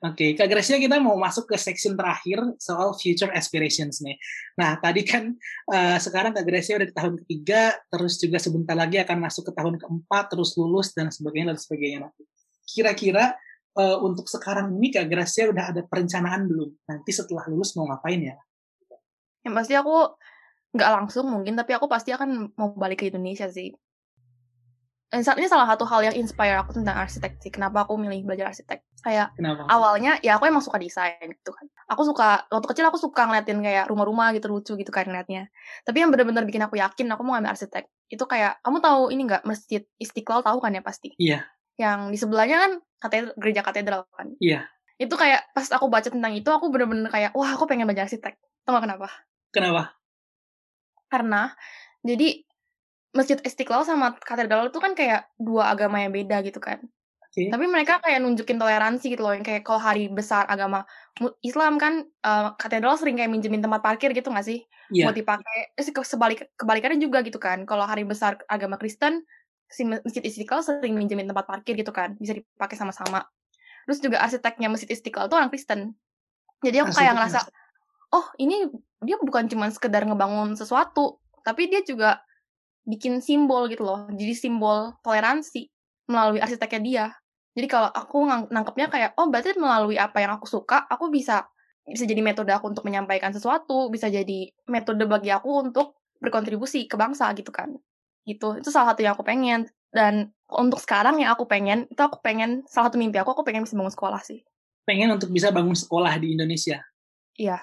Oke, 0.00 0.36
Kak 0.36 0.48
Gracia 0.48 0.76
kita 0.76 1.00
mau 1.00 1.16
masuk 1.16 1.48
ke 1.48 1.56
section 1.56 1.96
terakhir 1.96 2.36
soal 2.60 2.92
future 2.96 3.32
aspirations 3.32 4.04
nih. 4.04 4.16
Nah, 4.60 4.76
tadi 4.76 5.04
kan 5.04 5.32
eh, 5.72 5.98
sekarang 6.00 6.36
Kak 6.36 6.44
Gracia 6.44 6.76
udah 6.76 6.88
di 6.88 6.96
tahun 6.96 7.14
ketiga, 7.24 7.76
terus 7.88 8.20
juga 8.20 8.36
sebentar 8.36 8.76
lagi 8.76 9.00
akan 9.00 9.18
masuk 9.24 9.48
ke 9.48 9.52
tahun 9.56 9.80
keempat, 9.80 10.36
terus 10.36 10.52
lulus 10.60 10.92
dan 10.92 11.08
sebagainya 11.08 11.56
dan 11.56 11.58
sebagainya. 11.60 11.98
Kira-kira 12.68 13.32
eh, 13.78 13.98
untuk 14.00 14.26
sekarang 14.26 14.74
ini 14.74 14.90
Kak 14.90 15.06
Gracia 15.06 15.46
udah 15.50 15.70
ada 15.70 15.82
perencanaan 15.86 16.46
belum? 16.50 16.70
Nanti 16.90 17.10
setelah 17.14 17.46
lulus 17.46 17.76
mau 17.78 17.86
ngapain 17.86 18.18
ya? 18.18 18.36
Yang 19.46 19.54
pasti 19.56 19.74
aku 19.78 20.16
nggak 20.74 20.90
langsung 20.90 21.26
mungkin, 21.26 21.58
tapi 21.58 21.74
aku 21.74 21.86
pasti 21.90 22.14
akan 22.14 22.54
mau 22.54 22.74
balik 22.74 23.02
ke 23.02 23.10
Indonesia 23.10 23.50
sih. 23.50 23.74
Dan 25.10 25.26
saat 25.26 25.42
ini 25.42 25.50
salah 25.50 25.66
satu 25.66 25.82
hal 25.90 26.06
yang 26.06 26.14
inspire 26.14 26.54
aku 26.54 26.70
tentang 26.70 26.94
arsitek 26.94 27.42
sih. 27.42 27.50
Kenapa 27.50 27.82
aku 27.82 27.98
milih 27.98 28.22
belajar 28.22 28.54
arsitek? 28.54 28.86
Kayak 29.02 29.34
Kenapa? 29.34 29.66
awalnya 29.66 30.22
ya 30.22 30.38
aku 30.38 30.46
emang 30.46 30.62
suka 30.62 30.78
desain 30.78 31.26
gitu 31.26 31.50
kan. 31.50 31.66
Aku 31.90 32.06
suka 32.06 32.46
waktu 32.46 32.66
kecil 32.70 32.86
aku 32.86 32.94
suka 32.94 33.26
ngeliatin 33.26 33.58
kayak 33.58 33.90
rumah-rumah 33.90 34.30
gitu 34.38 34.46
lucu 34.46 34.78
gitu 34.78 34.94
kan 34.94 35.10
ngeliatnya. 35.10 35.50
Tapi 35.82 35.98
yang 35.98 36.14
benar-benar 36.14 36.46
bikin 36.46 36.62
aku 36.62 36.78
yakin 36.78 37.10
aku 37.10 37.26
mau 37.26 37.34
ngambil 37.34 37.58
arsitek 37.58 37.90
itu 38.06 38.22
kayak 38.22 38.62
kamu 38.62 38.78
tahu 38.78 39.02
ini 39.10 39.22
nggak 39.26 39.42
masjid 39.42 39.82
Istiqlal 39.98 40.46
tahu 40.46 40.62
kan 40.62 40.78
ya 40.78 40.82
pasti. 40.86 41.10
Iya. 41.18 41.42
Yang 41.80 41.98
di 42.12 42.18
sebelahnya 42.20 42.56
kan 42.60 42.72
katedral, 43.00 43.32
gereja 43.40 43.62
katedral 43.64 44.00
kan. 44.12 44.36
Iya. 44.36 44.68
Itu 45.00 45.16
kayak 45.16 45.56
pas 45.56 45.64
aku 45.72 45.88
baca 45.88 46.12
tentang 46.12 46.36
itu 46.36 46.52
aku 46.52 46.68
bener-bener 46.68 47.08
kayak 47.08 47.32
wah 47.32 47.56
aku 47.56 47.64
pengen 47.64 47.88
belajar 47.88 48.04
arsitek. 48.04 48.36
Tahu 48.68 48.76
nggak 48.76 48.84
kenapa? 48.84 49.08
Kenapa? 49.48 49.82
Karena 51.08 51.56
jadi 52.04 52.44
Masjid 53.10 53.40
Istiqlal 53.42 53.82
sama 53.82 54.14
katedral 54.22 54.70
itu 54.70 54.78
kan 54.78 54.94
kayak 54.94 55.32
dua 55.34 55.72
agama 55.74 55.98
yang 55.98 56.14
beda 56.14 56.46
gitu 56.46 56.62
kan. 56.62 56.78
Oke. 57.30 57.46
Tapi 57.46 57.64
mereka 57.70 58.02
kayak 58.02 58.22
nunjukin 58.26 58.58
toleransi 58.58 59.06
gitu 59.14 59.22
loh. 59.22 59.34
Yang 59.34 59.46
kayak 59.46 59.62
kalau 59.62 59.78
hari 59.78 60.10
besar 60.10 60.46
agama 60.50 60.82
Islam 61.46 61.78
kan 61.78 62.06
eh, 62.06 62.48
katedral 62.58 62.98
sering 62.98 63.18
kayak 63.18 63.30
minjemin 63.30 63.62
tempat 63.62 63.82
parkir 63.82 64.10
gitu 64.14 64.34
gak 64.34 64.46
sih? 64.46 64.66
Iya. 64.90 65.10
Buat 65.10 65.16
dipakai. 65.18 65.58
Eh, 65.78 65.86
sebalik 66.06 66.50
kebalikannya 66.58 66.98
juga 66.98 67.22
gitu 67.22 67.38
kan. 67.38 67.62
Kalau 67.66 67.86
hari 67.86 68.02
besar 68.02 68.38
agama 68.50 68.78
Kristen 68.78 69.22
si 69.70 69.86
Masjid 69.86 70.20
Istiqlal 70.20 70.66
sering 70.66 70.98
minjemin 70.98 71.30
tempat 71.30 71.46
parkir 71.46 71.78
gitu 71.78 71.94
kan. 71.94 72.18
Bisa 72.18 72.34
dipakai 72.34 72.74
sama-sama. 72.74 73.22
Terus 73.86 73.98
juga 74.02 74.18
arsiteknya 74.20 74.68
Masjid 74.68 74.90
Istiqlal 74.90 75.30
tuh 75.30 75.38
orang 75.38 75.48
Kristen. 75.48 75.94
Jadi 76.60 76.76
aku 76.84 76.92
kayak 76.92 77.16
ngerasa 77.16 77.40
oh 78.12 78.26
ini 78.42 78.68
dia 79.00 79.16
bukan 79.16 79.48
cuma 79.48 79.70
sekedar 79.72 80.04
ngebangun 80.04 80.58
sesuatu, 80.58 81.22
tapi 81.46 81.70
dia 81.70 81.80
juga 81.86 82.20
bikin 82.84 83.22
simbol 83.24 83.70
gitu 83.70 83.86
loh. 83.86 84.10
Jadi 84.12 84.34
simbol 84.36 84.92
toleransi 85.00 85.70
melalui 86.10 86.42
arsiteknya 86.42 86.80
dia. 86.82 87.06
Jadi 87.54 87.66
kalau 87.66 87.88
aku 87.90 88.26
nangkepnya 88.50 88.86
kayak 88.90 89.10
oh 89.18 89.30
berarti 89.30 89.56
melalui 89.56 89.96
apa 89.96 90.22
yang 90.22 90.36
aku 90.36 90.46
suka, 90.46 90.86
aku 90.90 91.08
bisa 91.08 91.46
bisa 91.86 92.04
jadi 92.06 92.22
metode 92.22 92.52
aku 92.54 92.70
untuk 92.70 92.86
menyampaikan 92.86 93.34
sesuatu, 93.34 93.90
bisa 93.90 94.06
jadi 94.06 94.52
metode 94.70 95.02
bagi 95.08 95.32
aku 95.34 95.70
untuk 95.70 95.98
berkontribusi 96.20 96.86
ke 96.86 96.94
bangsa 96.94 97.32
gitu 97.34 97.50
kan. 97.50 97.74
Gitu. 98.30 98.62
Itu 98.62 98.70
salah 98.70 98.94
satu 98.94 99.02
yang 99.02 99.18
aku 99.18 99.26
pengen 99.26 99.66
dan 99.90 100.30
untuk 100.46 100.78
sekarang 100.78 101.18
yang 101.18 101.34
aku 101.34 101.50
pengen 101.50 101.90
itu 101.90 101.98
aku 101.98 102.22
pengen 102.22 102.62
salah 102.70 102.86
satu 102.90 102.98
mimpi 102.98 103.18
aku 103.18 103.34
aku 103.34 103.42
pengen 103.42 103.66
bisa 103.66 103.74
bangun 103.74 103.90
sekolah 103.90 104.22
sih. 104.22 104.42
pengen 104.86 105.10
untuk 105.10 105.30
bisa 105.30 105.50
bangun 105.50 105.74
sekolah 105.74 106.18
di 106.18 106.34
Indonesia. 106.34 106.82
Iya. 107.34 107.62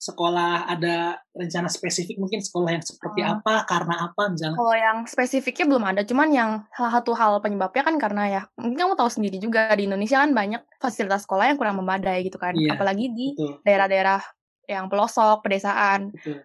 Sekolah 0.00 0.66
ada 0.66 1.20
rencana 1.30 1.68
spesifik 1.70 2.18
mungkin 2.18 2.40
sekolah 2.42 2.74
yang 2.74 2.82
seperti 2.82 3.20
Hmm. 3.22 3.38
apa, 3.38 3.62
karena 3.68 4.08
apa 4.08 4.32
misalnya. 4.32 4.56
Kalau 4.56 4.74
yang 4.74 4.98
spesifiknya 5.04 5.64
belum 5.68 5.84
ada, 5.84 6.02
cuman 6.02 6.28
yang 6.32 6.50
salah 6.72 6.98
satu 6.98 7.12
hal 7.14 7.38
penyebabnya 7.38 7.82
kan 7.86 7.96
karena 8.02 8.22
ya, 8.26 8.42
mungkin 8.58 8.82
kamu 8.82 8.94
tahu 8.98 9.10
sendiri 9.12 9.36
juga 9.38 9.70
di 9.76 9.86
Indonesia 9.86 10.18
kan 10.18 10.34
banyak 10.34 10.62
fasilitas 10.80 11.22
sekolah 11.22 11.52
yang 11.52 11.58
kurang 11.60 11.76
memadai 11.78 12.24
gitu 12.26 12.40
kan, 12.40 12.56
Iya, 12.56 12.74
apalagi 12.74 13.14
di 13.14 13.26
daerah-daerah 13.62 14.18
yang 14.66 14.90
pelosok, 14.90 15.44
pedesaan, 15.44 16.10
betul. 16.10 16.40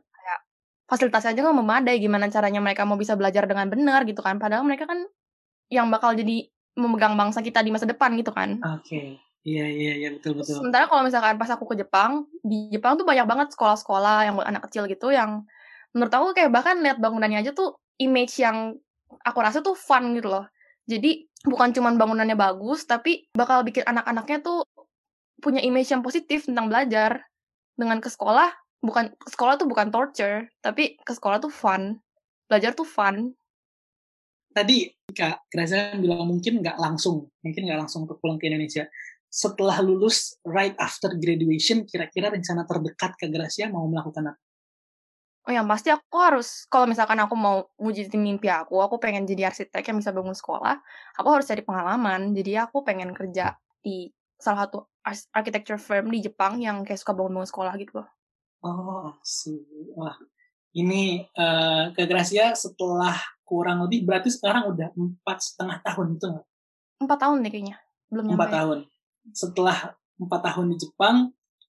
Fasilitasnya 0.88 1.36
aja 1.36 1.42
nggak 1.44 1.58
memadai, 1.60 2.00
gimana 2.00 2.32
caranya 2.32 2.64
mereka 2.64 2.88
mau 2.88 2.96
bisa 2.96 3.14
belajar 3.20 3.44
dengan 3.46 3.68
benar 3.68 4.08
gitu 4.08 4.24
kan, 4.24 4.40
padahal 4.40 4.64
mereka 4.64 4.88
kan 4.88 5.04
yang 5.68 5.92
bakal 5.92 6.16
jadi 6.16 6.48
memegang 6.80 7.20
bangsa 7.20 7.44
kita 7.44 7.60
di 7.60 7.76
masa 7.76 7.84
depan 7.84 8.16
gitu 8.16 8.32
kan. 8.32 8.58
Oke. 8.64 9.20
Iya, 9.48 9.64
iya, 9.64 9.94
iya, 9.96 10.10
betul, 10.12 10.36
betul. 10.36 10.60
Sementara 10.60 10.92
kalau 10.92 11.08
misalkan 11.08 11.40
pas 11.40 11.48
aku 11.48 11.72
ke 11.72 11.80
Jepang, 11.80 12.28
di 12.44 12.68
Jepang 12.68 13.00
tuh 13.00 13.08
banyak 13.08 13.24
banget 13.24 13.48
sekolah-sekolah 13.56 14.28
yang 14.28 14.36
buat 14.36 14.48
anak 14.48 14.68
kecil 14.68 14.92
gitu 14.92 15.08
yang 15.08 15.48
menurut 15.96 16.12
aku 16.12 16.36
kayak 16.36 16.52
bahkan 16.52 16.84
lihat 16.84 17.00
bangunannya 17.00 17.40
aja 17.40 17.56
tuh 17.56 17.80
image 17.96 18.44
yang 18.44 18.76
aku 19.24 19.40
rasa 19.40 19.64
tuh 19.64 19.72
fun 19.72 20.12
gitu 20.20 20.28
loh. 20.28 20.52
Jadi 20.84 21.32
bukan 21.48 21.72
cuma 21.72 21.96
bangunannya 21.96 22.36
bagus, 22.36 22.84
tapi 22.84 23.32
bakal 23.32 23.64
bikin 23.64 23.88
anak-anaknya 23.88 24.44
tuh 24.44 24.68
punya 25.40 25.64
image 25.64 25.96
yang 25.96 26.04
positif 26.04 26.44
tentang 26.44 26.68
belajar. 26.68 27.24
Dengan 27.78 28.04
ke 28.04 28.10
sekolah, 28.12 28.52
bukan 28.82 29.14
sekolah 29.26 29.58
tuh 29.58 29.68
bukan 29.70 29.90
torture, 29.90 30.50
tapi 30.62 30.98
ke 31.02 31.12
sekolah 31.14 31.42
tuh 31.42 31.52
fun. 31.52 31.98
Belajar 32.48 32.72
tuh 32.78 32.88
fun. 32.88 33.34
Tadi 34.54 34.90
Kak 35.14 35.52
Gracia 35.54 35.94
bilang 36.00 36.26
mungkin 36.26 36.66
nggak 36.66 36.82
langsung, 36.82 37.30
mungkin 37.46 37.62
nggak 37.70 37.80
langsung 37.86 38.10
untuk 38.10 38.18
pulang 38.18 38.42
ke 38.42 38.50
Indonesia. 38.50 38.90
Setelah 39.28 39.84
lulus, 39.84 40.40
right 40.48 40.74
after 40.80 41.14
graduation, 41.14 41.84
kira-kira 41.84 42.32
rencana 42.32 42.66
terdekat 42.66 43.14
Kak 43.20 43.30
Gracia 43.30 43.70
mau 43.70 43.86
melakukan 43.86 44.34
apa? 44.34 44.42
Oh 45.48 45.56
yang 45.56 45.64
pasti 45.64 45.88
aku 45.88 46.18
harus, 46.20 46.68
kalau 46.68 46.84
misalkan 46.92 47.16
aku 47.24 47.32
mau 47.40 47.72
wujudin 47.80 48.20
mimpi 48.20 48.52
aku, 48.52 48.84
aku 48.84 49.00
pengen 49.00 49.24
jadi 49.24 49.48
arsitek 49.48 49.80
yang 49.80 50.04
bisa 50.04 50.12
bangun 50.12 50.36
sekolah, 50.36 50.76
aku 51.16 51.28
harus 51.32 51.48
cari 51.48 51.64
pengalaman. 51.64 52.36
Jadi 52.36 52.60
aku 52.60 52.84
pengen 52.84 53.16
kerja 53.16 53.56
di 53.80 54.12
salah 54.36 54.68
satu 54.68 54.92
architecture 55.32 55.80
firm 55.80 56.12
di 56.12 56.20
Jepang 56.20 56.60
yang 56.60 56.84
kayak 56.84 57.00
suka 57.00 57.16
bangun-bangun 57.16 57.48
sekolah 57.48 57.74
gitu 57.80 58.04
loh. 58.04 58.08
Oh, 58.66 59.14
sih. 59.22 59.62
Wah, 59.94 60.18
ini 60.74 61.26
uh, 61.38 61.94
ke 61.94 62.06
Gracia 62.10 62.54
setelah 62.58 63.18
kurang 63.48 63.86
lebih 63.88 64.04
berarti 64.04 64.28
sekarang 64.28 64.76
udah 64.76 64.92
empat 64.94 65.38
setengah 65.40 65.78
tahun 65.82 66.20
itu 66.20 66.26
nggak? 66.28 66.46
Empat 66.98 67.18
tahun 67.22 67.38
nih 67.46 67.52
kayaknya, 67.54 67.76
belum 68.12 68.24
Empat 68.36 68.52
tahun. 68.52 68.80
Setelah 69.32 69.78
empat 70.18 70.42
tahun 70.52 70.66
di 70.74 70.78
Jepang, 70.82 71.16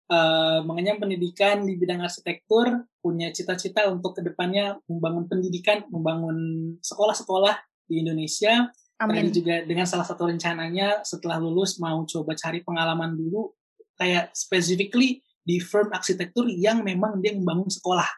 uh, 0.09 0.59
mengenyam 0.63 1.01
pendidikan 1.01 1.65
di 1.65 1.75
bidang 1.75 2.05
arsitektur, 2.05 2.85
punya 3.01 3.29
cita-cita 3.33 3.89
untuk 3.89 4.17
ke 4.17 4.21
depannya 4.23 4.77
membangun 4.89 5.25
pendidikan, 5.29 5.85
membangun 5.89 6.37
sekolah-sekolah 6.81 7.57
di 7.85 8.01
Indonesia. 8.01 8.69
Amin. 8.95 9.27
Tadi 9.27 9.29
juga 9.35 9.55
dengan 9.67 9.83
salah 9.83 10.07
satu 10.07 10.31
rencananya 10.31 11.03
setelah 11.03 11.35
lulus 11.37 11.75
mau 11.83 11.99
coba 12.07 12.31
cari 12.33 12.63
pengalaman 12.63 13.11
dulu, 13.13 13.51
kayak 13.99 14.31
specifically 14.31 15.19
di 15.45 15.61
firm 15.61 15.93
arsitektur 15.93 16.49
yang 16.49 16.81
memang 16.81 17.21
dia 17.21 17.37
membangun 17.37 17.69
sekolah, 17.69 18.09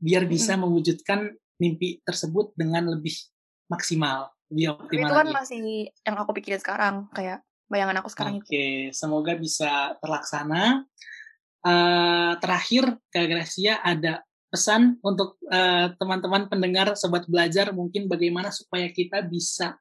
biar 0.00 0.24
bisa 0.24 0.56
hmm. 0.56 0.64
mewujudkan 0.64 1.28
mimpi 1.60 2.00
tersebut 2.00 2.56
dengan 2.56 2.88
lebih 2.88 3.12
maksimal, 3.68 4.32
lebih 4.48 4.80
optimal. 4.80 5.08
Itu 5.12 5.14
kan 5.14 5.28
lagi. 5.28 5.36
masih 5.36 5.64
yang 6.08 6.16
aku 6.16 6.32
pikirin 6.40 6.60
sekarang, 6.64 7.12
kayak 7.12 7.44
bayangan 7.68 8.00
aku 8.00 8.08
sekarang 8.10 8.40
Oke, 8.40 8.48
okay. 8.48 8.74
semoga 8.96 9.36
bisa 9.36 9.94
terlaksana 10.00 10.88
uh, 11.62 12.32
terakhir 12.40 12.96
Kak 13.12 13.26
Gracia 13.28 13.78
ada 13.84 14.24
pesan 14.50 14.98
untuk 15.06 15.38
uh, 15.46 15.94
teman-teman 15.94 16.50
pendengar 16.50 16.98
sobat 16.98 17.28
belajar 17.30 17.70
mungkin 17.70 18.10
bagaimana 18.10 18.50
supaya 18.50 18.90
kita 18.90 19.22
bisa 19.22 19.78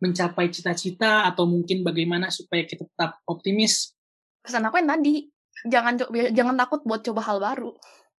mencapai 0.00 0.52
cita-cita 0.52 1.28
atau 1.28 1.48
mungkin 1.48 1.80
bagaimana 1.80 2.28
supaya 2.28 2.64
kita 2.68 2.84
tetap 2.84 3.20
optimis. 3.24 3.96
Pesan 4.44 4.64
aku 4.64 4.80
yang 4.80 4.92
tadi, 4.96 5.28
jangan 5.68 5.94
jangan 6.32 6.56
takut 6.56 6.80
buat 6.84 7.00
coba 7.04 7.20
hal 7.24 7.38
baru. 7.40 7.70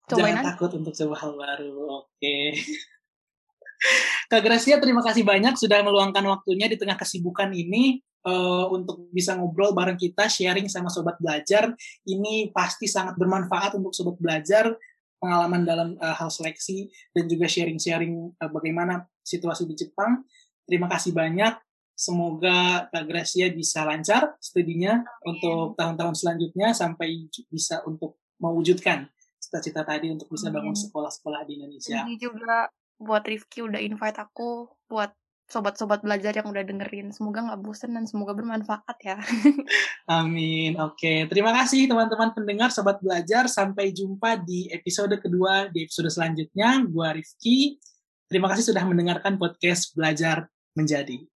Cobain 0.06 0.34
jangan 0.34 0.42
aja. 0.42 0.48
takut 0.54 0.70
untuk 0.76 0.92
coba 0.94 1.14
hal 1.18 1.32
baru. 1.38 1.72
Oke. 2.02 2.08
Okay. 2.18 2.46
Kak 4.30 4.42
Gracia, 4.46 4.78
terima 4.78 5.02
kasih 5.02 5.26
banyak 5.26 5.58
sudah 5.58 5.82
meluangkan 5.82 6.22
waktunya 6.22 6.70
di 6.70 6.78
tengah 6.78 6.94
kesibukan 6.94 7.50
ini 7.50 7.98
uh, 8.26 8.70
untuk 8.70 9.10
bisa 9.10 9.34
ngobrol 9.34 9.74
bareng 9.74 9.98
kita, 9.98 10.30
sharing 10.30 10.70
sama 10.70 10.88
sobat 10.88 11.18
belajar. 11.18 11.74
Ini 12.06 12.54
pasti 12.54 12.86
sangat 12.86 13.18
bermanfaat 13.18 13.74
untuk 13.78 13.90
sobat 13.90 14.16
belajar, 14.22 14.70
pengalaman 15.18 15.62
dalam 15.66 15.88
uh, 15.98 16.14
hal 16.14 16.30
seleksi 16.30 16.90
dan 17.14 17.26
juga 17.26 17.46
sharing-sharing 17.46 18.38
uh, 18.38 18.50
bagaimana 18.50 19.06
situasi 19.22 19.66
di 19.66 19.74
Jepang. 19.74 20.22
Terima 20.66 20.86
kasih 20.86 21.14
banyak. 21.14 21.54
Semoga 22.02 22.90
Kak 22.90 23.06
Gracia 23.06 23.46
bisa 23.54 23.86
lancar 23.86 24.34
studinya 24.42 25.06
untuk 25.22 25.78
tahun-tahun 25.78 26.18
selanjutnya 26.18 26.74
sampai 26.74 27.30
bisa 27.46 27.86
untuk 27.86 28.18
mewujudkan 28.42 29.06
cita-cita 29.38 29.86
tadi 29.86 30.10
untuk 30.10 30.26
bisa 30.26 30.50
bangun 30.50 30.74
sekolah-sekolah 30.74 31.46
di 31.46 31.62
Indonesia. 31.62 32.02
Ini 32.02 32.18
juga 32.18 32.66
buat 32.98 33.22
Rifki 33.22 33.62
udah 33.62 33.78
invite 33.78 34.18
aku 34.18 34.66
buat 34.90 35.14
sobat-sobat 35.46 36.02
belajar 36.02 36.34
yang 36.34 36.50
udah 36.50 36.64
dengerin. 36.66 37.14
Semoga 37.14 37.46
nggak 37.46 37.60
bosen 37.62 37.94
dan 37.94 38.10
semoga 38.10 38.34
bermanfaat 38.34 38.98
ya. 39.04 39.22
Amin. 40.22 40.74
Oke, 40.82 41.30
terima 41.30 41.54
kasih 41.54 41.86
teman-teman 41.86 42.34
pendengar 42.34 42.74
sobat 42.74 42.98
belajar. 42.98 43.46
Sampai 43.46 43.94
jumpa 43.94 44.42
di 44.42 44.66
episode 44.74 45.14
kedua 45.22 45.70
di 45.70 45.86
episode 45.86 46.10
selanjutnya. 46.10 46.82
Gua 46.90 47.14
Rifki. 47.14 47.78
Terima 48.26 48.50
kasih 48.50 48.74
sudah 48.74 48.82
mendengarkan 48.88 49.38
podcast 49.38 49.94
Belajar 49.94 50.48
Menjadi. 50.72 51.31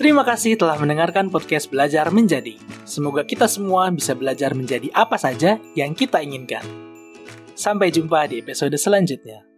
Terima 0.00 0.24
kasih 0.24 0.56
telah 0.56 0.80
mendengarkan 0.80 1.28
podcast 1.28 1.68
Belajar 1.68 2.08
Menjadi. 2.08 2.56
Semoga 2.88 3.20
kita 3.20 3.44
semua 3.44 3.92
bisa 3.92 4.16
belajar 4.16 4.56
menjadi 4.56 4.88
apa 4.96 5.20
saja 5.20 5.60
yang 5.76 5.92
kita 5.92 6.24
inginkan. 6.24 6.64
Sampai 7.52 7.92
jumpa 7.92 8.24
di 8.32 8.40
episode 8.40 8.72
selanjutnya. 8.80 9.49